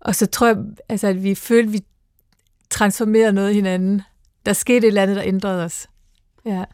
Og 0.00 0.14
så 0.14 0.26
tror 0.26 0.46
jeg, 0.46 0.56
altså, 0.88 1.06
at 1.06 1.22
vi 1.22 1.34
følte, 1.34 1.68
at 1.68 1.72
vi 1.72 1.84
transformerede 2.70 3.32
noget 3.32 3.50
i 3.50 3.54
hinanden. 3.54 4.02
Der 4.46 4.52
skete 4.52 4.78
et 4.78 4.84
eller 4.84 5.02
andet, 5.02 5.16
der 5.16 5.22
ændrede 5.24 5.64
os. 5.64 5.88
Ja. 6.44 6.64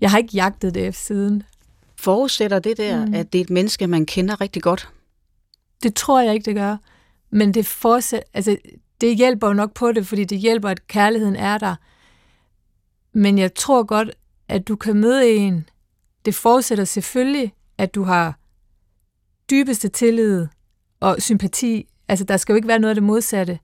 Jeg 0.00 0.10
har 0.10 0.18
ikke 0.18 0.34
jagtet 0.34 0.74
det 0.74 0.94
siden. 0.94 1.42
Forudsætter 1.96 2.58
det 2.58 2.76
der, 2.76 3.06
mm. 3.06 3.14
at 3.14 3.32
det 3.32 3.38
er 3.38 3.44
et 3.44 3.50
menneske, 3.50 3.86
man 3.86 4.06
kender 4.06 4.40
rigtig 4.40 4.62
godt? 4.62 4.88
Det 5.82 5.94
tror 5.94 6.20
jeg 6.20 6.34
ikke, 6.34 6.44
det 6.44 6.54
gør. 6.54 6.76
Men 7.30 7.54
det, 7.54 7.66
fortsæt, 7.66 8.22
altså, 8.34 8.56
det 9.00 9.16
hjælper 9.16 9.46
jo 9.46 9.52
nok 9.52 9.74
på 9.74 9.92
det, 9.92 10.06
fordi 10.06 10.24
det 10.24 10.38
hjælper, 10.38 10.68
at 10.68 10.86
kærligheden 10.86 11.36
er 11.36 11.58
der. 11.58 11.74
Men 13.12 13.38
jeg 13.38 13.54
tror 13.54 13.82
godt, 13.82 14.10
at 14.48 14.68
du 14.68 14.76
kan 14.76 14.96
møde 14.96 15.30
en. 15.30 15.68
Det 16.24 16.34
forudsætter 16.34 16.84
selvfølgelig, 16.84 17.52
at 17.78 17.94
du 17.94 18.02
har 18.02 18.38
dybeste 19.50 19.88
tillid 19.88 20.46
og 21.00 21.16
sympati. 21.22 21.88
Altså, 22.08 22.24
der 22.24 22.36
skal 22.36 22.52
jo 22.52 22.56
ikke 22.56 22.68
være 22.68 22.78
noget 22.78 22.90
af 22.90 22.94
det 22.94 23.02
modsatte. 23.02 23.58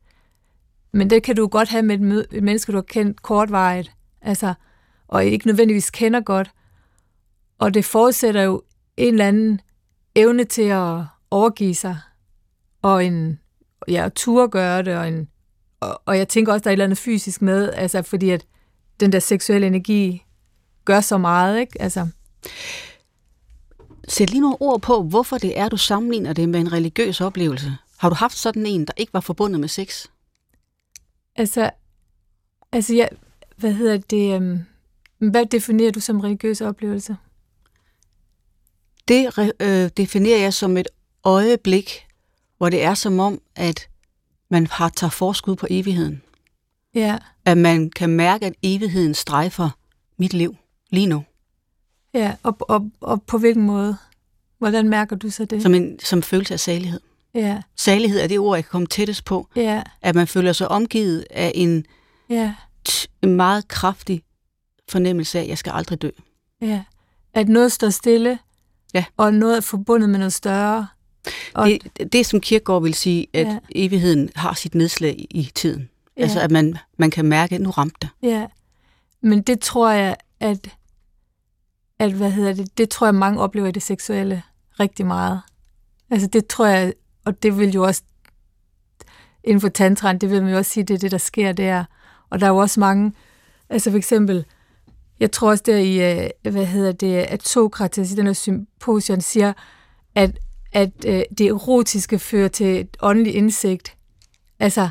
Men 0.93 1.11
det 1.11 1.23
kan 1.23 1.37
du 1.37 1.47
godt 1.47 1.69
have 1.69 1.83
med 1.83 2.01
et, 2.01 2.27
et 2.33 2.43
menneske, 2.43 2.73
du 2.73 2.77
har 2.77 2.83
kendt 2.83 3.23
kortvarigt. 3.23 3.93
Altså, 4.23 4.55
og 5.09 5.25
ikke 5.25 5.47
nødvendigvis 5.47 5.91
kender 5.91 6.21
godt. 6.21 6.51
Og 7.59 7.75
det 7.75 7.85
forudsætter 7.85 8.43
jo 8.43 8.63
en 8.97 9.15
eller 9.15 9.29
anden 9.29 9.61
evne 10.15 10.45
til 10.45 10.63
at 10.63 11.05
overgive 11.33 11.75
sig, 11.75 11.99
og 12.83 13.05
en 13.05 13.41
ja, 13.89 14.09
tur 14.15 14.47
gøre 14.47 14.83
det, 14.83 14.97
og, 14.97 15.09
en, 15.09 15.29
og, 15.81 16.03
og 16.07 16.19
jeg 16.19 16.29
tænker 16.29 16.53
også, 16.53 16.63
der 16.63 16.71
er 16.71 16.73
et 16.73 16.75
eller 16.75 16.85
andet 16.85 16.99
fysisk 16.99 17.43
med, 17.43 17.73
altså 17.73 18.03
fordi 18.03 18.31
at 18.31 18.47
den 19.01 19.13
der 19.13 19.19
seksuelle 19.19 19.67
energi 19.67 20.25
gør 20.85 21.01
så 21.01 21.19
meget, 21.19 21.61
ikke? 21.61 21.83
Altså. 21.83 22.09
Sæt 24.09 24.31
lige 24.31 24.41
nogle 24.41 24.57
ord 24.61 24.81
på, 24.81 25.03
hvorfor 25.03 25.39
det 25.39 25.59
er, 25.59 25.69
du 25.69 25.77
sammenligner 25.77 26.33
det 26.33 26.49
med 26.49 26.61
en 26.61 26.73
religiøs 26.73 27.21
oplevelse. 27.21 27.73
Har 27.97 28.09
du 28.09 28.15
haft 28.15 28.37
sådan 28.37 28.67
en, 28.67 28.85
der 28.87 28.93
ikke 28.97 29.13
var 29.13 29.21
forbundet 29.21 29.61
med 29.61 29.69
sex? 29.69 30.07
Altså, 31.37 31.71
altså 32.73 32.95
jeg, 32.95 33.09
hvad 33.57 33.73
hedder 33.73 33.97
det, 33.99 34.37
um, 34.37 34.65
hvad 35.31 35.47
definerer 35.47 35.91
du 35.93 36.01
som 36.01 36.21
religiøs 36.21 36.61
oplevelse? 36.61 37.17
Det 39.09 39.53
øh, 39.61 39.91
definerer 39.97 40.39
jeg 40.39 40.55
som 40.55 40.77
et 40.77 40.89
øjeblik, 41.25 42.07
hvor 42.59 42.69
det 42.69 42.83
er 42.83 42.95
som 42.95 43.19
om, 43.19 43.41
at 43.57 43.89
man 44.51 44.67
har 44.67 44.89
tager 44.89 45.11
forskud 45.11 45.57
på 45.57 45.67
evigheden. 45.71 46.23
Ja. 46.95 47.19
At 47.45 47.59
man 47.59 47.91
kan 47.91 48.11
mærke, 48.11 48.47
at 48.47 48.55
evigheden 48.63 49.15
strejfer 49.15 49.71
mit 50.17 50.35
liv 50.35 50.57
lige 50.91 51.07
nu. 51.07 51.25
Ja, 52.15 52.35
og, 52.43 52.57
og, 52.61 52.91
og 53.01 53.23
på 53.23 53.39
hvilken 53.39 53.63
måde? 53.63 53.97
Hvordan 54.59 54.89
mærker 54.89 55.17
du 55.17 55.31
så 55.31 55.45
det? 55.45 55.63
Som 55.63 55.75
en 55.75 55.99
som 55.99 56.23
følelse 56.23 56.55
af 56.55 56.61
salighed. 56.61 57.01
Ja. 57.35 57.63
Salighed 57.77 58.21
er 58.21 58.27
det 58.27 58.39
ord, 58.39 58.57
jeg 58.57 58.65
kan 58.65 58.71
komme 58.71 58.87
tættest 58.87 59.25
på. 59.25 59.49
Ja. 59.57 59.83
At 60.03 60.15
man 60.15 60.27
føler 60.27 60.53
sig 60.53 60.69
omgivet 60.69 61.27
af 61.31 61.53
en, 61.55 61.87
ja. 62.29 62.55
en 63.23 63.37
meget 63.37 63.69
kraftig 63.69 64.23
fornemmelse 64.89 65.39
af, 65.39 65.43
at 65.43 65.49
jeg 65.49 65.59
skal 65.59 65.73
aldrig 65.73 66.03
dø. 66.03 66.11
Ja. 66.61 66.83
At 67.35 67.49
noget 67.49 67.73
står 67.73 67.91
stille, 67.91 68.39
ja. 68.95 69.05
og 69.17 69.35
noget 69.35 69.57
er 69.57 69.61
forbundet 69.61 70.09
med 70.11 70.19
noget 70.19 70.33
større. 70.33 70.87
Og 71.55 71.69
det, 71.69 72.13
det, 72.13 72.27
som 72.27 72.41
Kierkegaard 72.41 72.83
vil 72.83 72.95
sige, 72.95 73.27
at 73.33 73.47
ja. 73.47 73.59
evigheden 73.75 74.31
har 74.37 74.55
sit 74.55 74.75
nedslag 74.75 75.27
i 75.31 75.51
tiden. 75.55 75.89
Ja. 76.17 76.23
Altså, 76.23 76.41
at 76.41 76.51
man, 76.51 76.79
man 76.97 77.11
kan 77.11 77.25
mærke, 77.25 77.55
at 77.55 77.61
nu 77.61 77.71
ramte 77.71 77.97
det. 78.03 78.09
Ja, 78.23 78.47
men 79.21 79.43
det 79.43 79.61
tror 79.61 79.91
jeg, 79.91 80.17
at, 80.41 80.69
at 81.99 82.13
hvad 82.13 82.31
hedder 82.31 82.53
det, 82.53 82.79
det 82.79 82.89
tror 82.89 83.07
jeg, 83.07 83.15
mange 83.15 83.41
oplever 83.41 83.69
i 83.69 83.73
det 83.73 83.83
seksuelle 83.83 84.43
rigtig 84.81 85.07
meget. 85.07 85.41
Altså, 86.11 86.27
det 86.27 86.47
tror 86.47 86.67
jeg, 86.67 86.93
og 87.25 87.43
det 87.43 87.59
vil 87.59 87.73
jo 87.73 87.83
også, 87.83 88.03
inden 89.45 89.61
for 89.61 89.69
tantran, 89.69 90.19
det 90.19 90.31
vil 90.31 90.43
man 90.43 90.53
jo 90.53 90.59
også 90.59 90.71
sige, 90.71 90.85
det 90.85 90.95
er 90.95 90.99
det, 90.99 91.11
der 91.11 91.19
sker 91.19 91.53
der. 91.53 91.85
Og 92.31 92.41
der 92.41 92.47
er 92.47 92.51
jo 92.51 92.57
også 92.57 92.81
mange, 92.81 93.13
altså 93.69 93.91
for 93.91 93.99
eksempel, 93.99 94.45
jeg 95.21 95.33
tror 95.33 95.51
også 95.51 95.63
der 95.67 95.77
i, 95.77 96.23
øh, 96.23 96.53
hvad 96.53 96.67
hedder 96.67 96.93
det, 96.93 97.15
at 97.17 97.49
Sokrates 97.49 98.13
i 98.13 98.15
den 98.15 98.27
her 98.27 98.33
symposion 98.33 99.21
siger, 99.21 99.53
at 100.15 100.39
at 100.73 100.91
øh, 101.07 101.23
det 101.39 101.47
erotiske 101.47 102.19
fører 102.19 102.49
til 102.49 102.81
et 102.81 102.97
åndeligt 103.01 103.37
indsigt. 103.37 103.97
Altså, 104.59 104.89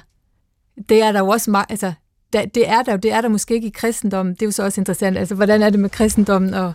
det 0.89 1.01
er 1.01 1.11
der 1.11 1.19
jo 1.19 1.27
også 1.27 1.51
meget, 1.51 1.65
altså, 1.69 1.93
der, 2.33 2.45
det 2.45 2.69
er 2.69 2.81
der 2.83 2.91
jo, 2.91 2.97
det 2.97 3.11
er 3.11 3.21
der 3.21 3.29
måske 3.29 3.53
ikke 3.53 3.67
i 3.67 3.71
kristendommen, 3.71 4.33
det 4.33 4.41
er 4.41 4.45
jo 4.45 4.51
så 4.51 4.63
også 4.63 4.81
interessant, 4.81 5.17
altså, 5.17 5.35
hvordan 5.35 5.61
er 5.61 5.69
det 5.69 5.79
med 5.79 5.89
kristendommen 5.89 6.53
og, 6.53 6.73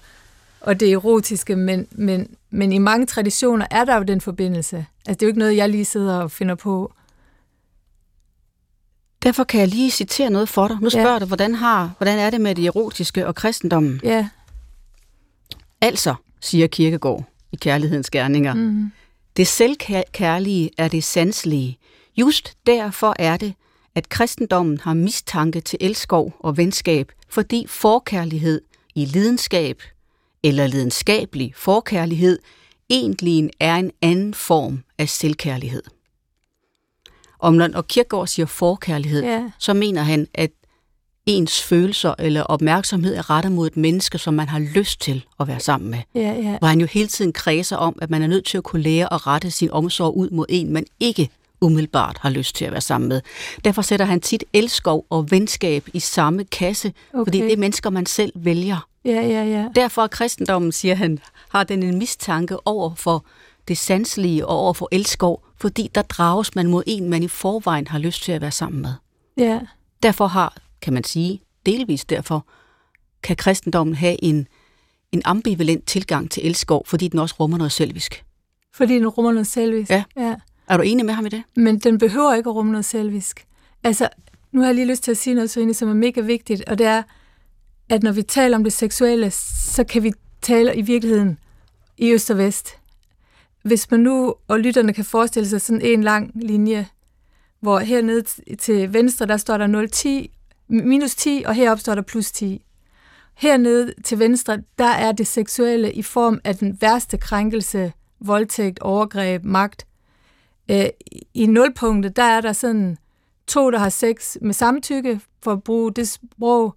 og 0.61 0.81
det 0.81 0.93
erotiske, 0.93 1.57
men, 1.57 1.87
men, 1.91 2.37
men 2.51 2.73
i 2.73 2.79
mange 2.79 3.07
traditioner 3.07 3.67
er 3.71 3.85
der 3.85 3.97
jo 3.97 4.03
den 4.03 4.21
forbindelse. 4.21 4.77
Altså, 4.77 5.15
det 5.15 5.23
er 5.23 5.27
jo 5.27 5.29
ikke 5.29 5.39
noget, 5.39 5.57
jeg 5.57 5.69
lige 5.69 5.85
sidder 5.85 6.19
og 6.19 6.31
finder 6.31 6.55
på. 6.55 6.93
Derfor 9.23 9.45
kan 9.45 9.61
jeg 9.61 9.69
lige 9.69 9.91
citere 9.91 10.31
noget 10.31 10.49
for 10.49 10.69
dig. 10.69 10.77
Nu 10.81 10.91
spørger 10.91 11.13
ja. 11.13 11.19
du, 11.19 11.25
hvordan, 11.25 11.55
har, 11.55 11.91
hvordan 11.99 12.19
er 12.19 12.31
det 12.31 12.41
med 12.41 12.55
det 12.55 12.67
erotiske 12.67 13.27
og 13.27 13.35
kristendommen? 13.35 14.01
Ja. 14.05 14.29
Altså, 15.81 16.15
siger 16.41 16.67
Kirkegård, 16.67 17.25
i 17.57 17.59
kærlighedens 17.59 18.11
gerninger. 18.11 18.55
Mm. 18.55 18.93
Det 19.37 19.47
selvkærlige 19.47 20.71
er 20.79 20.89
det 20.89 21.05
sanselige. 21.05 21.79
Just 22.17 22.57
derfor 22.67 23.15
er 23.19 23.37
det, 23.37 23.55
at 23.95 24.09
kristendommen 24.09 24.81
har 24.81 24.95
mistanke 24.95 25.61
til 25.61 25.79
elskov 25.81 26.37
og 26.41 26.57
venskab, 26.57 27.13
fordi 27.29 27.67
forkærlighed 27.69 28.61
i 28.95 29.05
lidenskab 29.05 29.83
eller 30.43 30.67
lidenskabelig 30.67 31.53
forkærlighed 31.57 32.39
egentlig 32.91 33.51
er 33.61 33.75
en 33.75 33.91
anden 34.03 34.35
form 34.35 34.83
af 34.99 35.09
selvkærlighed. 35.09 35.83
Om 37.39 37.55
når 37.55 37.83
Kierkegaard 37.83 38.27
siger 38.27 38.47
forkærlighed, 38.47 39.23
ja. 39.23 39.51
så 39.59 39.75
mener 39.75 40.03
han, 40.03 40.27
at 40.35 40.51
ens 41.27 41.63
følelser 41.63 42.15
eller 42.19 42.43
opmærksomhed 42.43 43.17
er 43.17 43.31
rettet 43.31 43.53
mod 43.53 43.67
et 43.67 43.77
menneske, 43.77 44.19
som 44.19 44.35
man 44.35 44.49
har 44.49 44.59
lyst 44.59 45.01
til 45.01 45.25
at 45.41 45.49
være 45.49 45.61
sammen 45.61 45.91
med. 45.91 45.99
Ja, 46.15 46.21
ja. 46.21 46.59
Hvor 46.59 46.69
han 46.69 46.81
jo 46.81 46.87
hele 46.87 47.09
tiden 47.09 47.33
kredser 47.33 47.77
om, 47.77 47.99
at 48.03 48.11
man 48.11 48.23
er 48.23 48.27
nødt 48.27 48.45
til 48.45 48.59
at 48.59 48.65
kunne 48.65 48.83
lære 48.83 49.13
at 49.13 49.27
rette 49.27 49.51
sin 49.51 49.71
omsorg 49.71 50.17
ud 50.17 50.31
mod 50.31 50.47
en, 50.49 50.73
man 50.73 50.87
ikke 51.01 51.31
umiddelbart 51.61 52.19
har 52.21 52.31
lyst 52.31 52.57
til 52.57 52.65
at 52.65 52.73
være 52.73 52.81
sammen 52.81 53.09
med. 53.09 53.21
Derfor 53.65 53.83
sætter 53.83 54.07
han 54.07 54.21
tit 54.21 54.45
elskov 54.53 55.07
og 55.11 55.31
venskab 55.31 55.89
i 55.93 56.01
samme 56.01 56.45
kasse, 56.45 56.93
okay. 57.13 57.25
fordi 57.25 57.41
det 57.41 57.53
er 57.53 57.57
mennesker, 57.57 57.91
man 57.91 58.07
selv 58.07 58.33
vælger. 58.35 58.89
Ja, 59.05 59.27
ja, 59.27 59.45
ja. 59.45 59.69
Derfor 59.75 60.03
er 60.03 60.07
kristendommen, 60.07 60.73
siger 60.73 60.95
han, 60.95 61.19
har 61.49 61.65
den 61.65 61.83
en 61.83 61.99
mistanke 61.99 62.67
over 62.67 62.95
for 62.95 63.25
det 63.69 63.79
sanselige 63.79 64.47
og 64.47 64.59
over 64.59 64.73
for 64.73 64.89
elskov, 64.93 65.43
fordi 65.61 65.91
der 65.95 66.03
drages 66.03 66.55
man 66.55 66.67
mod 66.67 66.83
en, 66.87 67.11
man 67.11 67.23
i 67.23 67.29
forvejen 67.29 67.87
har 67.87 67.99
lyst 67.99 68.23
til 68.23 68.33
at 68.33 68.41
være 68.41 68.51
sammen 68.51 68.83
med. 68.83 68.93
Ja. 69.37 69.61
Derfor 70.03 70.27
har 70.27 70.57
kan 70.81 70.93
man 70.93 71.05
sige, 71.05 71.41
delvis 71.67 72.05
derfor, 72.05 72.47
kan 73.23 73.37
kristendommen 73.37 73.95
have 73.95 74.25
en, 74.25 74.49
en 75.13 75.23
ambivalent 75.25 75.87
tilgang 75.87 76.31
til 76.31 76.47
elskov, 76.47 76.87
fordi 76.87 77.09
den 77.09 77.19
også 77.19 77.35
rummer 77.41 77.59
noget 77.59 77.73
selvisk. 77.73 78.25
Fordi 78.75 78.95
den 78.95 79.09
rummer 79.09 79.33
noget 79.33 79.47
selvisk? 79.47 79.91
Ja. 79.91 80.05
ja. 80.17 80.35
Er 80.69 80.77
du 80.77 80.83
enig 80.83 81.07
med 81.07 81.15
ham 81.15 81.27
i 81.27 81.29
det? 81.29 81.43
Men 81.57 81.79
den 81.79 81.99
behøver 81.99 82.35
ikke 82.35 82.51
at 82.51 82.55
rumme 82.55 82.73
noget 82.73 82.85
selvisk. 82.85 83.47
Altså, 83.85 84.09
nu 84.53 84.61
har 84.61 84.69
jeg 84.69 84.75
lige 84.75 84.87
lyst 84.87 85.03
til 85.03 85.11
at 85.11 85.17
sige 85.17 85.35
noget, 85.35 85.51
Søine, 85.51 85.75
som 85.75 85.89
er 85.89 85.95
mega 85.95 86.21
vigtigt, 86.21 86.65
og 86.65 86.79
det 86.79 86.87
er, 86.87 87.03
at 87.89 88.03
når 88.03 88.13
vi 88.13 88.23
taler 88.23 88.57
om 88.57 88.65
det 88.65 88.73
seksuelle, 88.73 89.31
så 89.31 89.85
kan 89.85 90.03
vi 90.03 90.13
tale 90.43 90.77
i 90.77 90.83
virkeligheden 90.83 91.39
i 91.99 92.13
øst 92.13 92.31
og 92.31 92.39
vest. 92.39 92.79
Hvis 93.63 93.91
man 93.91 94.01
nu, 94.01 94.35
og 94.49 94.61
lytterne 94.61 94.93
kan 94.93 95.05
forestille 95.05 95.49
sig 95.49 95.61
sådan 95.61 95.83
en 95.83 96.05
lang 96.05 96.31
linje, 96.35 96.89
hvor 97.61 97.79
hernede 97.79 98.25
til 98.59 98.93
venstre, 98.93 99.27
der 99.27 99.37
står 99.37 99.59
der 99.59 99.87
010, 99.87 100.36
minus 100.69 101.15
10, 101.15 101.45
og 101.47 101.55
heroppe 101.55 101.81
står 101.81 101.95
der 101.95 102.03
plus 102.03 102.33
10. 102.33 102.63
Hernede 103.35 103.95
til 104.05 104.19
venstre, 104.19 104.59
der 104.79 104.89
er 104.89 105.13
det 105.13 105.27
seksuelle 105.27 105.93
i 105.93 106.03
form 106.03 106.41
af 106.45 106.57
den 106.57 106.79
værste 106.81 107.19
krænkelse, 107.19 107.93
voldtægt, 108.21 108.79
overgreb, 108.79 109.45
magt. 109.45 109.87
Øh, 110.71 110.87
I 111.35 111.47
nulpunktet, 111.47 112.17
der 112.17 112.23
er 112.23 112.41
der 112.41 112.53
sådan 112.53 112.99
to, 113.47 113.71
der 113.71 113.79
har 113.79 113.89
sex 113.89 114.37
med 114.41 114.55
samtykke, 114.55 115.21
for 115.43 115.53
at 115.53 115.63
bruge 115.63 115.93
det 115.93 116.09
sprog. 116.09 116.75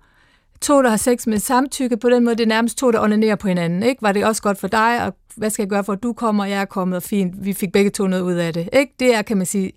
To, 0.62 0.82
der 0.82 0.90
har 0.90 0.98
sex 0.98 1.28
med 1.28 1.40
samtykke, 1.40 1.98
på 1.98 2.10
den 2.10 2.24
måde, 2.24 2.36
det 2.36 2.44
er 2.44 2.48
nærmest 2.48 2.78
to, 2.78 2.92
der 2.92 3.00
onanerer 3.00 3.36
på 3.36 3.48
hinanden. 3.48 3.84
Ikke? 3.84 4.02
Var 4.02 4.12
det 4.12 4.26
også 4.26 4.42
godt 4.42 4.58
for 4.58 4.68
dig, 4.68 5.06
og 5.06 5.16
hvad 5.36 5.50
skal 5.50 5.64
jeg 5.64 5.70
gøre 5.70 5.84
for, 5.84 5.94
at 5.94 6.04
du 6.04 6.14
kommer, 6.14 6.44
og 6.44 6.50
jeg 6.50 6.62
er 6.62 6.66
kommet, 6.66 6.98
og 6.98 7.04
fint, 7.04 7.46
vi 7.46 7.54
fik 7.54 7.72
begge 7.72 7.90
to 7.90 8.08
noget 8.08 8.24
ud 8.24 8.34
af 8.34 8.54
det. 8.54 8.70
Ikke? 8.74 8.94
Det 9.00 9.16
er, 9.16 9.22
kan 9.22 9.38
man 9.38 9.46
sige, 9.46 9.72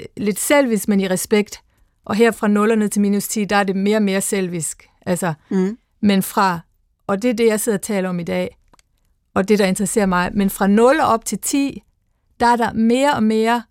øh, 0.00 0.06
lidt 0.16 0.38
selvis, 0.38 0.88
men 0.88 1.00
i 1.00 1.08
respekt. 1.08 1.62
Og 2.08 2.14
her 2.14 2.30
fra 2.30 2.48
nullerne 2.48 2.88
til 2.88 3.00
minus 3.00 3.28
10, 3.28 3.44
der 3.44 3.56
er 3.56 3.64
det 3.64 3.76
mere 3.76 3.96
og 3.96 4.02
mere 4.02 4.20
selvisk. 4.20 4.88
Altså, 5.06 5.34
mm. 5.50 5.78
Men 6.00 6.22
fra, 6.22 6.60
og 7.06 7.22
det 7.22 7.30
er 7.30 7.34
det, 7.34 7.46
jeg 7.46 7.60
sidder 7.60 7.78
og 7.78 7.82
taler 7.82 8.08
om 8.08 8.20
i 8.20 8.24
dag, 8.24 8.56
og 9.34 9.48
det, 9.48 9.58
der 9.58 9.66
interesserer 9.66 10.06
mig, 10.06 10.30
men 10.34 10.50
fra 10.50 10.66
0 10.66 11.00
op 11.00 11.24
til 11.24 11.38
10, 11.38 11.82
der 12.40 12.46
er 12.46 12.56
der 12.56 12.72
mere 12.72 13.14
og 13.14 13.22
mere 13.22 13.62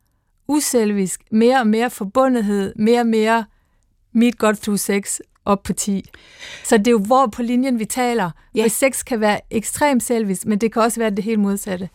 uselvisk, 0.47 1.21
mere 1.31 1.59
og 1.59 1.67
mere 1.67 1.89
forbundethed, 1.89 2.73
mere 2.75 2.99
og 2.99 3.07
mere 3.07 3.45
meet 4.11 4.37
God 4.37 4.53
through 4.53 4.79
sex 4.79 5.19
op 5.45 5.63
på 5.63 5.73
10. 5.73 6.09
Så 6.63 6.77
det 6.77 6.87
er 6.87 6.91
jo 6.91 6.99
hvor 6.99 7.27
på 7.27 7.41
linjen, 7.41 7.79
vi 7.79 7.85
taler. 7.85 8.31
Ja. 8.55 8.61
Hvis 8.61 8.73
sex 8.73 9.05
kan 9.05 9.19
være 9.19 9.39
ekstremt 9.49 10.03
selvisk, 10.03 10.45
men 10.45 10.57
det 10.57 10.73
kan 10.73 10.81
også 10.81 10.99
være 10.99 11.09
det 11.09 11.23
helt 11.23 11.39
modsatte. 11.39 11.89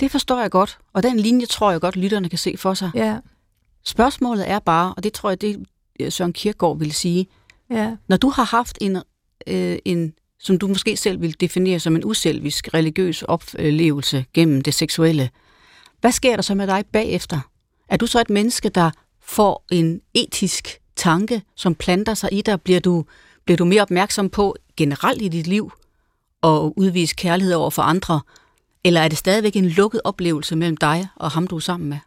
Det 0.00 0.10
forstår 0.10 0.40
jeg 0.40 0.50
godt, 0.50 0.78
og 0.92 1.02
den 1.02 1.16
linje 1.16 1.46
tror 1.46 1.70
jeg 1.70 1.80
godt, 1.80 1.96
lytterne 1.96 2.28
kan 2.28 2.38
se 2.38 2.54
for 2.58 2.74
sig. 2.74 2.90
Ja. 2.94 3.18
Spørgsmålet 3.84 4.50
er 4.50 4.58
bare, 4.58 4.94
og 4.96 5.04
det 5.04 5.12
tror 5.12 5.30
jeg, 5.30 5.40
det 5.40 5.66
Søren 6.10 6.32
Kierkegaard 6.32 6.78
ville 6.78 6.94
sige. 6.94 7.26
Ja. 7.70 7.96
Når 8.08 8.16
du 8.16 8.28
har 8.28 8.44
haft 8.44 8.78
en, 8.80 8.96
øh, 9.46 9.78
en, 9.84 10.12
som 10.38 10.58
du 10.58 10.68
måske 10.68 10.96
selv 10.96 11.20
vil 11.20 11.40
definere 11.40 11.80
som 11.80 11.96
en 11.96 12.04
uselvisk 12.04 12.74
religiøs 12.74 13.22
oplevelse 13.22 14.24
gennem 14.34 14.60
det 14.60 14.74
seksuelle, 14.74 15.30
hvad 16.00 16.12
sker 16.12 16.36
der 16.36 16.42
så 16.42 16.54
med 16.54 16.66
dig 16.66 16.84
bagefter? 16.92 17.40
Er 17.88 17.96
du 17.96 18.06
så 18.06 18.20
et 18.20 18.30
menneske, 18.30 18.68
der 18.68 18.90
får 19.22 19.64
en 19.72 20.00
etisk 20.14 20.80
tanke, 20.96 21.42
som 21.56 21.74
planter 21.74 22.14
sig 22.14 22.32
i 22.32 22.42
dig? 22.42 22.60
Bliver 22.60 22.80
du, 22.80 23.04
bliver 23.44 23.56
du 23.56 23.64
mere 23.64 23.82
opmærksom 23.82 24.30
på 24.30 24.56
generelt 24.76 25.22
i 25.22 25.28
dit 25.28 25.46
liv 25.46 25.72
at 26.42 26.72
udvise 26.76 27.14
kærlighed 27.14 27.54
over 27.54 27.70
for 27.70 27.82
andre? 27.82 28.20
Eller 28.84 29.00
er 29.00 29.08
det 29.08 29.18
stadigvæk 29.18 29.56
en 29.56 29.68
lukket 29.68 30.00
oplevelse 30.04 30.56
mellem 30.56 30.76
dig 30.76 31.08
og 31.16 31.30
ham, 31.30 31.46
du 31.46 31.56
er 31.56 31.60
sammen 31.60 31.88
med? 31.88 31.98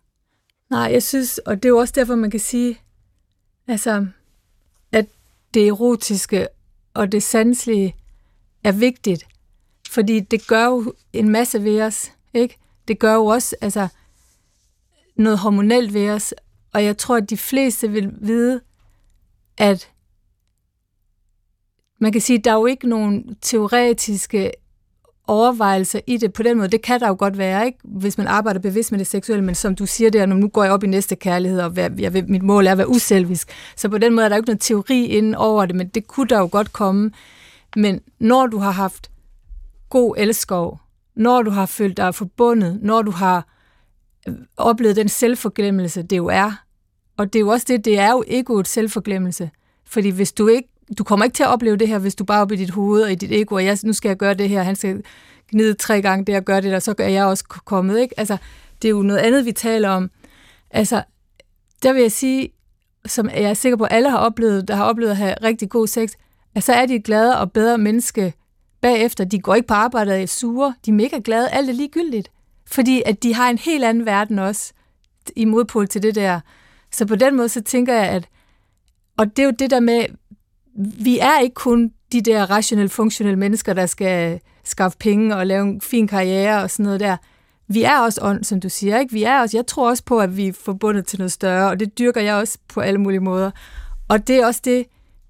Nej, 0.69 0.89
jeg 0.93 1.03
synes, 1.03 1.37
og 1.37 1.55
det 1.55 1.65
er 1.65 1.69
jo 1.69 1.77
også 1.77 1.93
derfor, 1.97 2.15
man 2.15 2.31
kan 2.31 2.39
sige, 2.39 2.79
altså, 3.70 4.07
at 4.91 5.05
det 5.53 5.67
erotiske 5.67 6.47
og 6.93 7.11
det 7.11 7.24
sanselige 7.24 7.95
er 8.63 8.72
vigtigt, 8.72 9.28
fordi 9.89 10.20
det 10.20 10.47
gør 10.47 10.65
jo 10.65 10.93
en 11.13 11.30
masse 11.30 11.63
ved 11.63 11.82
os, 11.82 12.11
ikke? 12.34 12.57
Det 12.88 12.99
gør 12.99 13.13
jo 13.13 13.26
også 13.26 13.55
altså, 13.61 13.88
noget 15.15 15.39
hormonelt 15.39 15.93
ved 15.93 16.09
os, 16.09 16.34
og 16.74 16.84
jeg 16.84 16.97
tror, 16.97 17.17
at 17.17 17.30
de 17.30 17.38
fleste 17.38 17.89
vil 17.89 18.11
vide, 18.22 18.61
at 19.57 19.91
man 21.99 22.11
kan 22.11 22.22
sige, 22.22 22.39
at 22.39 22.45
der 22.45 22.51
er 22.51 22.55
jo 22.55 22.65
ikke 22.65 22.89
nogen 22.89 23.38
teoretiske 23.41 24.51
overvejelser 25.30 25.99
i 26.07 26.17
det 26.17 26.34
på 26.34 26.43
den 26.43 26.57
måde. 26.57 26.69
Det 26.69 26.82
kan 26.82 26.99
der 26.99 27.07
jo 27.07 27.15
godt 27.19 27.38
være, 27.38 27.65
ikke? 27.65 27.77
hvis 27.84 28.17
man 28.17 28.27
arbejder 28.27 28.59
bevidst 28.59 28.91
med 28.91 28.99
det 28.99 29.07
seksuelle, 29.07 29.45
men 29.45 29.55
som 29.55 29.75
du 29.75 29.86
siger 29.86 30.09
der, 30.09 30.25
nu 30.25 30.47
går 30.47 30.63
jeg 30.63 30.73
op 30.73 30.84
i 30.84 30.88
næste 30.88 31.15
kærlighed, 31.15 31.59
og 31.59 31.77
jeg 31.77 32.13
vil, 32.13 32.30
mit 32.30 32.43
mål 32.43 32.67
er 32.67 32.71
at 32.71 32.77
være 32.77 32.89
uselvisk. 32.89 33.51
Så 33.75 33.89
på 33.89 33.97
den 33.97 34.15
måde 34.15 34.25
er 34.25 34.30
der 34.30 34.36
jo 34.36 34.39
ikke 34.39 34.49
noget 34.49 34.61
teori 34.61 35.05
inden 35.05 35.36
over 35.36 35.65
det, 35.65 35.75
men 35.75 35.88
det 35.88 36.07
kunne 36.07 36.27
der 36.27 36.39
jo 36.39 36.49
godt 36.51 36.73
komme. 36.73 37.11
Men 37.75 38.01
når 38.19 38.47
du 38.47 38.57
har 38.57 38.71
haft 38.71 39.11
god 39.89 40.15
elskov, 40.17 40.80
når 41.15 41.41
du 41.41 41.51
har 41.51 41.65
følt 41.65 41.97
dig 41.97 42.15
forbundet, 42.15 42.80
når 42.82 43.01
du 43.01 43.11
har 43.11 43.47
øh, 44.27 44.36
oplevet 44.57 44.95
den 44.95 45.09
selvforglemmelse, 45.09 46.01
det 46.01 46.17
jo 46.17 46.27
er, 46.27 46.51
og 47.17 47.34
det 47.34 47.39
er 47.39 47.43
jo 47.43 47.47
også 47.47 47.65
det, 47.69 47.86
det 47.86 47.99
er 47.99 48.11
jo 48.11 48.23
egoet 48.27 48.67
selvforglemmelse. 48.67 49.49
Fordi 49.86 50.09
hvis 50.09 50.32
du 50.32 50.47
ikke 50.47 50.69
du 50.97 51.03
kommer 51.03 51.25
ikke 51.25 51.35
til 51.35 51.43
at 51.43 51.49
opleve 51.49 51.77
det 51.77 51.87
her, 51.87 51.99
hvis 51.99 52.15
du 52.15 52.23
bare 52.23 52.37
er 52.37 52.41
oppe 52.41 52.53
i 52.53 52.57
dit 52.57 52.69
hoved 52.69 53.03
og 53.03 53.11
i 53.11 53.15
dit 53.15 53.31
ego, 53.31 53.55
og 53.55 53.65
jeg, 53.65 53.77
nu 53.83 53.93
skal 53.93 54.09
jeg 54.09 54.17
gøre 54.17 54.33
det 54.33 54.49
her, 54.49 54.63
han 54.63 54.75
skal 54.75 55.03
gnide 55.51 55.73
tre 55.73 56.01
gange 56.01 56.25
det 56.25 56.35
og 56.35 56.45
gøre 56.45 56.61
det, 56.61 56.75
og 56.75 56.81
så 56.81 56.95
er 56.97 57.09
jeg 57.09 57.25
også 57.25 57.43
kommet. 57.43 57.99
Ikke? 57.99 58.19
Altså, 58.19 58.37
det 58.81 58.87
er 58.87 58.89
jo 58.89 59.01
noget 59.01 59.19
andet, 59.19 59.45
vi 59.45 59.51
taler 59.51 59.89
om. 59.89 60.11
Altså, 60.71 61.03
der 61.83 61.93
vil 61.93 62.01
jeg 62.01 62.11
sige, 62.11 62.49
som 63.05 63.29
jeg 63.29 63.43
er 63.43 63.53
sikker 63.53 63.77
på, 63.77 63.83
at 63.83 63.93
alle 63.93 64.09
har 64.09 64.17
oplevet, 64.17 64.67
der 64.67 64.75
har 64.75 64.83
oplevet 64.83 65.11
at 65.11 65.17
have 65.17 65.35
rigtig 65.43 65.69
god 65.69 65.87
sex, 65.87 66.11
at 66.55 66.63
så 66.63 66.73
er 66.73 66.85
de 66.85 66.99
glade 66.99 67.39
og 67.39 67.51
bedre 67.51 67.77
menneske 67.77 68.33
bagefter. 68.81 69.23
De 69.23 69.39
går 69.39 69.55
ikke 69.55 69.67
på 69.67 69.73
arbejde 69.73 70.11
og 70.11 70.21
er 70.21 70.25
sure. 70.25 70.73
De 70.85 70.91
er 70.91 70.95
mega 70.95 71.19
glade. 71.23 71.49
Alt 71.49 71.69
er 71.69 71.73
ligegyldigt. 71.73 72.31
Fordi 72.67 73.03
at 73.05 73.23
de 73.23 73.33
har 73.33 73.49
en 73.49 73.57
helt 73.57 73.83
anden 73.83 74.05
verden 74.05 74.39
også, 74.39 74.73
i 75.35 75.45
modpol 75.45 75.87
til 75.87 76.03
det 76.03 76.15
der. 76.15 76.39
Så 76.91 77.05
på 77.05 77.15
den 77.15 77.35
måde, 77.35 77.49
så 77.49 77.61
tænker 77.61 77.93
jeg, 77.93 78.07
at 78.07 78.27
og 79.17 79.37
det 79.37 79.39
er 79.39 79.45
jo 79.45 79.53
det 79.59 79.69
der 79.69 79.79
med, 79.79 80.05
vi 80.80 81.19
er 81.19 81.39
ikke 81.39 81.53
kun 81.53 81.91
de 82.11 82.21
der 82.21 82.51
rationelle, 82.51 82.89
funktionelle 82.89 83.39
mennesker, 83.39 83.73
der 83.73 83.86
skal 83.86 84.39
skaffe 84.63 84.97
penge 84.97 85.36
og 85.36 85.47
lave 85.47 85.63
en 85.67 85.82
fin 85.82 86.07
karriere 86.07 86.63
og 86.63 86.71
sådan 86.71 86.84
noget 86.84 86.99
der. 86.99 87.17
Vi 87.67 87.84
er 87.84 87.99
også 87.99 88.21
ånd, 88.23 88.43
som 88.43 88.59
du 88.59 88.69
siger. 88.69 88.99
Ikke? 88.99 89.13
Vi 89.13 89.23
er 89.23 89.39
også, 89.39 89.57
jeg 89.57 89.67
tror 89.67 89.89
også 89.89 90.03
på, 90.03 90.19
at 90.19 90.38
vi 90.38 90.47
er 90.47 90.53
forbundet 90.53 91.05
til 91.05 91.19
noget 91.19 91.32
større, 91.32 91.69
og 91.69 91.80
det 91.80 91.99
dyrker 91.99 92.21
jeg 92.21 92.36
også 92.36 92.57
på 92.67 92.82
alle 92.82 92.99
mulige 92.99 93.19
måder. 93.19 93.51
Og 94.07 94.27
det 94.27 94.36
er 94.36 94.45
også 94.45 94.61
det, 94.65 94.86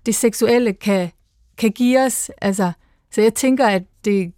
det 0.05 0.15
seksuelle 0.15 0.73
kan, 0.73 1.11
kan 1.57 1.71
give 1.71 1.99
os. 1.99 2.31
Altså, 2.41 2.71
så 3.11 3.21
jeg 3.21 3.33
tænker, 3.33 3.67
at 3.67 3.83
det, 4.05 4.33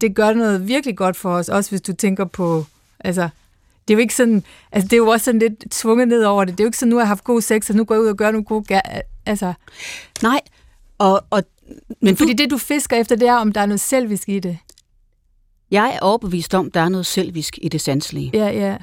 det 0.00 0.14
gør 0.14 0.32
noget 0.32 0.68
virkelig 0.68 0.96
godt 0.96 1.16
for 1.16 1.34
os, 1.34 1.48
også 1.48 1.70
hvis 1.70 1.80
du 1.80 1.92
tænker 1.92 2.24
på, 2.24 2.64
altså, 3.00 3.28
det 3.90 3.94
er 3.94 3.98
jo 3.98 4.00
ikke 4.00 4.14
sådan, 4.14 4.44
altså 4.72 4.88
det 4.88 4.92
er 4.92 4.96
jo 4.96 5.08
også 5.08 5.24
sådan 5.24 5.38
lidt 5.38 5.64
tvunget 5.70 6.08
ned 6.08 6.24
over 6.24 6.44
det. 6.44 6.52
Det 6.52 6.60
er 6.60 6.64
jo 6.64 6.68
ikke 6.68 6.78
sådan, 6.78 6.90
nu 6.90 6.96
har 6.96 7.02
jeg 7.02 7.08
haft 7.08 7.24
god 7.24 7.40
sex, 7.40 7.70
og 7.70 7.76
nu 7.76 7.84
går 7.84 7.94
jeg 7.94 8.02
ud 8.02 8.08
og 8.08 8.16
gør 8.16 8.30
nogle 8.30 8.44
gode, 8.44 8.80
altså. 9.26 9.52
Nej, 10.22 10.40
og, 10.98 11.24
og 11.30 11.42
men 12.00 12.16
Fordi 12.16 12.32
du, 12.32 12.42
det, 12.42 12.50
du 12.50 12.58
fisker 12.58 12.96
efter, 12.96 13.16
det 13.16 13.28
er, 13.28 13.34
om 13.34 13.52
der 13.52 13.60
er 13.60 13.66
noget 13.66 13.80
selvisk 13.80 14.28
i 14.28 14.38
det. 14.38 14.58
Jeg 15.70 15.94
er 15.94 15.98
overbevist 16.00 16.54
om, 16.54 16.70
der 16.70 16.80
er 16.80 16.88
noget 16.88 17.06
selvisk 17.06 17.58
i 17.62 17.68
det 17.68 17.80
sanselige. 17.80 18.30
Ja, 18.34 18.48
ja. 18.48 18.76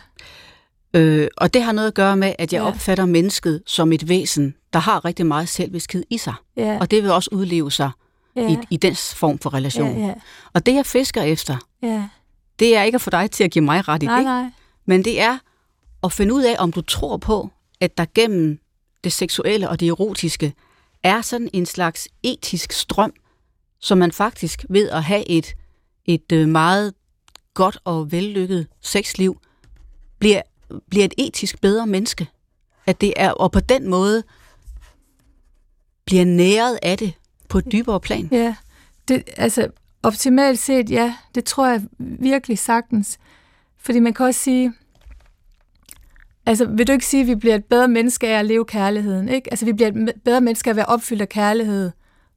Øh, 0.94 1.28
og 1.38 1.54
det 1.54 1.64
har 1.64 1.72
noget 1.72 1.88
at 1.88 1.94
gøre 1.94 2.18
med, 2.18 2.34
at 2.40 2.54
jeg 2.54 2.60
ja. 2.60 2.68
opfatter 2.68 3.06
mennesket 3.06 3.64
som 3.66 3.92
et 3.92 4.10
væsen, 4.10 4.56
der 4.74 4.80
har 4.80 5.06
rigtig 5.06 5.26
meget 5.26 5.50
selviskhed 5.50 6.04
i 6.10 6.18
sig. 6.18 6.34
Ja. 6.58 6.78
Og 6.80 6.92
det 6.92 7.04
vil 7.04 7.12
også 7.12 7.30
udleve 7.32 7.72
sig 7.72 7.92
ja. 8.36 8.50
i, 8.50 8.58
i 8.70 8.78
den 8.78 8.96
form 8.96 9.40
for 9.40 9.54
relation. 9.54 10.00
Ja, 10.00 10.08
ja. 10.08 10.14
Og 10.54 10.66
det, 10.66 10.76
jeg 10.76 10.86
fisker 10.86 11.22
efter, 11.22 11.58
ja. 11.84 12.04
det 12.60 12.78
er 12.78 12.84
ikke 12.84 12.96
at 12.96 13.02
få 13.02 13.10
dig 13.10 13.32
til 13.32 13.44
at 13.44 13.52
give 13.52 13.64
mig 13.64 13.88
ret 13.88 14.04
i 14.04 14.06
nej, 14.06 14.16
det, 14.16 14.26
nej. 14.26 14.46
Men 14.88 15.06
det 15.06 15.22
er 15.22 15.38
at 16.04 16.12
finde 16.12 16.34
ud 16.34 16.44
af, 16.44 16.56
om 16.60 16.72
du 16.72 16.82
tror 16.82 17.18
på, 17.18 17.50
at 17.80 17.98
der 17.98 18.06
gennem 18.16 18.60
det 19.04 19.14
seksuelle 19.14 19.70
og 19.70 19.80
det 19.80 19.88
erotiske 19.88 20.54
er 21.04 21.22
sådan 21.22 21.50
en 21.54 21.66
slags 21.66 22.08
etisk 22.24 22.72
strøm, 22.72 23.14
som 23.80 23.98
man 23.98 24.12
faktisk 24.12 24.66
ved 24.70 24.90
at 24.90 25.04
have 25.04 25.30
et, 25.30 25.56
et 26.06 26.32
øh, 26.32 26.48
meget 26.48 26.94
godt 27.54 27.78
og 27.84 28.12
vellykket 28.12 28.68
sexliv, 28.82 29.40
bliver, 30.20 30.42
bliver 30.90 31.06
et 31.06 31.14
etisk 31.18 31.62
bedre 31.62 31.88
menneske. 31.88 32.28
At 32.86 33.02
det 33.02 33.14
er, 33.16 33.32
og 33.32 33.52
på 33.52 33.60
den 33.60 33.90
måde 33.90 34.24
bliver 36.06 36.26
næret 36.26 36.80
af 36.82 36.98
det 36.98 37.14
på 37.50 37.58
et 37.58 37.72
dybere 37.72 38.00
plan. 38.00 38.30
Ja, 38.32 38.56
det, 39.08 39.24
altså 39.38 39.68
optimalt 40.04 40.60
set, 40.60 40.90
ja, 40.90 41.16
det 41.36 41.46
tror 41.46 41.68
jeg 41.68 41.82
virkelig 42.00 42.60
sagtens. 42.60 43.18
Fordi 43.88 44.00
man 44.00 44.14
kan 44.14 44.26
også 44.26 44.40
sige, 44.40 44.74
Altså, 46.46 46.66
vil 46.66 46.88
du 46.88 46.92
ikke 46.92 47.06
sige, 47.06 47.22
at 47.22 47.28
vi 47.28 47.36
bliver 47.36 47.56
et 47.56 47.66
bedre 47.66 47.88
menneske 47.88 48.28
af 48.28 48.40
at 48.40 48.46
leve 48.46 48.66
kærligheden? 48.66 49.30
Ikke? 49.30 49.50
Altså, 49.52 49.66
vi 49.66 49.74
bliver 49.74 49.88
et 49.88 50.14
bedre 50.26 50.42
menneske 50.42 50.70
af 50.70 50.72
at 50.72 50.76
være 50.76 50.86
opfyldt 50.86 51.22
af 51.22 51.30
kærlighed, 51.30 51.92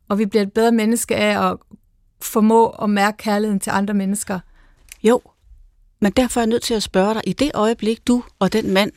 og 0.08 0.18
vi 0.18 0.26
bliver 0.26 0.42
et 0.42 0.52
bedre 0.52 0.72
menneske 0.72 1.16
af 1.16 1.50
at 1.50 1.56
formå 2.22 2.68
at 2.68 2.90
mærke 2.90 3.16
kærligheden 3.16 3.60
til 3.60 3.70
andre 3.70 3.94
mennesker. 3.94 4.40
Jo, 5.02 5.20
men 6.00 6.12
derfor 6.12 6.40
er 6.40 6.42
jeg 6.42 6.48
nødt 6.48 6.62
til 6.62 6.74
at 6.74 6.82
spørge 6.82 7.14
dig, 7.14 7.22
i 7.26 7.32
det 7.32 7.50
øjeblik, 7.54 8.06
du 8.06 8.22
og 8.38 8.52
den 8.52 8.70
mand, 8.70 8.92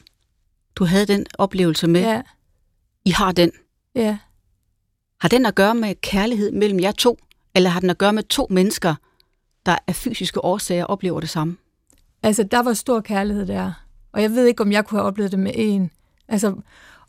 du 0.76 0.86
havde 0.86 1.06
den 1.06 1.26
oplevelse 1.38 1.88
med, 1.88 2.02
ja. 2.02 2.22
I 3.06 3.12
har 3.12 3.32
den. 3.32 3.52
Ja. 3.96 4.18
Har 5.22 5.30
den 5.30 5.46
at 5.46 5.56
gøre 5.56 5.76
med 5.76 5.96
kærlighed 6.02 6.52
mellem 6.52 6.80
jer 6.80 6.92
to, 6.92 7.20
eller 7.56 7.70
har 7.70 7.80
den 7.80 7.90
at 7.90 7.98
gøre 7.98 8.14
med 8.14 8.24
to 8.24 8.48
mennesker, 8.50 8.96
der 9.66 9.78
af 9.88 9.96
fysiske 9.96 10.44
årsager 10.44 10.86
oplever 10.86 11.20
det 11.20 11.30
samme? 11.30 11.58
Altså, 12.24 12.44
der 12.44 12.64
var 12.64 12.74
stor 12.74 13.02
kærlighed 13.02 13.46
der. 13.46 13.72
Og 14.12 14.22
jeg 14.22 14.32
ved 14.32 14.46
ikke, 14.46 14.62
om 14.62 14.72
jeg 14.72 14.86
kunne 14.86 15.00
have 15.00 15.08
oplevet 15.08 15.32
det 15.32 15.40
med 15.40 15.52
en. 15.56 15.92
Altså, 16.28 16.56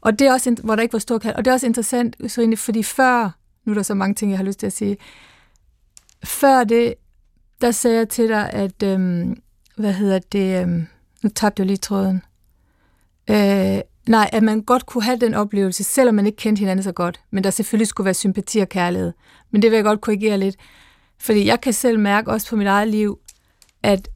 og 0.00 0.18
det 0.18 0.26
er 0.26 0.32
også, 0.32 0.56
hvor 0.64 0.76
der 0.76 0.82
ikke 0.82 0.92
var 0.92 0.98
stor 0.98 1.18
kærlighed. 1.18 1.38
Og 1.38 1.44
det 1.44 1.50
er 1.50 1.54
også 1.54 1.66
interessant, 1.66 2.16
Serine, 2.26 2.56
fordi 2.56 2.82
før, 2.82 3.30
nu 3.64 3.72
er 3.72 3.74
der 3.74 3.82
så 3.82 3.94
mange 3.94 4.14
ting, 4.14 4.30
jeg 4.30 4.38
har 4.38 4.44
lyst 4.44 4.58
til 4.58 4.66
at 4.66 4.72
sige, 4.72 4.96
før 6.24 6.64
det, 6.64 6.94
der 7.60 7.70
sagde 7.70 7.96
jeg 7.96 8.08
til 8.08 8.28
dig, 8.28 8.50
at, 8.50 8.82
øhm, 8.82 9.36
hvad 9.76 9.92
hedder 9.92 10.18
det, 10.18 10.62
øhm, 10.62 10.86
nu 11.22 11.28
tabte 11.28 11.60
jeg 11.60 11.66
lige 11.66 11.76
tråden. 11.76 12.22
Øh, 13.30 13.80
nej, 14.08 14.30
at 14.32 14.42
man 14.42 14.62
godt 14.62 14.86
kunne 14.86 15.04
have 15.04 15.18
den 15.18 15.34
oplevelse, 15.34 15.84
selvom 15.84 16.14
man 16.14 16.26
ikke 16.26 16.36
kendte 16.36 16.60
hinanden 16.60 16.82
så 16.82 16.92
godt, 16.92 17.20
men 17.30 17.44
der 17.44 17.50
selvfølgelig 17.50 17.86
skulle 17.86 18.04
være 18.04 18.14
sympati 18.14 18.58
og 18.58 18.68
kærlighed. 18.68 19.12
Men 19.50 19.62
det 19.62 19.70
vil 19.70 19.76
jeg 19.76 19.84
godt 19.84 20.00
korrigere 20.00 20.38
lidt, 20.38 20.56
fordi 21.18 21.46
jeg 21.46 21.60
kan 21.60 21.72
selv 21.72 21.98
mærke 21.98 22.30
også 22.30 22.48
på 22.48 22.56
mit 22.56 22.66
eget 22.66 22.88
liv, 22.88 23.18
at 23.82 24.08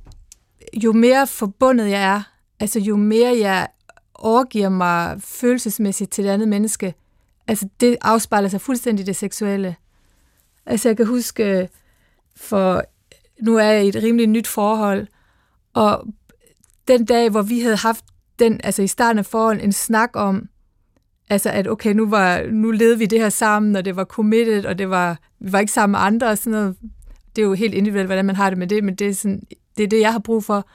jo 0.84 0.92
mere 0.92 1.26
forbundet 1.26 1.90
jeg 1.90 2.14
er 2.14 2.22
altså 2.60 2.80
jo 2.80 2.96
mere 2.96 3.38
jeg 3.38 3.68
overgiver 4.14 4.68
mig 4.68 5.22
følelsesmæssigt 5.22 6.10
til 6.10 6.24
et 6.24 6.28
andet 6.28 6.48
menneske, 6.48 6.94
altså 7.46 7.68
det 7.80 7.96
afspejler 8.00 8.48
sig 8.48 8.60
fuldstændig 8.60 9.06
det 9.06 9.16
seksuelle. 9.16 9.76
Altså 10.66 10.88
jeg 10.88 10.96
kan 10.96 11.06
huske, 11.06 11.68
for 12.36 12.82
nu 13.42 13.56
er 13.56 13.64
jeg 13.64 13.84
i 13.84 13.88
et 13.88 14.02
rimelig 14.02 14.26
nyt 14.26 14.46
forhold, 14.46 15.06
og 15.74 16.06
den 16.88 17.04
dag, 17.04 17.30
hvor 17.30 17.42
vi 17.42 17.60
havde 17.60 17.76
haft 17.76 18.04
den, 18.38 18.60
altså 18.64 18.82
i 18.82 18.86
starten 18.86 19.18
af 19.18 19.26
forholdet, 19.26 19.64
en 19.64 19.72
snak 19.72 20.10
om, 20.14 20.48
altså 21.30 21.50
at 21.50 21.68
okay, 21.68 21.92
nu, 21.92 22.08
var, 22.08 22.42
nu 22.52 22.70
levede 22.70 22.98
vi 22.98 23.06
det 23.06 23.20
her 23.20 23.28
sammen, 23.28 23.76
og 23.76 23.84
det 23.84 23.96
var 23.96 24.04
committed, 24.04 24.64
og 24.64 24.78
det 24.78 24.90
var, 24.90 25.18
vi 25.40 25.52
var 25.52 25.58
ikke 25.58 25.72
sammen 25.72 25.92
med 25.92 26.06
andre, 26.06 26.28
og 26.28 26.38
sådan 26.38 26.52
noget. 26.52 26.76
Det 27.36 27.42
er 27.42 27.46
jo 27.46 27.54
helt 27.54 27.74
individuelt, 27.74 28.08
hvordan 28.08 28.24
man 28.24 28.36
har 28.36 28.50
det 28.50 28.58
med 28.58 28.66
det, 28.66 28.84
men 28.84 28.94
det 28.94 29.08
er, 29.08 29.14
sådan, 29.14 29.42
det, 29.76 29.82
er 29.82 29.88
det, 29.88 30.00
jeg 30.00 30.12
har 30.12 30.18
brug 30.18 30.44
for 30.44 30.68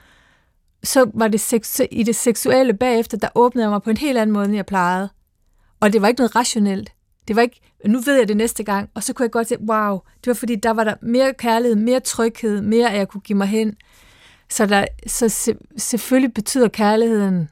så 0.84 1.12
var 1.14 1.28
det 1.28 1.54
seksu- 1.54 1.88
i 1.92 2.04
det 2.04 2.16
seksuelle 2.16 2.74
bagefter, 2.74 3.18
der 3.18 3.30
åbnede 3.36 3.64
jeg 3.64 3.72
mig 3.72 3.82
på 3.82 3.90
en 3.90 3.98
helt 3.98 4.18
anden 4.18 4.34
måde, 4.34 4.46
end 4.46 4.56
jeg 4.56 4.66
plejede. 4.66 5.10
Og 5.80 5.94
det 5.94 6.02
var 6.02 6.08
ikke 6.08 6.20
noget 6.20 6.36
rationelt. 6.36 6.94
Det 7.28 7.36
var 7.36 7.42
ikke, 7.42 7.62
nu 7.86 8.00
ved 8.00 8.18
jeg 8.18 8.28
det 8.28 8.38
næste 8.38 8.64
gang, 8.64 8.90
og 8.94 9.04
så 9.04 9.14
kunne 9.14 9.24
jeg 9.24 9.32
godt 9.32 9.48
se, 9.48 9.58
wow, 9.70 10.00
det 10.16 10.28
var 10.28 10.34
fordi, 10.34 10.56
der 10.56 10.70
var 10.70 10.84
der 10.84 10.96
mere 11.02 11.34
kærlighed, 11.34 11.76
mere 11.76 12.00
tryghed, 12.00 12.62
mere 12.62 12.92
at 12.92 12.98
jeg 12.98 13.08
kunne 13.08 13.22
give 13.22 13.38
mig 13.38 13.48
hen. 13.48 13.76
Så, 14.50 14.66
der, 14.66 14.86
så 15.08 15.30
se, 15.30 15.56
selvfølgelig 15.78 16.34
betyder 16.34 16.68
kærligheden 16.68 17.50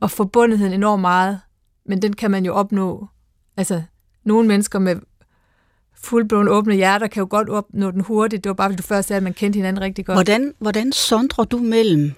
og 0.00 0.10
forbundetheden 0.10 0.72
enormt 0.72 1.00
meget. 1.00 1.40
men 1.86 2.02
den 2.02 2.12
kan 2.12 2.30
man 2.30 2.44
jo 2.44 2.54
opnå. 2.54 3.06
Altså, 3.56 3.82
nogle 4.24 4.48
mennesker 4.48 4.78
med 4.78 4.96
fuldblåen 6.04 6.48
åbne 6.48 6.74
hjerter 6.74 7.06
kan 7.06 7.20
jo 7.20 7.26
godt 7.30 7.48
opnå 7.48 7.90
den 7.90 8.00
hurtigt. 8.00 8.44
Det 8.44 8.50
var 8.50 8.54
bare, 8.54 8.68
fordi 8.68 8.76
du 8.76 8.86
først 8.86 9.08
sagde, 9.08 9.16
at 9.16 9.22
man 9.22 9.34
kendte 9.34 9.56
hinanden 9.56 9.82
rigtig 9.82 10.06
godt. 10.06 10.16
Hvordan, 10.16 10.54
hvordan 10.58 10.92
sondrer 10.92 11.44
du 11.44 11.58
mellem, 11.58 12.12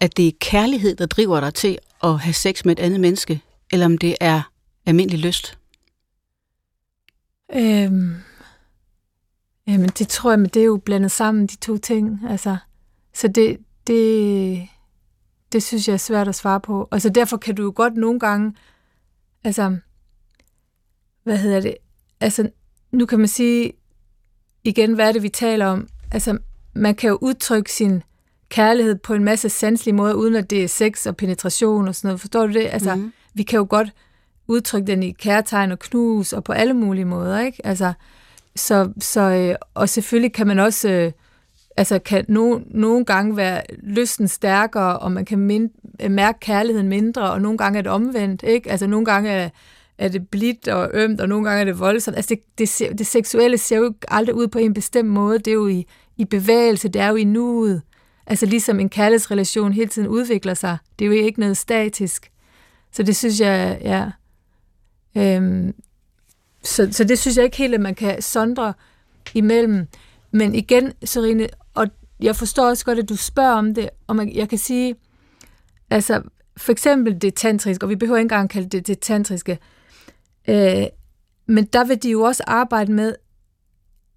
at 0.00 0.16
det 0.16 0.28
er 0.28 0.32
kærlighed, 0.40 0.96
der 0.96 1.06
driver 1.06 1.40
dig 1.40 1.54
til 1.54 1.78
at 2.02 2.18
have 2.18 2.32
sex 2.32 2.64
med 2.64 2.72
et 2.72 2.80
andet 2.80 3.00
menneske, 3.00 3.42
eller 3.72 3.86
om 3.86 3.98
det 3.98 4.16
er 4.20 4.42
almindelig 4.86 5.18
lyst? 5.20 5.58
Øhm, 7.54 8.14
jamen, 9.66 9.88
det 9.88 10.08
tror 10.08 10.30
jeg, 10.30 10.38
men 10.38 10.48
det 10.48 10.60
er 10.60 10.66
jo 10.66 10.76
blandet 10.84 11.10
sammen, 11.10 11.46
de 11.46 11.56
to 11.56 11.76
ting. 11.76 12.20
Altså, 12.28 12.56
så 13.14 13.28
det, 13.28 13.58
det, 13.86 14.68
det 15.52 15.62
synes 15.62 15.88
jeg 15.88 15.94
er 15.94 15.98
svært 15.98 16.28
at 16.28 16.34
svare 16.34 16.60
på. 16.60 16.88
Og 16.90 17.00
så 17.00 17.08
derfor 17.08 17.36
kan 17.36 17.54
du 17.54 17.62
jo 17.62 17.72
godt 17.76 17.96
nogle 17.96 18.20
gange, 18.20 18.54
altså, 19.44 19.76
hvad 21.22 21.38
hedder 21.38 21.60
det, 21.60 21.74
altså, 22.20 22.50
nu 22.92 23.06
kan 23.06 23.18
man 23.18 23.28
sige, 23.28 23.72
igen, 24.64 24.92
hvad 24.92 25.08
er 25.08 25.12
det, 25.12 25.22
vi 25.22 25.28
taler 25.28 25.66
om? 25.66 25.88
Altså, 26.12 26.38
man 26.74 26.94
kan 26.94 27.10
jo 27.10 27.18
udtrykke 27.20 27.72
sin 27.72 28.02
kærlighed 28.48 28.94
på 28.94 29.14
en 29.14 29.24
masse 29.24 29.48
sanselige 29.48 29.94
måder, 29.94 30.14
uden 30.14 30.36
at 30.36 30.50
det 30.50 30.64
er 30.64 30.68
sex 30.68 31.06
og 31.06 31.16
penetration 31.16 31.88
og 31.88 31.94
sådan 31.94 32.08
noget. 32.08 32.20
Forstår 32.20 32.46
du 32.46 32.52
det? 32.52 32.68
Altså, 32.72 32.94
mm. 32.94 33.12
vi 33.34 33.42
kan 33.42 33.56
jo 33.56 33.66
godt 33.70 33.88
udtrykke 34.48 34.86
den 34.86 35.02
i 35.02 35.10
kærtegn 35.10 35.72
og 35.72 35.78
knus 35.78 36.32
og 36.32 36.44
på 36.44 36.52
alle 36.52 36.74
mulige 36.74 37.04
måder, 37.04 37.40
ikke? 37.40 37.66
Altså, 37.66 37.92
så, 38.56 38.92
så, 39.00 39.20
øh, 39.20 39.54
og 39.74 39.88
selvfølgelig 39.88 40.32
kan 40.32 40.46
man 40.46 40.58
også, 40.58 40.88
øh, 40.88 41.12
altså 41.76 41.98
kan 41.98 42.24
no, 42.28 42.58
nogle 42.66 43.04
gange 43.04 43.36
være 43.36 43.62
lysten 43.82 44.28
stærkere, 44.28 44.98
og 44.98 45.12
man 45.12 45.24
kan 45.24 45.38
mind, 45.38 45.70
mærke 46.08 46.40
kærligheden 46.40 46.88
mindre, 46.88 47.30
og 47.30 47.40
nogle 47.40 47.58
gange 47.58 47.78
er 47.78 47.82
det 47.82 47.92
omvendt, 47.92 48.42
ikke? 48.42 48.70
Altså 48.70 48.86
nogle 48.86 49.04
gange 49.04 49.30
er, 49.30 49.48
er 50.00 50.08
det 50.08 50.28
blidt 50.28 50.68
og 50.68 50.90
ømt, 50.94 51.20
og 51.20 51.28
nogle 51.28 51.48
gange 51.48 51.60
er 51.60 51.64
det 51.64 51.78
voldsomt. 51.78 52.16
Altså 52.16 52.34
det, 52.34 52.58
det, 52.58 52.98
det 52.98 53.06
seksuelle 53.06 53.58
ser 53.58 53.76
jo 53.76 53.94
aldrig 54.08 54.34
ud 54.34 54.48
på 54.48 54.58
en 54.58 54.74
bestemt 54.74 55.08
måde. 55.08 55.38
Det 55.38 55.48
er 55.48 55.54
jo 55.54 55.68
i, 55.68 55.86
i 56.16 56.24
bevægelse, 56.24 56.88
det 56.88 57.02
er 57.02 57.08
jo 57.08 57.16
i 57.16 57.24
nuet. 57.24 57.82
Altså 58.26 58.46
ligesom 58.46 58.80
en 58.80 58.88
kærlighedsrelation 58.88 59.72
hele 59.72 59.88
tiden 59.88 60.08
udvikler 60.08 60.54
sig. 60.54 60.78
Det 60.98 61.04
er 61.04 61.06
jo 61.06 61.24
ikke 61.24 61.40
noget 61.40 61.56
statisk. 61.56 62.30
Så 62.92 63.02
det 63.02 63.16
synes 63.16 63.40
jeg, 63.40 63.78
ja. 63.82 64.10
Øhm, 65.16 65.74
så, 66.64 66.88
så 66.90 67.04
det 67.04 67.18
synes 67.18 67.36
jeg 67.36 67.44
ikke 67.44 67.56
helt, 67.56 67.74
at 67.74 67.80
man 67.80 67.94
kan 67.94 68.22
sondre 68.22 68.72
imellem. 69.34 69.86
Men 70.30 70.54
igen, 70.54 70.92
Serine, 71.04 71.48
og 71.74 71.86
jeg 72.20 72.36
forstår 72.36 72.68
også 72.68 72.84
godt, 72.84 72.98
at 72.98 73.08
du 73.08 73.16
spørger 73.16 73.54
om 73.54 73.74
det, 73.74 73.90
og 74.06 74.16
man, 74.16 74.34
jeg 74.34 74.48
kan 74.48 74.58
sige, 74.58 74.94
altså 75.90 76.22
for 76.56 76.72
eksempel 76.72 77.22
det 77.22 77.34
tantriske, 77.34 77.84
og 77.84 77.90
vi 77.90 77.96
behøver 77.96 78.18
ikke 78.18 78.24
engang 78.24 78.50
kalde 78.50 78.68
det 78.68 78.86
det 78.86 78.98
tantriske, 78.98 79.58
øh, 80.48 80.86
men 81.46 81.64
der 81.64 81.84
vil 81.84 82.02
de 82.02 82.10
jo 82.10 82.22
også 82.22 82.44
arbejde 82.46 82.92
med 82.92 83.14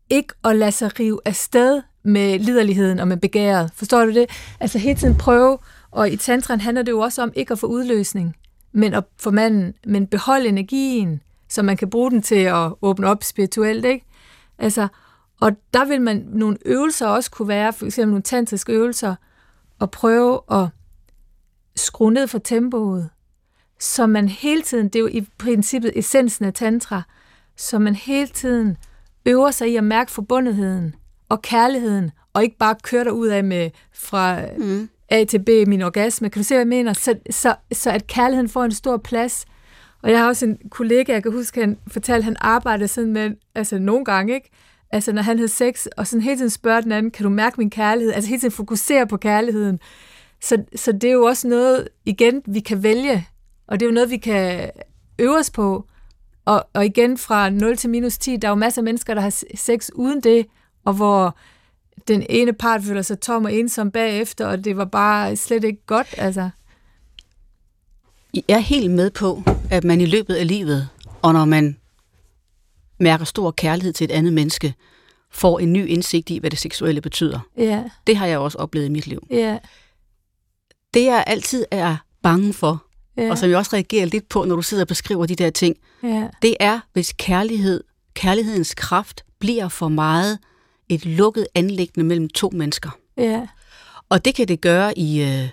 ikke 0.10 0.34
at 0.44 0.56
lade 0.56 0.72
sig 0.72 1.00
rive 1.00 1.20
afsted 1.26 1.82
med 2.04 2.40
liderligheden 2.40 3.00
og 3.00 3.08
med 3.08 3.18
begæret. 3.18 3.72
Forstår 3.74 4.06
du 4.06 4.14
det? 4.14 4.30
Altså 4.60 4.80
hele 4.80 5.00
tiden 5.00 5.18
prøve, 5.18 5.58
og 5.92 6.10
i 6.10 6.18
tantran 6.18 6.62
handler 6.62 6.84
det 6.84 6.92
jo 6.92 7.00
også 7.00 7.22
om 7.22 7.32
ikke 7.36 7.52
at 7.52 7.60
få 7.60 7.68
udløsning, 7.68 8.36
men 8.72 8.94
at 8.94 9.04
få 9.18 9.32
manden, 9.32 9.74
men 9.86 10.08
beholde 10.08 10.48
energien, 10.48 11.22
så 11.50 11.64
man 11.64 11.78
kan 11.78 11.90
bruge 11.90 12.12
den 12.12 12.22
til 12.22 12.36
at 12.36 12.74
åbne 12.82 13.08
op 13.08 13.24
spirituelt, 13.24 13.86
ikke? 13.86 14.06
Altså, 14.58 14.88
og 15.42 15.52
der 15.74 15.86
vil 15.86 16.02
man 16.02 16.26
nogle 16.28 16.58
øvelser 16.66 17.08
også 17.08 17.32
kunne 17.32 17.48
være, 17.48 17.74
for 17.74 17.86
eksempel 17.86 18.10
nogle 18.10 18.24
tantriske 18.24 18.74
øvelser, 18.74 19.16
og 19.80 19.92
prøve 19.92 20.40
at 20.52 20.68
skrue 21.76 22.14
ned 22.14 22.28
for 22.28 22.40
tempoet, 22.40 23.10
så 23.84 24.08
man 24.08 24.28
hele 24.28 24.62
tiden, 24.62 24.86
det 24.86 24.96
er 24.96 25.00
jo 25.00 25.08
i 25.08 25.28
princippet 25.38 25.92
essensen 25.96 26.46
af 26.46 26.54
tantra, 26.54 27.02
så 27.58 27.80
man 27.80 27.96
hele 27.96 28.28
tiden 28.28 28.78
øver 29.26 29.52
sig 29.52 29.72
i 29.72 29.76
at 29.76 29.84
mærke 29.84 30.12
forbundetheden 30.12 30.96
og 31.30 31.42
kærligheden, 31.42 32.12
og 32.34 32.44
ikke 32.44 32.58
bare 32.58 32.76
køre 32.84 33.14
ud 33.14 33.28
af 33.28 33.44
med 33.44 33.70
fra 33.94 34.40
mm. 34.58 34.90
A 35.10 35.24
til 35.24 35.40
B 35.40 35.50
min 35.68 35.82
orgasme. 35.82 36.30
Kan 36.30 36.40
du 36.40 36.44
se, 36.44 36.54
hvad 36.56 36.60
jeg 36.60 36.68
mener? 36.68 36.94
Så, 36.94 37.16
så, 37.30 37.56
så 37.72 37.92
at 37.92 38.08
kærligheden 38.08 38.50
får 38.50 38.64
en 38.64 38.72
stor 38.72 38.98
plads. 38.98 39.46
Og 40.02 40.12
jeg 40.12 40.20
har 40.20 40.28
også 40.28 40.46
en 40.46 40.58
kollega, 40.70 41.14
jeg 41.14 41.24
kan 41.24 41.32
huske, 41.32 41.60
han 41.60 41.78
fortalte, 41.88 42.18
at 42.18 42.24
han 42.24 42.38
arbejdede 42.40 42.88
sådan 42.88 43.14
med, 43.14 43.32
altså 43.56 43.80
nogle 43.80 44.06
gange, 44.06 44.34
ikke? 44.34 44.50
Altså 44.92 45.12
når 45.12 45.22
han 45.22 45.38
havde 45.38 45.52
sex, 45.52 45.86
og 45.98 46.08
sådan 46.08 46.24
hele 46.24 46.38
tiden 46.38 46.50
spørger 46.50 46.82
den 46.82 46.92
anden, 46.92 47.12
kan 47.12 47.24
du 47.24 47.30
mærke 47.30 47.56
min 47.58 47.70
kærlighed? 47.70 48.14
Altså 48.14 48.30
hele 48.30 48.40
tiden 48.40 48.52
fokusere 48.52 49.08
på 49.08 49.18
kærligheden. 49.18 49.80
Så, 50.42 50.64
så 50.76 50.92
det 50.92 51.04
er 51.04 51.14
jo 51.14 51.24
også 51.24 51.48
noget, 51.48 51.90
igen, 52.06 52.42
vi 52.46 52.60
kan 52.60 52.84
vælge, 52.84 53.28
og 53.74 53.80
det 53.80 53.86
er 53.86 53.90
jo 53.90 53.94
noget, 53.94 54.10
vi 54.10 54.18
kan 54.18 54.72
øve 55.20 55.38
os 55.38 55.50
på. 55.50 55.86
Og, 56.46 56.68
og 56.74 56.86
igen 56.86 57.18
fra 57.18 57.50
0 57.50 57.78
til 57.78 57.90
minus 57.90 58.18
10, 58.18 58.38
der 58.38 58.48
er 58.48 58.50
jo 58.52 58.56
masser 58.56 58.82
af 58.82 58.84
mennesker, 58.84 59.14
der 59.14 59.22
har 59.22 59.44
sex 59.56 59.90
uden 59.96 60.22
det, 60.22 60.46
og 60.86 60.94
hvor 60.94 61.38
den 62.08 62.26
ene 62.30 62.54
part 62.54 62.84
føler 62.84 63.02
sig 63.02 63.20
tom 63.20 63.46
og 63.46 63.54
ensom 63.54 63.92
bagefter, 63.92 64.48
og 64.48 64.66
det 64.66 64.78
var 64.78 64.86
bare 64.86 65.36
slet 65.36 65.64
ikke 65.64 65.86
godt. 65.86 66.08
Altså. 66.18 66.50
Jeg 68.34 68.56
er 68.56 68.60
helt 68.60 68.92
med 68.92 69.12
på, 69.12 69.44
at 69.72 69.84
man 69.84 70.02
i 70.02 70.06
løbet 70.06 70.36
af 70.36 70.48
livet, 70.48 70.90
og 71.22 71.34
når 71.34 71.46
man 71.46 71.78
mærker 73.00 73.26
stor 73.26 73.52
kærlighed 73.52 73.94
til 73.94 74.06
et 74.06 74.12
andet 74.12 74.34
menneske, 74.34 74.74
får 75.32 75.60
en 75.60 75.74
ny 75.74 75.88
indsigt 75.88 76.30
i, 76.30 76.38
hvad 76.38 76.50
det 76.50 76.60
seksuelle 76.60 77.02
betyder. 77.02 77.40
Ja. 77.58 77.84
Det 78.08 78.18
har 78.18 78.26
jeg 78.26 78.40
også 78.40 78.58
oplevet 78.58 78.86
i 78.86 78.90
mit 78.90 79.08
liv. 79.08 79.28
Ja. 79.30 79.58
Det 80.94 81.04
jeg 81.04 81.24
altid 81.28 81.66
er 81.72 81.98
bange 82.22 82.54
for, 82.54 82.84
ja. 83.18 83.30
og 83.30 83.38
som 83.38 83.50
jeg 83.50 83.58
også 83.58 83.72
reagerer 83.74 84.06
lidt 84.06 84.30
på, 84.30 84.46
når 84.46 84.56
du 84.56 84.62
sidder 84.62 84.84
og 84.84 84.88
beskriver 84.88 85.26
de 85.26 85.36
der 85.36 85.50
ting, 85.50 85.76
ja. 86.04 86.28
det 86.42 86.56
er, 86.60 86.80
hvis 86.94 87.14
kærlighed, 87.18 87.84
kærlighedens 88.14 88.74
kraft 88.74 89.26
bliver 89.40 89.68
for 89.68 89.88
meget 89.88 90.40
et 90.90 91.06
lukket 91.06 91.48
anlæggende 91.56 92.08
mellem 92.08 92.30
to 92.30 92.50
mennesker. 92.54 92.90
Ja. 93.18 93.48
Og 94.10 94.26
det 94.26 94.36
kan 94.36 94.48
det 94.48 94.62
gøre 94.62 94.98
i 94.98 95.22
øh, 95.22 95.50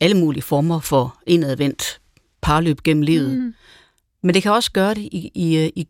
alle 0.00 0.16
mulige 0.16 0.42
former 0.42 0.80
for 0.80 1.18
indadvendt 1.26 2.00
parløb 2.42 2.82
gennem 2.82 3.02
livet. 3.02 3.38
Mm. 3.38 3.54
Men 4.22 4.34
det 4.34 4.42
kan 4.42 4.52
også 4.52 4.72
gøre 4.72 4.94
det, 4.94 5.02
i, 5.12 5.30
i, 5.34 5.56
øh, 5.56 5.70
i, 5.76 5.88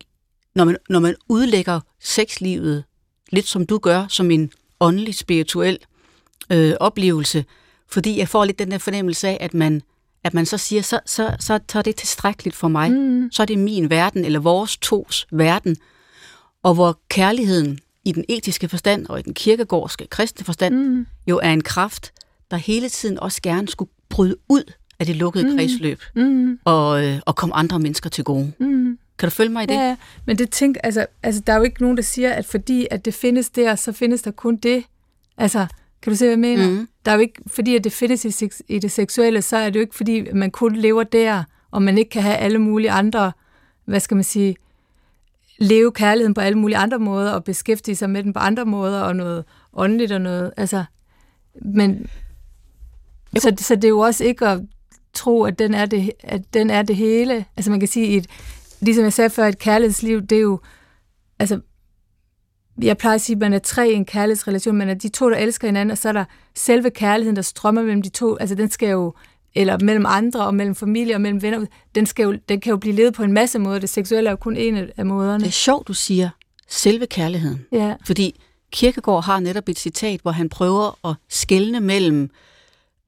når, 0.55 0.64
man, 0.64 0.77
når 0.91 1.01
man 1.01 1.14
udlægger 1.29 1.81
sexlivet, 2.01 2.85
lidt 3.31 3.47
som 3.47 3.66
du 3.66 3.79
gør, 3.79 4.07
som 4.09 4.31
en 4.31 4.51
åndelig, 4.81 5.14
spirituel 5.14 5.79
øh, 6.51 6.75
oplevelse, 6.81 7.45
fordi 7.89 8.18
jeg 8.18 8.29
får 8.29 8.45
lidt 8.45 8.59
den 8.59 8.70
der 8.70 8.79
fornemmelse 8.79 9.29
af, 9.29 9.39
at 9.41 9.55
man, 9.55 9.83
at 10.25 10.35
man 10.35 10.47
så 10.47 10.59
siger, 10.59 10.83
så, 10.83 11.01
så, 11.07 11.37
så, 11.41 11.61
så 11.68 11.79
er 11.79 11.83
det 11.83 11.97
tilstrækkeligt 11.97 12.57
for 12.57 12.68
mig. 12.68 12.91
Mm. 12.91 13.29
Så 13.33 13.43
er 13.43 13.47
det 13.47 13.59
min 13.59 13.91
verden, 13.91 14.25
eller 14.25 14.41
vores 14.41 14.77
tos 14.77 15.27
verden. 15.33 15.77
Og 16.62 16.75
hvor 16.75 16.99
kærligheden 17.09 17.79
i 18.05 18.12
den 18.12 18.25
etiske 18.29 18.68
forstand 18.68 19.07
og 19.07 19.18
i 19.18 19.22
den 19.22 19.35
kirkegårdske 19.35 20.07
kristne 20.07 20.45
forstand 20.45 20.75
mm. 20.75 21.07
jo 21.27 21.39
er 21.43 21.51
en 21.51 21.62
kraft, 21.62 22.12
der 22.51 22.57
hele 22.57 22.89
tiden 22.89 23.18
også 23.18 23.43
gerne 23.43 23.68
skulle 23.68 23.91
bryde 24.09 24.37
ud 24.49 24.72
af 24.99 25.07
det 25.07 25.16
lukkede 25.16 25.51
mm. 25.51 25.57
kredsløb 25.57 26.01
mm. 26.16 26.59
Og, 26.64 27.05
øh, 27.05 27.20
og 27.27 27.37
komme 27.37 27.55
andre 27.55 27.79
mennesker 27.79 28.11
til 28.11 28.25
gode. 28.25 28.53
Mm. 28.59 28.99
Kan 29.18 29.27
du 29.27 29.31
følge 29.31 29.51
mig 29.51 29.62
i 29.62 29.66
det? 29.66 29.75
Ja, 29.75 29.97
men 30.27 30.39
det 30.39 30.51
tænk, 30.51 30.77
altså, 30.85 31.07
altså, 31.22 31.43
der 31.47 31.53
er 31.53 31.57
jo 31.57 31.62
ikke 31.62 31.83
nogen, 31.83 31.97
der 31.97 32.03
siger, 32.03 32.33
at 32.33 32.47
fordi 32.47 32.87
at 32.91 33.05
det 33.05 33.14
findes 33.14 33.51
der, 33.51 33.75
så 33.75 33.93
findes 33.93 34.22
der 34.22 34.31
kun 34.31 34.57
det. 34.57 34.85
Altså, 35.39 35.66
kan 36.05 36.11
du 36.11 36.16
se, 36.16 36.24
hvad 36.24 36.30
jeg 36.30 36.38
mener? 36.38 36.70
Mm. 36.70 36.88
Der 37.05 37.11
er 37.11 37.14
jo 37.14 37.20
ikke, 37.20 37.42
fordi 37.46 37.76
at 37.76 37.84
det 37.84 37.92
findes 37.92 38.42
i, 38.42 38.50
i 38.68 38.78
det 38.78 38.92
seksuelle, 38.92 39.42
så 39.42 39.57
er 39.57 39.70
det 39.70 39.76
jo 39.76 39.80
ikke, 39.80 39.94
fordi 39.94 40.32
man 40.32 40.50
kun 40.50 40.76
lever 40.76 41.02
der, 41.02 41.44
og 41.70 41.82
man 41.82 41.98
ikke 41.98 42.11
kan 42.11 42.22
have 42.22 42.36
alle 42.36 42.59
mulige 42.59 42.90
andre, 42.90 43.32
hvad 43.84 44.00
skal 44.00 44.14
man 44.14 44.24
sige, 44.24 44.57
leve 45.59 45.92
kærligheden 45.92 46.34
på 46.34 46.40
alle 46.40 46.59
mulige 46.59 46.76
andre 46.76 46.98
måder, 46.98 47.32
og 47.32 47.44
beskæftige 47.44 47.96
sig 47.96 48.11
med 48.11 48.22
den 48.22 48.32
på 48.32 48.38
andre 48.38 48.64
måder, 48.64 49.00
og 49.00 49.16
noget 49.16 49.44
åndeligt 49.72 50.12
og 50.12 50.20
noget, 50.20 50.52
altså, 50.57 50.84
men, 51.62 52.07
så, 53.38 53.55
så 53.59 53.74
det 53.74 53.84
er 53.84 53.88
jo 53.88 53.98
også 53.98 54.24
ikke 54.24 54.46
at 54.46 54.61
tro, 55.12 55.44
at 55.44 55.59
den 55.59 55.74
er 55.74 55.86
det, 55.86 56.11
at 56.22 56.55
den 56.55 56.70
er 56.70 56.82
det 56.82 56.96
hele. 56.96 57.44
Altså 57.57 57.70
man 57.70 57.80
kan 57.80 57.88
sige, 57.88 58.16
et, 58.16 58.26
ligesom 58.80 59.05
jeg 59.05 59.12
sagde 59.12 59.30
før, 59.30 59.46
et 59.46 59.59
kærlighedsliv, 59.59 60.22
det 60.22 60.38
er 60.38 60.42
jo, 60.42 60.61
altså, 61.38 61.61
jeg 62.83 62.99
plejer 62.99 63.14
at 63.14 63.20
sige, 63.20 63.35
at 63.35 63.41
man 63.41 63.53
er 63.53 63.59
tre 63.59 63.91
i 63.91 63.95
en 63.95 64.05
kærlighedsrelation, 64.05 64.77
men 64.77 64.89
er 64.89 64.95
de 64.95 65.09
to, 65.09 65.31
der 65.31 65.37
elsker 65.37 65.68
hinanden, 65.68 65.91
og 65.91 65.99
så 65.99 66.09
er 66.09 66.12
der 66.12 66.25
selve 66.55 66.91
kærligheden, 66.91 67.37
der 67.37 67.43
strømmer 67.43 67.83
mellem 67.83 68.03
de 68.03 68.09
to, 68.09 68.37
altså 68.37 68.55
den 68.55 68.70
skal 68.70 68.89
jo, 68.89 69.14
eller 69.55 69.79
mellem 69.79 70.05
andre, 70.09 70.47
og 70.47 70.55
mellem 70.55 70.75
familie 70.75 71.14
og 71.14 71.20
mellem 71.20 71.43
venner, 71.43 71.66
den, 71.95 72.07
skal 72.07 72.22
jo, 72.22 72.39
den 72.49 72.61
kan 72.61 72.70
jo 72.70 72.77
blive 72.77 72.95
levet 72.95 73.14
på 73.14 73.22
en 73.22 73.33
masse 73.33 73.59
måder. 73.59 73.79
Det 73.79 73.89
seksuelle 73.89 74.29
er 74.29 74.33
jo 74.33 74.37
kun 74.37 74.57
en 74.57 74.91
af 74.97 75.07
måderne. 75.07 75.41
Det 75.41 75.49
er 75.49 75.53
sjovt, 75.53 75.89
du 75.89 75.95
siger 75.95 76.31
selve 76.68 77.07
kærligheden. 77.07 77.66
Ja. 77.72 77.95
Fordi 78.07 78.41
Kirkegaard 78.72 79.25
har 79.25 79.41
netop 79.41 79.68
et 79.68 79.79
citat, 79.79 80.20
hvor 80.20 80.31
han 80.31 80.49
prøver 80.49 81.09
at 81.09 81.16
skelne 81.29 81.81
mellem 81.81 82.31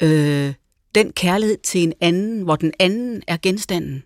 øh, 0.03 0.55
den 0.95 1.13
kærlighed 1.13 1.57
til 1.57 1.83
en 1.83 1.93
anden, 2.01 2.43
hvor 2.43 2.57
den 2.57 2.73
anden 2.79 3.23
er 3.27 3.37
genstanden. 3.43 4.03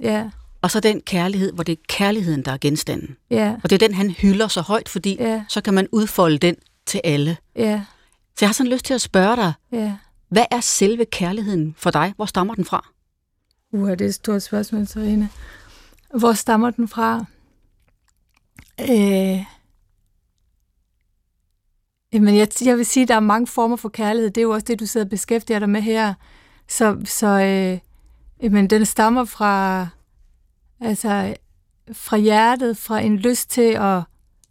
Ja. 0.00 0.30
Og 0.64 0.70
så 0.70 0.80
den 0.80 1.00
kærlighed, 1.00 1.52
hvor 1.52 1.62
det 1.62 1.72
er 1.72 1.82
kærligheden, 1.88 2.42
der 2.42 2.52
er 2.52 2.56
genstanden. 2.60 3.16
Ja. 3.30 3.56
Og 3.64 3.70
det 3.70 3.82
er 3.82 3.88
den, 3.88 3.94
han 3.94 4.10
hylder 4.10 4.48
så 4.48 4.60
højt, 4.60 4.88
fordi 4.88 5.16
ja. 5.20 5.44
så 5.48 5.60
kan 5.60 5.74
man 5.74 5.88
udfolde 5.92 6.38
den 6.38 6.56
til 6.86 7.00
alle. 7.04 7.36
Ja. 7.56 7.82
Så 8.28 8.36
jeg 8.40 8.48
har 8.48 8.52
sådan 8.52 8.72
lyst 8.72 8.84
til 8.84 8.94
at 8.94 9.00
spørge 9.00 9.36
dig, 9.36 9.52
ja. 9.72 9.96
hvad 10.28 10.44
er 10.50 10.60
selve 10.60 11.04
kærligheden 11.04 11.74
for 11.78 11.90
dig? 11.90 12.12
Hvor 12.16 12.26
stammer 12.26 12.54
den 12.54 12.64
fra? 12.64 12.88
Uha, 13.72 13.90
det 13.90 14.00
er 14.00 14.08
et 14.08 14.14
stort 14.14 14.42
spørgsmål, 14.42 14.86
Serena. 14.86 15.28
Hvor 16.18 16.32
stammer 16.32 16.70
den 16.70 16.88
fra? 16.88 17.24
Øh, 18.80 19.44
jamen, 22.12 22.36
jeg, 22.36 22.48
jeg 22.64 22.76
vil 22.76 22.86
sige, 22.86 23.02
at 23.02 23.08
der 23.08 23.14
er 23.14 23.20
mange 23.20 23.46
former 23.46 23.76
for 23.76 23.88
kærlighed. 23.88 24.30
Det 24.30 24.40
er 24.40 24.42
jo 24.42 24.50
også 24.50 24.64
det, 24.64 24.80
du 24.80 24.86
sidder 24.86 25.06
og 25.06 25.10
beskæftiger 25.10 25.58
dig 25.58 25.70
med 25.70 25.80
her. 25.80 26.14
Så, 26.68 27.00
så 27.04 27.26
øh, 27.26 27.78
jamen, 28.42 28.70
den 28.70 28.86
stammer 28.86 29.24
fra, 29.24 29.88
altså, 30.80 31.36
fra 31.92 32.16
hjertet, 32.16 32.76
fra 32.76 33.00
en 33.00 33.16
lyst 33.16 33.50
til 33.50 33.76
at 33.80 34.02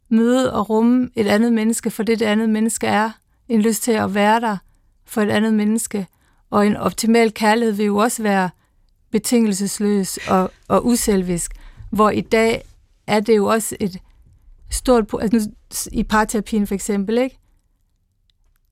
møde 0.09 0.53
og 0.53 0.69
rumme 0.69 1.09
et 1.15 1.27
andet 1.27 1.53
menneske, 1.53 1.91
for 1.91 2.03
det, 2.03 2.19
det 2.19 2.25
andet 2.25 2.49
menneske 2.49 2.87
er. 2.87 3.11
En 3.47 3.61
lyst 3.61 3.83
til 3.83 3.91
at 3.91 4.13
være 4.13 4.41
der 4.41 4.57
for 5.05 5.21
et 5.21 5.29
andet 5.29 5.53
menneske. 5.53 6.07
Og 6.49 6.67
en 6.67 6.75
optimal 6.75 7.33
kærlighed 7.33 7.73
vil 7.73 7.85
jo 7.85 7.97
også 7.97 8.23
være 8.23 8.49
betingelsesløs 9.11 10.19
og, 10.27 10.51
og 10.67 10.85
uselvisk, 10.85 11.51
hvor 11.89 12.09
i 12.09 12.21
dag 12.21 12.63
er 13.07 13.19
det 13.19 13.35
jo 13.35 13.45
også 13.45 13.75
et 13.79 13.97
stort... 14.71 15.05
Altså 15.21 15.49
I 15.91 16.03
parterapien 16.03 16.67
for 16.67 16.75
eksempel, 16.75 17.17
ikke? 17.17 17.39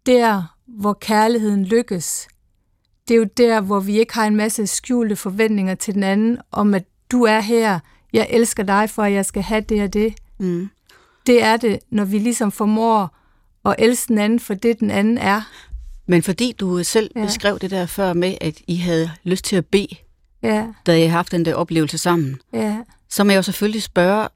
Der, 0.05 0.55
hvor 0.67 0.93
kærligheden 0.93 1.65
lykkes, 1.65 2.27
det 3.07 3.13
er 3.13 3.17
jo 3.17 3.27
der, 3.37 3.61
hvor 3.61 3.79
vi 3.79 3.99
ikke 3.99 4.13
har 4.13 4.25
en 4.25 4.35
masse 4.35 4.67
skjulte 4.67 5.15
forventninger 5.15 5.75
til 5.75 5.93
den 5.93 6.03
anden, 6.03 6.37
om 6.51 6.73
at 6.73 6.85
du 7.11 7.23
er 7.23 7.39
her, 7.39 7.79
jeg 8.13 8.27
elsker 8.29 8.63
dig 8.63 8.89
for, 8.89 9.03
at 9.03 9.13
jeg 9.13 9.25
skal 9.25 9.43
have 9.43 9.61
det 9.61 9.83
og 9.83 9.93
det. 9.93 10.13
Mm. 10.39 10.69
Det 11.25 11.43
er 11.43 11.57
det, 11.57 11.79
når 11.89 12.05
vi 12.05 12.19
ligesom 12.19 12.51
formår 12.51 13.17
at 13.65 13.75
elske 13.79 14.07
den 14.07 14.17
anden 14.17 14.39
for 14.39 14.53
det, 14.53 14.79
den 14.79 14.91
anden 14.91 15.17
er. 15.17 15.41
Men 16.05 16.23
fordi 16.23 16.51
du 16.59 16.83
selv 16.83 17.11
ja. 17.15 17.25
beskrev 17.25 17.59
det 17.59 17.71
der 17.71 17.85
før 17.85 18.13
med, 18.13 18.37
at 18.41 18.61
I 18.67 18.75
havde 18.75 19.11
lyst 19.23 19.45
til 19.45 19.55
at 19.55 19.65
bede, 19.65 19.95
ja. 20.43 20.67
da 20.85 20.91
I 20.95 20.99
havde 20.99 21.09
haft 21.09 21.31
den 21.31 21.45
der 21.45 21.55
oplevelse 21.55 21.97
sammen, 21.97 22.41
ja. 22.53 22.77
så 23.09 23.23
må 23.23 23.31
jeg 23.31 23.37
jo 23.37 23.43
selvfølgelig 23.43 23.83
spørge, 23.83 24.27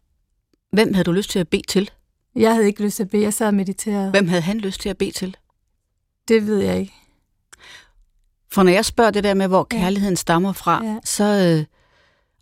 hvem 0.71 0.93
havde 0.93 1.03
du 1.03 1.11
lyst 1.11 1.29
til 1.29 1.39
at 1.39 1.47
bede 1.47 1.67
til? 1.67 1.91
Jeg 2.35 2.53
havde 2.53 2.67
ikke 2.67 2.83
lyst 2.83 2.95
til 2.95 3.03
at 3.03 3.09
bede, 3.09 3.23
jeg 3.23 3.33
sad 3.33 3.47
og 3.47 3.53
mediterede. 3.53 4.09
Hvem 4.09 4.27
havde 4.27 4.41
han 4.41 4.57
lyst 4.57 4.81
til 4.81 4.89
at 4.89 4.97
bede 4.97 5.11
til? 5.11 5.37
Det 6.27 6.47
ved 6.47 6.59
jeg 6.59 6.79
ikke. 6.79 6.93
For 8.51 8.63
når 8.63 8.71
jeg 8.71 8.85
spørger 8.85 9.11
det 9.11 9.23
der 9.23 9.33
med, 9.33 9.47
hvor 9.47 9.63
kærligheden 9.63 10.13
ja. 10.13 10.19
stammer 10.19 10.53
fra, 10.53 10.85
ja. 10.85 10.97
så, 11.03 11.23
øh, 11.23 11.65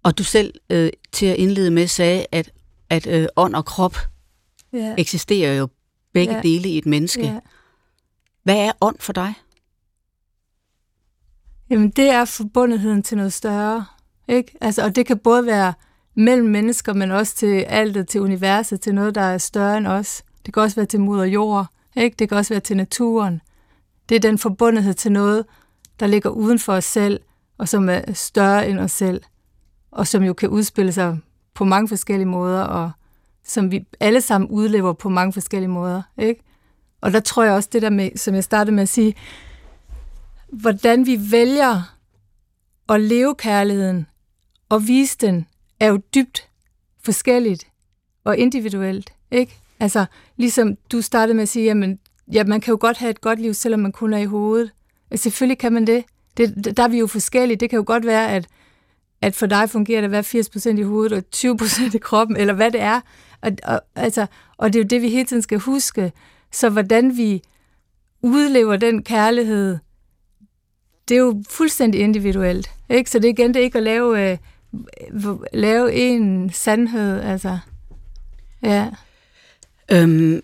og 0.04 0.18
du 0.18 0.24
selv 0.24 0.54
øh, 0.70 0.90
til 1.12 1.26
at 1.26 1.36
indlede 1.36 1.72
med 1.72 1.88
sagde, 1.88 2.26
at, 2.32 2.52
at 2.90 3.08
øh, 3.08 3.28
ånd 3.36 3.56
og 3.56 3.66
krop 3.66 3.98
ja. 4.74 4.96
eksisterer 4.98 5.54
jo 5.54 5.68
begge 6.14 6.36
ja. 6.36 6.42
dele 6.42 6.70
i 6.70 6.78
et 6.78 6.86
menneske. 6.86 7.22
Ja. 7.22 7.40
Hvad 8.44 8.58
er 8.58 8.72
ånd 8.82 8.96
for 9.00 9.14
dig? 9.14 9.34
Jamen, 11.70 11.90
det 11.90 12.10
er 12.10 12.26
forbundetheden 12.26 13.04
til 13.04 13.18
noget 13.18 13.34
større. 13.34 13.86
Ikke? 14.28 14.58
Altså, 14.62 14.84
og 14.84 14.96
det 14.96 15.06
kan 15.06 15.18
både 15.18 15.46
være 15.46 15.74
mellem 16.16 16.50
mennesker, 16.50 16.94
men 16.94 17.12
også 17.12 17.36
til 17.36 17.62
alt, 17.62 18.10
til 18.10 18.22
universet, 18.22 18.82
til 18.82 18.96
noget, 18.96 19.16
der 19.16 19.22
er 19.22 19.38
større 19.38 19.78
end 19.78 19.88
os. 19.88 20.24
Det 20.46 20.54
kan 20.54 20.64
også 20.64 20.76
være 20.76 20.86
til 20.86 21.00
moder 21.00 21.26
jord. 21.26 21.68
Ikke? 21.96 22.16
Det 22.20 22.30
kan 22.30 22.38
også 22.38 22.54
være 22.54 22.62
til 22.62 22.78
naturen. 22.78 23.42
Det 24.10 24.16
er 24.16 24.20
den 24.20 24.38
forbundethed 24.38 24.94
til 24.94 25.12
noget, 25.12 25.46
der 26.00 26.08
ligger 26.08 26.30
uden 26.30 26.60
for 26.60 26.74
os 26.74 26.86
selv, 26.86 27.20
og 27.58 27.70
som 27.70 27.90
er 27.90 28.14
større 28.14 28.70
end 28.70 28.80
os 28.80 28.92
selv, 28.92 29.22
og 29.94 30.08
som 30.08 30.24
jo 30.24 30.34
kan 30.34 30.50
udspille 30.50 30.92
sig 30.92 31.20
på 31.54 31.66
mange 31.66 31.88
forskellige 31.88 32.26
måder, 32.26 32.62
og 32.62 32.92
som 33.44 33.72
vi 33.72 33.86
alle 34.00 34.22
sammen 34.22 34.50
udlever 34.50 34.94
på 34.94 35.10
mange 35.10 35.34
forskellige 35.34 35.70
måder. 35.70 36.02
Ikke? 36.18 36.44
Og 37.02 37.14
der 37.14 37.20
tror 37.20 37.44
jeg 37.44 37.54
også 37.54 37.70
det 37.74 37.82
der 37.82 37.90
med, 37.90 38.10
som 38.16 38.36
jeg 38.36 38.44
startede 38.44 38.76
med 38.76 38.84
at 38.84 38.90
sige, 38.90 39.16
hvordan 40.52 41.06
vi 41.06 41.32
vælger 41.32 41.96
at 42.90 43.02
leve 43.02 43.36
kærligheden 43.36 44.08
og 44.70 44.88
vise 44.88 45.18
den, 45.18 45.48
er 45.80 45.88
jo 45.88 45.98
dybt 46.16 46.50
forskelligt 47.04 47.68
og 48.24 48.38
individuelt. 48.38 49.14
Ikke? 49.32 49.60
Altså, 49.80 50.06
ligesom 50.38 50.78
du 50.92 51.02
startede 51.02 51.36
med 51.36 51.42
at 51.44 51.50
sige, 51.50 51.66
jamen, 51.66 52.00
ja, 52.34 52.44
man 52.44 52.62
kan 52.62 52.72
jo 52.72 52.78
godt 52.82 52.98
have 52.98 53.10
et 53.10 53.22
godt 53.22 53.40
liv, 53.40 53.54
selvom 53.54 53.80
man 53.80 53.92
kun 53.92 54.14
er 54.14 54.18
i 54.18 54.26
hovedet. 54.26 54.72
Selvfølgelig 55.16 55.58
kan 55.58 55.74
man 55.74 55.88
det. 55.88 56.04
det. 56.38 56.78
Der 56.78 56.84
er 56.84 56.88
vi 56.88 57.00
jo 57.00 57.08
forskellige. 57.08 57.58
Det 57.58 57.70
kan 57.70 57.78
jo 57.78 57.84
godt 57.88 58.06
være, 58.06 58.32
at, 58.32 58.48
at 59.24 59.36
for 59.36 59.46
dig 59.46 59.70
fungerer 59.70 60.02
det 60.02 60.06
at 60.06 60.12
være 60.12 60.76
80% 60.76 60.80
i 60.80 60.82
hovedet 60.82 61.18
og 61.18 61.24
20% 61.36 61.96
i 61.96 61.98
kroppen, 61.98 62.38
eller 62.38 62.54
hvad 62.54 62.72
det 62.72 62.82
er. 62.82 63.02
Og, 63.42 63.52
og, 63.64 63.82
altså, 63.96 64.26
og 64.58 64.74
det 64.74 64.80
er 64.80 64.84
jo 64.84 64.88
det, 64.88 65.02
vi 65.02 65.10
hele 65.10 65.26
tiden 65.26 65.42
skal 65.42 65.60
huske. 65.60 66.12
Så 66.52 66.70
hvordan 66.70 67.18
vi 67.18 67.42
udlever 68.22 68.76
den 68.76 69.04
kærlighed, 69.04 69.78
det 71.10 71.16
er 71.16 71.20
jo 71.20 71.44
fuldstændig 71.50 72.02
individuelt. 72.02 72.72
Ikke? 72.90 73.10
Så 73.10 73.20
det 73.20 73.26
er 73.26 73.30
igen 73.30 73.54
det 73.54 73.60
er 73.60 73.64
ikke 73.64 73.78
at 73.78 73.84
lave, 73.84 74.32
øh, 74.32 74.38
lave 75.54 75.94
en 75.94 76.50
sandhed. 76.54 77.22
Altså. 77.22 77.58
Ja. 78.64 78.90
Øhm, 79.92 80.42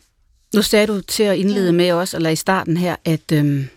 nu 0.55 0.61
sagde 0.61 0.88
du 0.88 1.01
til 1.01 1.23
at 1.23 1.38
indlede 1.38 1.73
med 1.73 1.91
os, 1.91 2.13
eller 2.13 2.30
i 2.30 2.36
starten 2.36 2.77
her, 2.77 2.95
at, 3.05 3.32
øhm, 3.32 3.67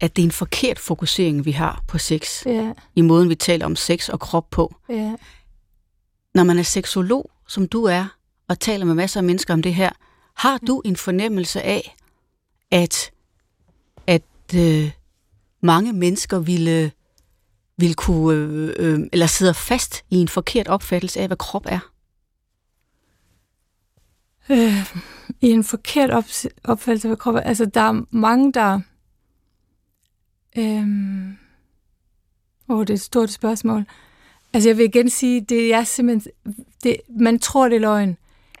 at 0.00 0.16
det 0.16 0.22
er 0.22 0.26
en 0.26 0.32
forkert 0.32 0.78
fokusering, 0.78 1.44
vi 1.44 1.52
har 1.52 1.84
på 1.88 1.98
sex. 1.98 2.46
Ja. 2.46 2.72
I 2.94 3.00
måden, 3.00 3.28
vi 3.28 3.34
taler 3.34 3.66
om 3.66 3.76
sex 3.76 4.08
og 4.08 4.20
krop 4.20 4.50
på. 4.50 4.74
Ja. 4.88 5.14
Når 6.34 6.44
man 6.44 6.58
er 6.58 6.62
seksolog, 6.62 7.30
som 7.48 7.68
du 7.68 7.84
er, 7.84 8.16
og 8.48 8.60
taler 8.60 8.84
med 8.84 8.94
masser 8.94 9.20
af 9.20 9.24
mennesker 9.24 9.54
om 9.54 9.62
det 9.62 9.74
her, 9.74 9.90
har 10.34 10.58
du 10.58 10.82
en 10.84 10.96
fornemmelse 10.96 11.62
af, 11.62 11.96
at, 12.70 13.10
at 14.06 14.22
øh, 14.54 14.90
mange 15.62 15.92
mennesker 15.92 16.38
ville, 16.38 16.92
ville 17.76 17.94
kunne, 17.94 18.36
øh, 18.36 18.74
øh, 18.76 19.00
eller 19.12 19.26
sidder 19.26 19.52
fast 19.52 20.04
i 20.10 20.16
en 20.16 20.28
forkert 20.28 20.68
opfattelse 20.68 21.20
af, 21.20 21.26
hvad 21.26 21.36
krop 21.36 21.66
er? 21.66 21.92
Øh, 24.50 24.94
I 25.40 25.50
en 25.50 25.64
forkert 25.64 26.10
op, 26.10 26.24
opfattelse 26.64 27.08
af, 27.08 27.10
hvad 27.10 27.16
krop 27.16 27.34
er? 27.34 27.40
Altså, 27.40 27.64
der 27.64 27.80
er 27.80 28.02
mange, 28.10 28.52
der... 28.52 28.80
Øh, 30.56 30.86
åh, 32.68 32.80
det 32.80 32.90
er 32.90 32.94
et 32.94 33.00
stort 33.00 33.30
spørgsmål. 33.30 33.84
Altså, 34.52 34.68
jeg 34.68 34.78
vil 34.78 34.84
igen 34.84 35.10
sige, 35.10 35.40
det 35.40 35.74
er 35.74 35.84
simpelthen... 35.84 36.32
Det, 36.82 36.96
man 37.20 37.38
tror, 37.38 37.68
det 37.68 37.76
er 37.76 37.80
løgn. 37.80 38.16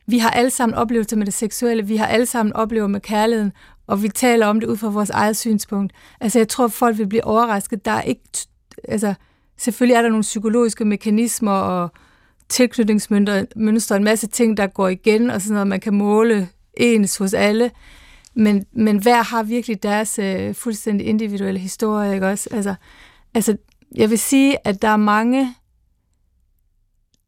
Vi 0.06 0.18
har 0.18 0.30
alle 0.30 0.50
sammen 0.50 0.78
oplevelser 0.78 1.16
med 1.16 1.26
det 1.26 1.34
seksuelle, 1.34 1.86
vi 1.86 1.96
har 1.96 2.06
alle 2.06 2.26
sammen 2.26 2.52
oplevelser 2.52 2.88
med 2.88 3.00
kærligheden, 3.00 3.52
og 3.86 4.02
vi 4.02 4.08
taler 4.08 4.46
om 4.46 4.60
det 4.60 4.66
ud 4.66 4.76
fra 4.76 4.88
vores 4.88 5.10
eget 5.10 5.36
synspunkt. 5.36 5.92
Altså, 6.20 6.38
jeg 6.38 6.48
tror, 6.48 6.68
folk 6.68 6.98
vil 6.98 7.06
blive 7.06 7.24
overrasket. 7.24 7.84
Der 7.84 7.90
er 7.90 8.02
ikke... 8.02 8.22
Altså, 8.88 9.14
selvfølgelig 9.56 9.94
er 9.94 10.02
der 10.02 10.08
nogle 10.08 10.22
psykologiske 10.22 10.84
mekanismer 10.84 11.52
og 11.52 11.92
tilknytningsmønstre, 12.48 13.96
en 13.96 14.04
masse 14.04 14.26
ting, 14.26 14.56
der 14.56 14.66
går 14.66 14.88
igen, 14.88 15.30
og 15.30 15.42
sådan 15.42 15.52
noget, 15.52 15.66
man 15.66 15.80
kan 15.80 15.94
måle 15.94 16.48
ens 16.74 17.16
hos 17.16 17.34
alle. 17.34 17.70
Men, 18.38 18.66
men 18.72 18.98
hver 19.02 19.22
har 19.22 19.42
virkelig 19.42 19.82
deres 19.82 20.18
øh, 20.18 20.54
fuldstændig 20.54 21.06
individuelle 21.06 21.60
historie, 21.60 22.14
ikke 22.14 22.26
også? 22.26 22.48
Altså, 22.52 22.74
altså, 23.34 23.56
jeg 23.94 24.10
vil 24.10 24.18
sige, 24.18 24.66
at 24.66 24.82
der 24.82 24.88
er 24.88 24.96
mange 24.96 25.54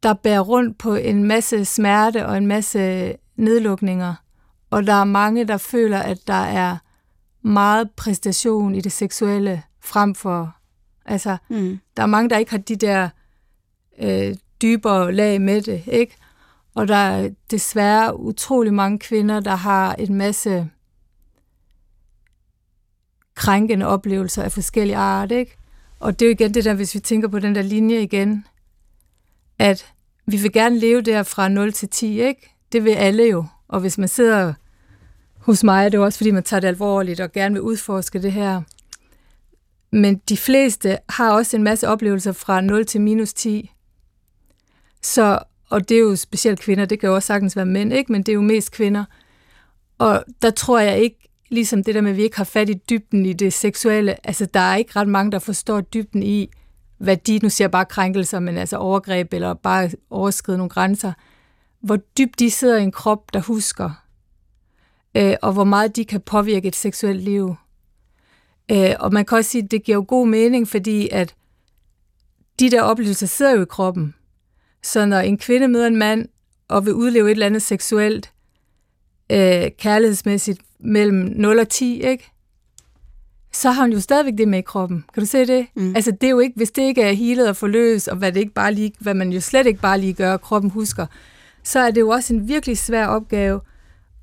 der 0.03 0.15
bærer 0.15 0.41
rundt 0.41 0.79
på 0.79 0.95
en 0.95 1.25
masse 1.25 1.65
smerte 1.65 2.27
og 2.27 2.37
en 2.37 2.47
masse 2.47 3.13
nedlukninger. 3.37 4.15
Og 4.71 4.87
der 4.87 4.93
er 4.93 5.05
mange, 5.05 5.45
der 5.45 5.57
føler, 5.57 5.99
at 5.99 6.19
der 6.27 6.45
er 6.45 6.77
meget 7.43 7.91
præstation 7.91 8.75
i 8.75 8.81
det 8.81 8.93
seksuelle 8.93 9.63
frem 9.81 10.15
for... 10.15 10.57
Altså, 11.05 11.37
mm. 11.49 11.81
der 11.97 12.03
er 12.03 12.07
mange, 12.07 12.31
der 12.31 12.39
ikke 12.39 12.51
har 12.51 12.59
de 12.59 12.77
der 12.77 13.09
øh, 14.01 14.35
dybere 14.63 15.13
lag 15.13 15.41
med 15.41 15.63
det, 15.63 15.83
ikke? 15.87 16.17
Og 16.75 16.89
der 16.89 16.97
er 16.97 17.31
desværre 17.51 18.21
utrolig 18.21 18.75
mange 18.75 18.99
kvinder, 18.99 19.41
der 19.41 19.55
har 19.55 19.95
en 19.95 20.15
masse 20.15 20.71
krænkende 23.41 23.87
oplevelser 23.87 24.43
af 24.43 24.53
forskellige 24.53 24.97
art, 24.97 25.33
ikke? 25.33 25.57
Og 26.01 26.21
det 26.21 26.27
er 26.27 26.31
jo 26.31 26.33
igen 26.33 26.55
det 26.55 26.65
der, 26.65 26.75
hvis 26.75 26.95
vi 26.95 27.01
tænker 27.01 27.29
på 27.29 27.39
den 27.39 27.55
der 27.55 27.63
linje 27.63 28.03
igen, 28.03 28.45
at 29.59 29.87
vi 30.27 30.37
vil 30.37 30.53
gerne 30.53 30.79
leve 30.79 31.03
der 31.03 31.23
fra 31.23 31.49
0 31.49 31.73
til 31.73 31.89
10, 31.89 32.21
ikke? 32.21 32.55
Det 32.73 32.85
vil 32.85 32.91
alle 32.91 33.25
jo. 33.25 33.45
Og 33.69 33.81
hvis 33.81 33.99
man 33.99 34.09
sidder 34.09 34.55
hos 35.39 35.65
mig, 35.65 35.85
er 35.85 35.89
det 35.89 35.99
jo 35.99 36.05
også, 36.05 36.19
fordi 36.19 36.31
man 36.31 36.43
tager 36.43 36.61
det 36.61 36.69
alvorligt 36.69 37.21
og 37.21 37.33
gerne 37.33 37.53
vil 37.53 37.63
udforske 37.63 38.23
det 38.23 38.33
her. 38.33 38.63
Men 39.93 40.17
de 40.29 40.37
fleste 40.37 40.99
har 41.09 41.33
også 41.33 41.57
en 41.57 41.63
masse 41.63 41.89
oplevelser 41.89 42.33
fra 42.33 42.61
0 42.61 42.87
til 42.87 43.01
minus 43.01 43.33
10. 43.33 43.71
Så, 45.03 45.39
og 45.71 45.89
det 45.89 45.97
er 45.97 46.01
jo 46.01 46.17
specielt 46.17 46.61
kvinder, 46.61 46.85
det 46.85 47.01
kan 47.01 47.09
jo 47.09 47.15
også 47.15 47.27
sagtens 47.27 47.57
være 47.57 47.67
mænd, 47.67 47.93
ikke? 47.93 48.13
men 48.13 48.23
det 48.23 48.33
er 48.33 48.37
jo 48.37 48.43
mest 48.43 48.73
kvinder. 48.73 49.05
Og 49.99 50.25
der 50.43 50.51
tror 50.51 50.79
jeg 50.79 50.99
ikke, 50.99 51.20
ligesom 51.51 51.85
det 51.85 51.95
der 51.95 52.01
med, 52.01 52.11
at 52.11 52.17
vi 52.17 52.23
ikke 52.23 52.37
har 52.37 52.45
fat 52.45 52.69
i 52.69 52.75
dybden 52.75 53.27
i 53.27 53.33
det 53.33 53.53
seksuelle, 53.53 54.27
altså 54.27 54.47
der 54.47 54.61
er 54.61 54.77
ikke 54.77 54.93
ret 54.97 55.09
mange, 55.09 55.33
der 55.33 55.39
forstår 55.39 55.81
dybden 55.81 56.23
i, 56.23 56.51
hvad 56.99 57.17
de, 57.17 57.39
nu 57.43 57.49
siger 57.49 57.69
bare 57.69 57.85
krænkelser, 57.85 58.41
men 58.41 58.57
altså 58.57 58.77
overgreb 58.77 59.35
eller 59.35 59.55
bare 59.55 59.91
overskride 60.11 60.59
nogle 60.59 60.71
grænser, 60.71 61.13
hvor 61.81 61.97
dybt 61.97 62.39
de 62.39 62.51
sidder 62.51 62.79
i 62.79 62.83
en 62.83 62.93
krop, 62.93 63.33
der 63.33 63.41
husker, 63.41 63.91
øh, 65.15 65.35
og 65.43 65.53
hvor 65.53 65.65
meget 65.65 65.97
de 65.97 66.05
kan 66.05 66.21
påvirke 66.21 66.69
et 66.69 66.77
seksuelt 66.77 67.21
liv. 67.21 67.55
Øh, 68.71 68.95
og 69.01 69.13
man 69.13 69.25
kan 69.25 69.39
også 69.39 69.51
sige, 69.51 69.65
at 69.65 69.71
det 69.71 69.85
giver 69.85 69.97
jo 69.97 70.05
god 70.09 70.27
mening, 70.27 70.69
fordi 70.69 71.09
at 71.13 71.35
de 72.61 72.71
der 72.71 72.83
oplevelser 72.83 73.27
sidder 73.27 73.57
jo 73.57 73.63
i 73.63 73.67
kroppen. 73.71 74.15
Så 74.83 75.07
når 75.07 75.19
en 75.19 75.39
kvinde 75.39 75.69
møder 75.69 75.87
en 75.87 75.97
mand 75.97 76.29
og 76.69 76.87
vil 76.87 76.95
udleve 76.95 77.27
et 77.27 77.31
eller 77.31 77.47
andet 77.47 77.63
seksuelt, 77.63 78.33
øh, 79.31 79.71
kærlighedsmæssigt 79.79 80.61
mellem 80.83 81.33
0 81.37 81.59
og 81.59 81.69
10, 81.69 82.03
ikke? 82.03 82.31
så 83.53 83.71
har 83.71 83.83
hun 83.83 83.93
jo 83.93 84.01
stadigvæk 84.01 84.35
det 84.39 84.49
med 84.49 84.59
i 84.59 84.63
kroppen. 84.63 85.05
Kan 85.15 85.23
du 85.23 85.27
se 85.27 85.47
det? 85.47 85.67
Mm. 85.75 85.97
Altså, 85.97 86.11
det 86.11 86.27
er 86.27 86.31
jo 86.31 86.39
ikke, 86.39 86.57
hvis 86.57 86.71
det 86.71 86.83
ikke 86.83 87.03
er 87.03 87.13
healet 87.13 87.49
og 87.49 87.57
forløst, 87.57 88.09
og 88.09 88.17
hvad, 88.17 88.33
det 88.33 88.41
ikke 88.41 88.53
bare 88.53 88.75
lige, 88.75 88.93
hvad 88.99 89.15
man 89.15 89.33
jo 89.33 89.41
slet 89.41 89.67
ikke 89.67 89.81
bare 89.81 90.01
lige 90.01 90.13
gør, 90.13 90.33
og 90.33 90.41
kroppen 90.41 90.71
husker, 90.71 91.07
så 91.65 91.79
er 91.79 91.91
det 91.91 92.01
jo 92.01 92.09
også 92.09 92.35
en 92.35 92.49
virkelig 92.49 92.79
svær 92.79 93.07
opgave. 93.07 93.61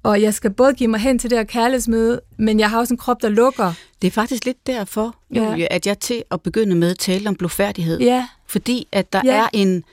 Og 0.04 0.22
jeg 0.22 0.34
skal 0.34 0.52
både 0.52 0.74
give 0.74 0.88
mig 0.88 1.00
hen 1.00 1.20
til 1.20 1.30
det 1.30 1.38
her 1.38 1.44
kærlighedsmøde, 1.44 2.22
men 2.38 2.60
jeg 2.60 2.70
har 2.70 2.80
også 2.80 2.94
en 2.94 2.98
krop, 2.98 3.22
der 3.22 3.30
lukker. 3.30 3.74
Det 4.02 4.08
er 4.08 4.12
faktisk 4.12 4.46
lidt 4.46 4.68
derfor, 4.68 5.16
Julie, 5.32 5.58
ja. 5.58 5.68
at 5.72 5.88
jeg 5.88 6.00
til 6.00 6.24
at 6.32 6.42
begynde 6.42 6.76
med 6.76 6.92
at 6.92 6.98
tale 6.98 7.30
om 7.30 7.36
blodfærdighed. 7.36 8.00
Ja. 8.00 8.28
Fordi 8.46 8.88
at 8.92 9.14
der 9.14 9.22
ja. 9.26 9.36
er 9.36 9.50
en... 9.54 9.84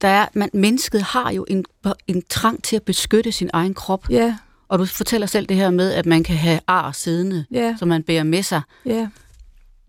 Der 0.00 0.08
er, 0.08 0.26
man, 0.34 0.50
mennesket 0.54 1.02
har 1.02 1.32
jo 1.32 1.46
en, 1.48 1.64
en 2.06 2.22
trang 2.28 2.64
til 2.64 2.76
at 2.76 2.82
beskytte 2.82 3.32
sin 3.32 3.50
egen 3.52 3.74
krop. 3.74 4.10
Ja. 4.10 4.36
Og 4.68 4.78
du 4.78 4.84
fortæller 4.86 5.26
selv 5.26 5.46
det 5.46 5.56
her 5.56 5.70
med, 5.70 5.92
at 5.92 6.06
man 6.06 6.22
kan 6.22 6.36
have 6.36 6.60
ar 6.66 6.92
siddende, 6.92 7.44
Ja. 7.50 7.74
som 7.78 7.88
man 7.88 8.02
bærer 8.02 8.24
med 8.24 8.42
sig. 8.42 8.60
Ja. 8.86 9.08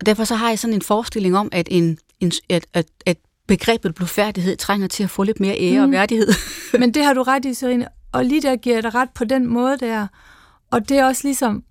Og 0.00 0.06
derfor 0.06 0.24
så 0.24 0.34
har 0.34 0.48
jeg 0.48 0.58
sådan 0.58 0.74
en 0.74 0.82
forestilling 0.82 1.36
om, 1.36 1.48
at, 1.52 1.68
en, 1.70 1.98
en, 2.20 2.32
at, 2.48 2.66
at, 2.74 2.86
at 3.06 3.16
begrebet 3.48 3.94
blodfærdighed 3.94 4.56
trænger 4.56 4.86
til 4.88 5.04
at 5.04 5.10
få 5.10 5.22
lidt 5.22 5.40
mere 5.40 5.56
ære 5.58 5.78
mm. 5.78 5.84
og 5.84 5.90
værdighed. 5.90 6.28
Men 6.80 6.94
det 6.94 7.04
har 7.04 7.12
du 7.14 7.22
ret 7.22 7.44
i, 7.44 7.54
Serine. 7.54 7.88
Og 8.12 8.24
lige 8.24 8.42
der 8.42 8.56
giver 8.56 8.76
jeg 8.76 8.82
dig 8.82 8.94
ret 8.94 9.10
på 9.10 9.24
den 9.24 9.46
måde 9.46 9.78
der. 9.78 10.06
Og 10.70 10.88
det 10.88 10.98
er 10.98 11.04
også 11.04 11.20
ligesom, 11.24 11.64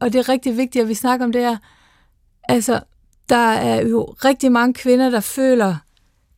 og 0.00 0.12
det 0.12 0.18
er 0.18 0.28
rigtig 0.28 0.56
vigtigt, 0.56 0.82
at 0.82 0.88
vi 0.88 0.94
snakker 0.94 1.26
om 1.26 1.32
det 1.32 1.40
her. 1.42 1.56
Altså, 2.48 2.80
der 3.28 3.36
er 3.52 3.86
jo 3.86 4.04
rigtig 4.24 4.52
mange 4.52 4.74
kvinder, 4.74 5.10
der 5.10 5.20
føler 5.20 5.76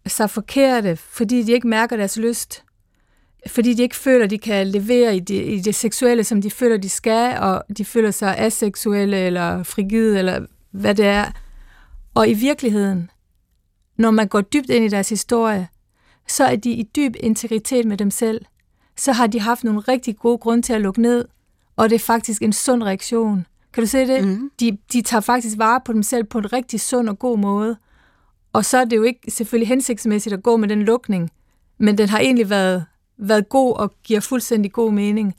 sig 0.06 0.30
forkerte, 0.30 0.96
fordi 0.96 1.42
de 1.42 1.52
ikke 1.52 1.68
mærker 1.68 1.96
deres 1.96 2.16
lyst. 2.16 2.62
Fordi 3.46 3.74
de 3.74 3.82
ikke 3.82 3.96
føler, 3.96 4.26
de 4.26 4.38
kan 4.38 4.66
levere 4.66 5.16
i 5.16 5.20
det, 5.20 5.48
i 5.48 5.58
det 5.58 5.74
seksuelle, 5.74 6.24
som 6.24 6.42
de 6.42 6.50
føler, 6.50 6.76
de 6.76 6.88
skal, 6.88 7.38
og 7.38 7.64
de 7.78 7.84
føler 7.84 8.10
sig 8.10 8.38
aseksuelle 8.38 9.16
eller 9.16 9.62
frigide, 9.62 10.18
eller 10.18 10.46
hvad 10.70 10.94
det 10.94 11.06
er. 11.06 11.30
Og 12.14 12.28
i 12.28 12.34
virkeligheden, 12.34 13.10
når 13.98 14.10
man 14.10 14.28
går 14.28 14.40
dybt 14.40 14.70
ind 14.70 14.84
i 14.84 14.88
deres 14.88 15.08
historie, 15.08 15.68
så 16.28 16.44
er 16.44 16.56
de 16.56 16.70
i 16.70 16.82
dyb 16.82 17.16
integritet 17.20 17.86
med 17.86 17.96
dem 17.96 18.10
selv. 18.10 18.44
Så 18.96 19.12
har 19.12 19.26
de 19.26 19.40
haft 19.40 19.64
nogle 19.64 19.80
rigtig 19.80 20.16
gode 20.16 20.38
grunde 20.38 20.62
til 20.62 20.72
at 20.72 20.80
lukke 20.80 21.02
ned, 21.02 21.24
og 21.76 21.90
det 21.90 21.94
er 21.94 22.00
faktisk 22.00 22.42
en 22.42 22.52
sund 22.52 22.82
reaktion. 22.82 23.46
Kan 23.72 23.82
du 23.82 23.88
se 23.88 24.06
det? 24.06 24.24
Mhm. 24.24 24.50
De, 24.60 24.78
de 24.92 25.02
tager 25.02 25.20
faktisk 25.20 25.58
vare 25.58 25.80
på 25.84 25.92
dem 25.92 26.02
selv 26.02 26.24
på 26.24 26.38
en 26.38 26.52
rigtig 26.52 26.80
sund 26.80 27.08
og 27.08 27.18
god 27.18 27.38
måde. 27.38 27.76
Og 28.52 28.64
så 28.64 28.78
er 28.78 28.84
det 28.84 28.96
jo 28.96 29.02
ikke 29.02 29.30
selvfølgelig 29.30 29.68
hensigtsmæssigt 29.68 30.32
at 30.32 30.42
gå 30.42 30.56
med 30.56 30.68
den 30.68 30.82
lukning, 30.82 31.30
men 31.78 31.98
den 31.98 32.08
har 32.08 32.18
egentlig 32.18 32.50
været, 32.50 32.84
været 33.18 33.48
god 33.48 33.76
og 33.76 33.94
giver 34.04 34.20
fuldstændig 34.20 34.72
god 34.72 34.92
mening. 34.92 35.34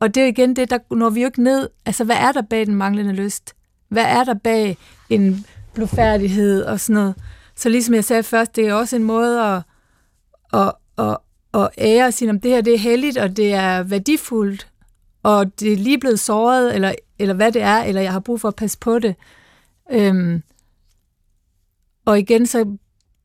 Og 0.00 0.14
det 0.14 0.22
er 0.22 0.26
igen 0.26 0.56
det, 0.56 0.70
der 0.70 0.78
når 0.94 1.10
vi 1.10 1.20
jo 1.20 1.26
ikke 1.26 1.42
ned. 1.42 1.68
Altså, 1.86 2.04
hvad 2.04 2.16
er 2.16 2.32
der 2.32 2.42
bag 2.42 2.66
den 2.66 2.74
manglende 2.74 3.12
lyst? 3.12 3.54
Hvad 3.88 4.04
er 4.04 4.24
der 4.24 4.34
bag 4.34 4.76
en 5.10 5.46
blufærdighed 5.74 6.64
og 6.64 6.80
sådan 6.80 6.94
noget? 6.94 7.14
Så 7.56 7.68
ligesom 7.68 7.94
jeg 7.94 8.04
sagde 8.04 8.22
først, 8.22 8.56
det 8.56 8.68
er 8.68 8.74
også 8.74 8.96
en 8.96 9.04
måde 9.04 9.42
at, 9.42 9.62
at, 10.52 10.72
at, 10.98 11.16
at 11.54 11.68
ære 11.78 12.06
og 12.06 12.14
sige, 12.14 12.30
om 12.30 12.40
det 12.40 12.50
her 12.50 12.60
det 12.60 12.74
er 12.74 12.78
heldigt, 12.78 13.18
og 13.18 13.36
det 13.36 13.52
er 13.52 13.82
værdifuldt, 13.82 14.68
og 15.22 15.60
det 15.60 15.72
er 15.72 15.76
lige 15.76 15.98
blevet 15.98 16.20
såret, 16.20 16.74
eller, 16.74 16.94
eller 17.18 17.34
hvad 17.34 17.52
det 17.52 17.62
er, 17.62 17.82
eller 17.82 18.00
jeg 18.00 18.12
har 18.12 18.20
brug 18.20 18.40
for 18.40 18.48
at 18.48 18.56
passe 18.56 18.78
på 18.78 18.98
det. 18.98 19.14
Øhm, 19.92 20.42
og 22.04 22.18
igen, 22.18 22.46
så, 22.46 22.76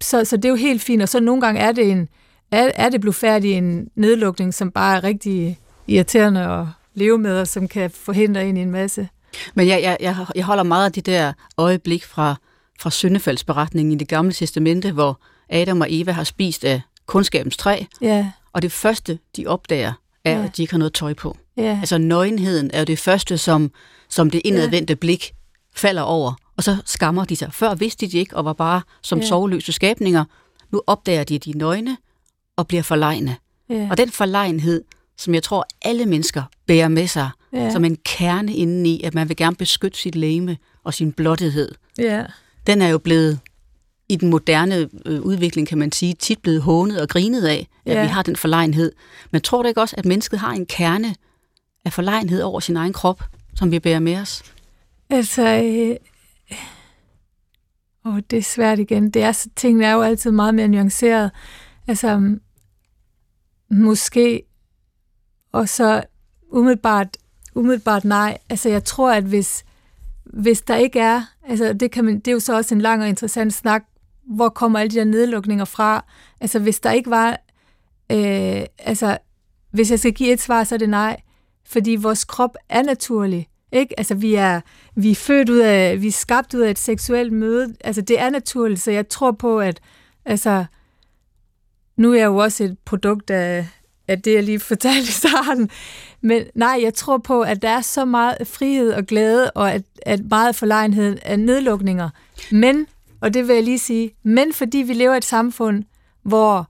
så, 0.02 0.26
så 0.26 0.38
det 0.38 0.46
er 0.46 0.50
jo 0.50 0.56
helt 0.56 0.82
fint, 0.82 1.02
og 1.02 1.10
så 1.10 1.20
nogle 1.20 1.42
gange 1.42 1.62
er 1.62 1.72
det 1.72 1.92
en, 1.92 2.10
er, 2.52 2.72
er 2.76 2.90
det 2.90 3.02
blufærdig 3.02 3.52
en 3.54 3.90
nedlukning, 3.96 4.54
som 4.54 4.72
bare 4.72 4.98
er 4.98 5.04
rigtig 5.04 5.60
irriterende 5.88 6.42
at 6.42 6.66
leve 6.94 7.18
med, 7.18 7.40
og 7.40 7.48
som 7.48 7.68
kan 7.68 7.92
forhindre 7.92 8.46
en 8.48 8.58
i 8.58 8.62
en 8.62 8.72
masse. 8.72 9.10
Men 9.56 9.68
jeg, 9.68 9.82
jeg, 9.84 9.98
jeg, 10.00 10.26
jeg 10.36 10.46
holder 10.46 10.64
meget 10.64 10.86
af 10.86 10.92
det 10.92 11.06
der 11.06 11.34
øjeblik 11.58 12.06
fra, 12.06 12.36
fra 12.80 12.90
syndefaldsberetningen 12.90 13.92
i 13.92 13.96
det 13.98 14.08
gamle 14.08 14.34
testamente, 14.34 14.92
hvor 14.92 15.20
Adam 15.50 15.82
og 15.82 15.88
Eva 15.90 16.12
har 16.12 16.24
spist 16.24 16.66
af 16.66 16.82
kundskabens 17.06 17.58
træ, 17.58 17.84
Ja, 18.02 18.32
og 18.54 18.62
det 18.62 18.72
første, 18.72 19.20
de 19.38 19.48
opdager, 19.48 19.94
er, 20.26 20.38
Ja. 20.40 20.44
at 20.46 20.58
de 20.58 20.62
ikke 20.62 20.74
har 20.74 20.78
noget 20.78 20.94
tøj 20.94 21.14
på. 21.14 21.38
ja, 21.58 21.78
Altså 21.82 21.98
nøgenheden 21.98 22.70
er 22.74 22.80
jo 22.80 22.86
det 22.86 23.00
første, 23.00 23.38
som, 23.38 23.72
som 24.10 24.30
det 24.30 24.42
indadvendte 24.46 24.96
blik 24.96 25.32
falder 25.76 26.02
over, 26.02 26.34
og 26.58 26.64
så 26.64 26.78
skammer 26.86 27.26
de 27.26 27.36
sig. 27.36 27.54
Før 27.54 27.76
vidste 27.76 28.08
de 28.08 28.18
ikke, 28.18 28.36
og 28.38 28.46
var 28.46 28.54
bare 28.54 28.82
som 29.02 29.20
Ja. 29.20 29.26
sovløse 29.26 29.72
skabninger. 29.72 30.26
Nu 30.72 30.82
opdager 30.88 31.24
de, 31.24 31.36
at 31.36 31.46
de 31.46 31.52
nøgne 31.52 31.98
og 32.58 32.68
bliver 32.68 32.84
forlegne. 32.84 33.36
ja, 33.70 33.88
Og 33.92 33.98
den 33.98 34.12
forlegenhed, 34.12 34.84
som 35.18 35.34
jeg 35.34 35.44
tror, 35.44 35.66
alle 35.82 36.06
mennesker 36.06 36.44
bærer 36.68 36.88
med 36.88 37.08
sig, 37.08 37.30
ja, 37.54 37.72
som 37.72 37.86
en 37.86 37.98
kerne 38.06 38.54
indeni, 38.56 39.02
at 39.04 39.14
man 39.14 39.30
vil 39.30 39.38
gerne 39.38 39.56
beskytte 39.56 39.98
sit 39.98 40.16
læme 40.16 40.58
og 40.84 40.94
sin 40.94 41.12
blottethed, 41.12 41.72
ja, 41.98 42.26
den 42.68 42.82
er 42.82 42.88
jo 42.88 42.98
blevet 42.98 43.40
i 44.10 44.16
den 44.16 44.30
moderne 44.30 44.90
øh, 45.06 45.22
udvikling, 45.22 45.68
kan 45.68 45.78
man 45.78 45.92
sige, 45.92 46.14
tit 46.14 46.40
blevet 46.42 46.62
hånet 46.62 47.02
og 47.02 47.10
grinet 47.10 47.46
af, 47.46 47.68
at 47.86 47.92
vi 48.02 48.08
har 48.08 48.24
den 48.24 48.36
forlegenhed. 48.36 48.92
Men 49.32 49.42
tror 49.42 49.62
du 49.62 49.68
ikke 49.68 49.82
også, 49.82 49.96
at 49.98 50.06
mennesket 50.06 50.40
har 50.40 50.52
en 50.52 50.66
kerne 50.66 51.16
af 51.86 51.94
forlegenhed 51.94 52.42
over 52.42 52.60
sin 52.60 52.78
egen 52.78 52.94
krop, 52.94 53.24
som 53.56 53.72
vi 53.72 53.80
bærer 53.80 54.00
med 54.00 54.16
os? 54.18 54.44
Altså, 55.10 55.48
øh, 55.48 55.96
åh, 58.06 58.20
det 58.32 58.38
er 58.40 58.44
svært 58.44 58.80
igen. 58.80 59.10
Det 59.10 59.22
er, 59.24 59.32
så- 59.32 59.50
tingene 59.56 59.86
er 59.86 59.92
jo 59.94 60.02
altid 60.02 60.32
meget 60.32 60.56
mere 60.56 60.68
nuanceret. 60.68 61.32
Altså, 61.88 62.36
måske, 63.70 64.44
og 65.52 65.70
så 65.70 66.04
umiddelbart, 66.52 67.18
umiddelbart 67.56 68.06
nej. 68.06 68.38
Altså, 68.50 68.70
jeg 68.70 68.84
tror, 68.84 69.12
at 69.12 69.24
hvis, 69.24 69.66
hvis 70.26 70.62
der 70.62 70.76
ikke 70.76 71.00
er, 71.00 71.22
altså, 71.48 71.74
det, 71.74 71.92
kan 71.92 72.06
man, 72.06 72.20
det 72.20 72.28
er 72.28 72.32
jo 72.32 72.40
så 72.40 72.56
også 72.56 72.76
en 72.76 72.82
lang 72.82 73.02
og 73.02 73.10
interessant 73.10 73.54
snak, 73.54 73.84
hvor 74.36 74.50
kommer 74.50 74.80
alle 74.80 74.90
de 74.90 74.96
der 74.96 75.04
nedlukninger 75.04 75.66
fra? 75.66 76.06
Altså, 76.42 76.60
hvis 76.60 76.80
der 76.80 76.92
ikke 76.92 77.10
var, 77.10 77.30
øh, 78.12 78.66
altså, 78.80 79.18
hvis 79.72 79.92
jeg 79.92 80.00
skal 80.00 80.14
give 80.14 80.34
et 80.34 80.42
svar, 80.42 80.64
så 80.64 80.76
er 80.76 80.80
det 80.80 80.90
nej. 80.90 81.22
Fordi 81.66 81.96
vores 81.96 82.26
krop 82.26 82.56
er 82.70 82.84
naturlig. 82.84 83.48
Ikke? 83.72 84.00
Altså, 84.00 84.16
vi 84.16 84.36
er, 84.36 84.62
vi 84.96 85.12
er 85.12 85.16
født 85.16 85.50
ud 85.50 85.58
af, 85.58 86.02
vi 86.02 86.08
er 86.08 86.12
skabt 86.12 86.54
ud 86.54 86.62
af 86.62 86.70
et 86.70 86.80
seksuelt 86.80 87.34
møde. 87.34 87.76
Altså, 87.84 88.02
det 88.02 88.20
er 88.20 88.30
naturligt, 88.30 88.82
så 88.82 88.92
jeg 88.92 89.10
tror 89.10 89.32
på, 89.32 89.60
at 89.60 89.80
altså, 90.26 90.66
nu 91.98 92.12
er 92.14 92.18
jeg 92.18 92.26
jo 92.26 92.38
også 92.38 92.64
et 92.64 92.78
produkt 92.86 93.30
af, 93.30 93.68
af 94.08 94.22
det, 94.22 94.34
jeg 94.34 94.44
lige 94.44 94.60
fortalte 94.60 95.02
i 95.02 95.12
starten. 95.22 95.70
Men 96.22 96.44
nej, 96.56 96.80
jeg 96.84 96.94
tror 96.94 97.18
på, 97.18 97.42
at 97.42 97.62
der 97.62 97.70
er 97.70 97.82
så 97.82 98.06
meget 98.06 98.48
frihed 98.48 98.94
og 98.94 99.06
glæde, 99.06 99.52
og 99.52 99.72
at, 99.74 99.84
at 100.02 100.30
meget 100.30 100.56
forlegenhed 100.56 101.18
er 101.22 101.36
nedlukninger. 101.36 102.10
Men, 102.52 102.88
og 103.22 103.34
det 103.34 103.48
vil 103.48 103.54
jeg 103.54 103.64
lige 103.64 103.80
sige, 103.80 104.12
men 104.24 104.54
fordi 104.54 104.78
vi 104.78 104.94
lever 104.94 105.14
i 105.14 105.18
et 105.18 105.26
samfund, 105.26 105.84
hvor 106.24 106.70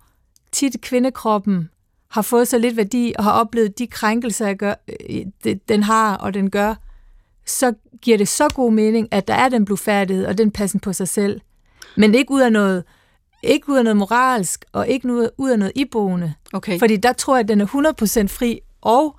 tit 0.51 0.81
kvindekroppen 0.81 1.69
har 2.09 2.21
fået 2.21 2.47
så 2.47 2.57
lidt 2.57 2.77
værdi 2.77 3.13
og 3.17 3.23
har 3.23 3.31
oplevet 3.31 3.79
de 3.79 3.87
krænkelser, 3.87 4.47
jeg 4.47 4.57
gør, 4.57 4.73
øh, 5.09 5.55
den 5.69 5.83
har 5.83 6.15
og 6.15 6.33
den 6.33 6.49
gør, 6.49 6.75
så 7.45 7.73
giver 8.01 8.17
det 8.17 8.27
så 8.27 8.49
god 8.55 8.71
mening, 8.71 9.07
at 9.11 9.27
der 9.27 9.33
er 9.33 9.49
den 9.49 9.65
blufærdighed 9.65 10.25
og 10.25 10.37
den 10.37 10.51
passen 10.51 10.79
på 10.79 10.93
sig 10.93 11.07
selv. 11.07 11.41
Men 11.97 12.15
ikke 12.15 12.31
ud 12.31 12.41
af 12.41 12.51
noget, 12.51 12.83
ikke 13.43 13.69
ud 13.69 13.77
af 13.77 13.83
noget 13.83 13.97
moralsk, 13.97 14.65
og 14.73 14.87
ikke 14.87 15.07
ud- 15.13 15.29
ud 15.37 15.49
af 15.49 15.59
noget 15.59 15.71
iboende. 15.75 16.33
Okay. 16.53 16.79
Fordi 16.79 16.97
der 16.97 17.13
tror 17.13 17.35
jeg, 17.35 17.43
at 17.43 17.47
den 17.47 17.61
er 17.61 17.65
100% 17.65 18.27
fri, 18.27 18.59
og 18.81 19.15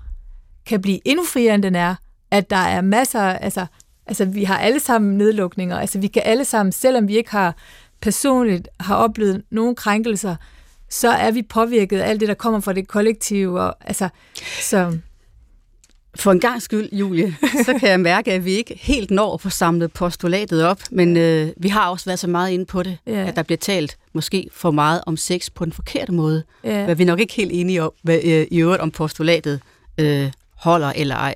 kan 0.66 0.82
blive 0.82 1.00
endnu 1.04 1.24
friere, 1.24 1.54
end 1.54 1.62
den 1.62 1.74
er. 1.74 1.94
At 2.30 2.50
der 2.50 2.56
er 2.56 2.80
masser, 2.80 3.20
altså, 3.20 3.66
altså 4.06 4.24
vi 4.24 4.44
har 4.44 4.58
alle 4.58 4.80
sammen 4.80 5.18
nedlukninger, 5.18 5.78
altså 5.78 5.98
vi 5.98 6.06
kan 6.06 6.22
alle 6.24 6.44
sammen, 6.44 6.72
selvom 6.72 7.08
vi 7.08 7.16
ikke 7.16 7.30
har 7.30 7.54
personligt 8.00 8.68
har 8.80 8.96
oplevet 8.96 9.42
nogle 9.50 9.74
krænkelser, 9.74 10.36
så 10.90 11.08
er 11.08 11.30
vi 11.30 11.42
påvirket 11.42 12.00
af 12.00 12.08
alt 12.08 12.20
det, 12.20 12.28
der 12.28 12.34
kommer 12.34 12.60
fra 12.60 12.72
det 12.72 12.88
kollektive. 12.88 13.60
Og, 13.60 13.76
altså, 13.80 14.08
så, 14.60 14.98
For 16.18 16.32
en 16.32 16.40
gang 16.40 16.62
skyld, 16.62 16.88
Julie, 16.92 17.36
så 17.66 17.76
kan 17.80 17.88
jeg 17.90 18.00
mærke, 18.00 18.32
at 18.32 18.44
vi 18.44 18.52
ikke 18.52 18.78
helt 18.82 19.10
når 19.10 19.34
at 19.34 19.40
få 19.40 19.50
samlet 19.50 19.92
postulatet 19.92 20.64
op, 20.64 20.80
men 20.90 21.16
øh, 21.16 21.48
vi 21.56 21.68
har 21.68 21.88
også 21.90 22.04
været 22.04 22.18
så 22.18 22.26
meget 22.26 22.50
inde 22.50 22.64
på 22.66 22.82
det, 22.82 22.98
Ja. 23.06 23.26
at 23.26 23.36
der 23.36 23.42
bliver 23.42 23.58
talt 23.58 23.96
måske 24.12 24.48
for 24.52 24.70
meget 24.70 25.00
om 25.06 25.16
sex 25.16 25.50
på 25.54 25.64
den 25.64 25.72
forkerte 25.72 26.12
måde. 26.12 26.42
ja, 26.64 26.84
Hvad 26.84 26.94
vi 26.94 27.02
er 27.02 27.06
nok 27.06 27.20
ikke 27.20 27.34
helt 27.34 27.50
enige 27.54 27.82
om, 27.82 27.92
hvad, 28.02 28.20
øh, 28.24 28.46
i 28.50 28.58
øvrigt 28.58 28.82
om 28.82 28.90
postulatet 28.90 29.60
øh, 29.98 30.30
holder 30.54 30.92
eller 30.96 31.14
ej. 31.16 31.34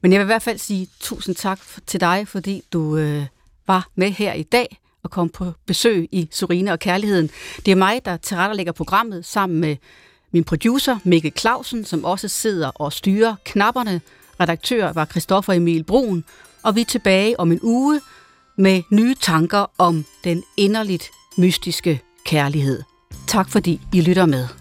Men 0.00 0.12
jeg 0.12 0.20
vil 0.20 0.24
i 0.24 0.26
hvert 0.26 0.42
fald 0.42 0.58
sige 0.58 0.88
tusind 1.00 1.34
tak 1.34 1.60
til 1.86 2.00
dig, 2.00 2.28
fordi 2.28 2.62
du 2.72 2.96
øh, 2.96 3.22
var 3.66 3.88
med 3.94 4.10
her 4.10 4.32
i 4.32 4.42
dag 4.42 4.78
og 5.02 5.10
kom 5.10 5.28
på 5.28 5.52
besøg 5.66 6.08
i 6.12 6.28
Surine 6.32 6.72
og 6.72 6.78
Kærligheden. 6.78 7.30
Det 7.66 7.72
er 7.72 7.76
mig, 7.76 8.00
der 8.04 8.16
tilrettelægger 8.16 8.72
programmet 8.72 9.24
sammen 9.24 9.60
med 9.60 9.76
min 10.32 10.44
producer 10.44 10.98
Mikkel 11.04 11.32
Clausen, 11.38 11.84
som 11.84 12.04
også 12.04 12.28
sidder 12.28 12.68
og 12.68 12.92
styrer 12.92 13.34
knapperne. 13.44 14.00
Redaktør 14.40 14.92
var 14.92 15.04
Christoffer 15.04 15.52
Emil 15.52 15.84
Brun, 15.84 16.24
og 16.62 16.76
vi 16.76 16.80
er 16.80 16.84
tilbage 16.84 17.40
om 17.40 17.52
en 17.52 17.60
uge 17.62 18.00
med 18.58 18.82
nye 18.90 19.14
tanker 19.20 19.70
om 19.78 20.04
den 20.24 20.42
inderligt 20.56 21.10
mystiske 21.38 22.00
kærlighed. 22.24 22.82
Tak 23.26 23.50
fordi 23.50 23.80
I 23.92 24.00
lytter 24.00 24.26
med. 24.26 24.59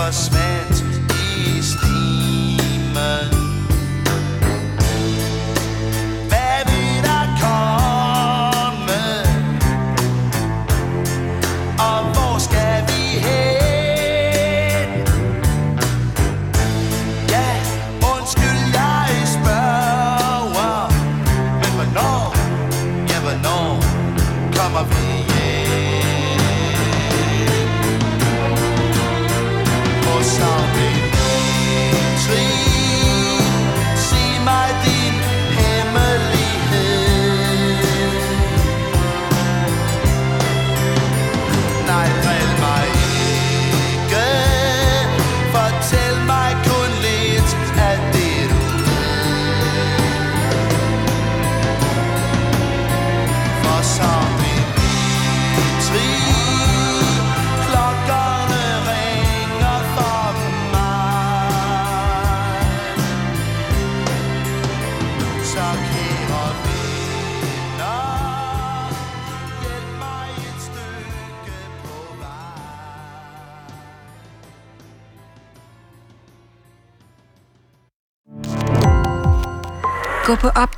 us 0.00 0.30
man. 0.30 0.49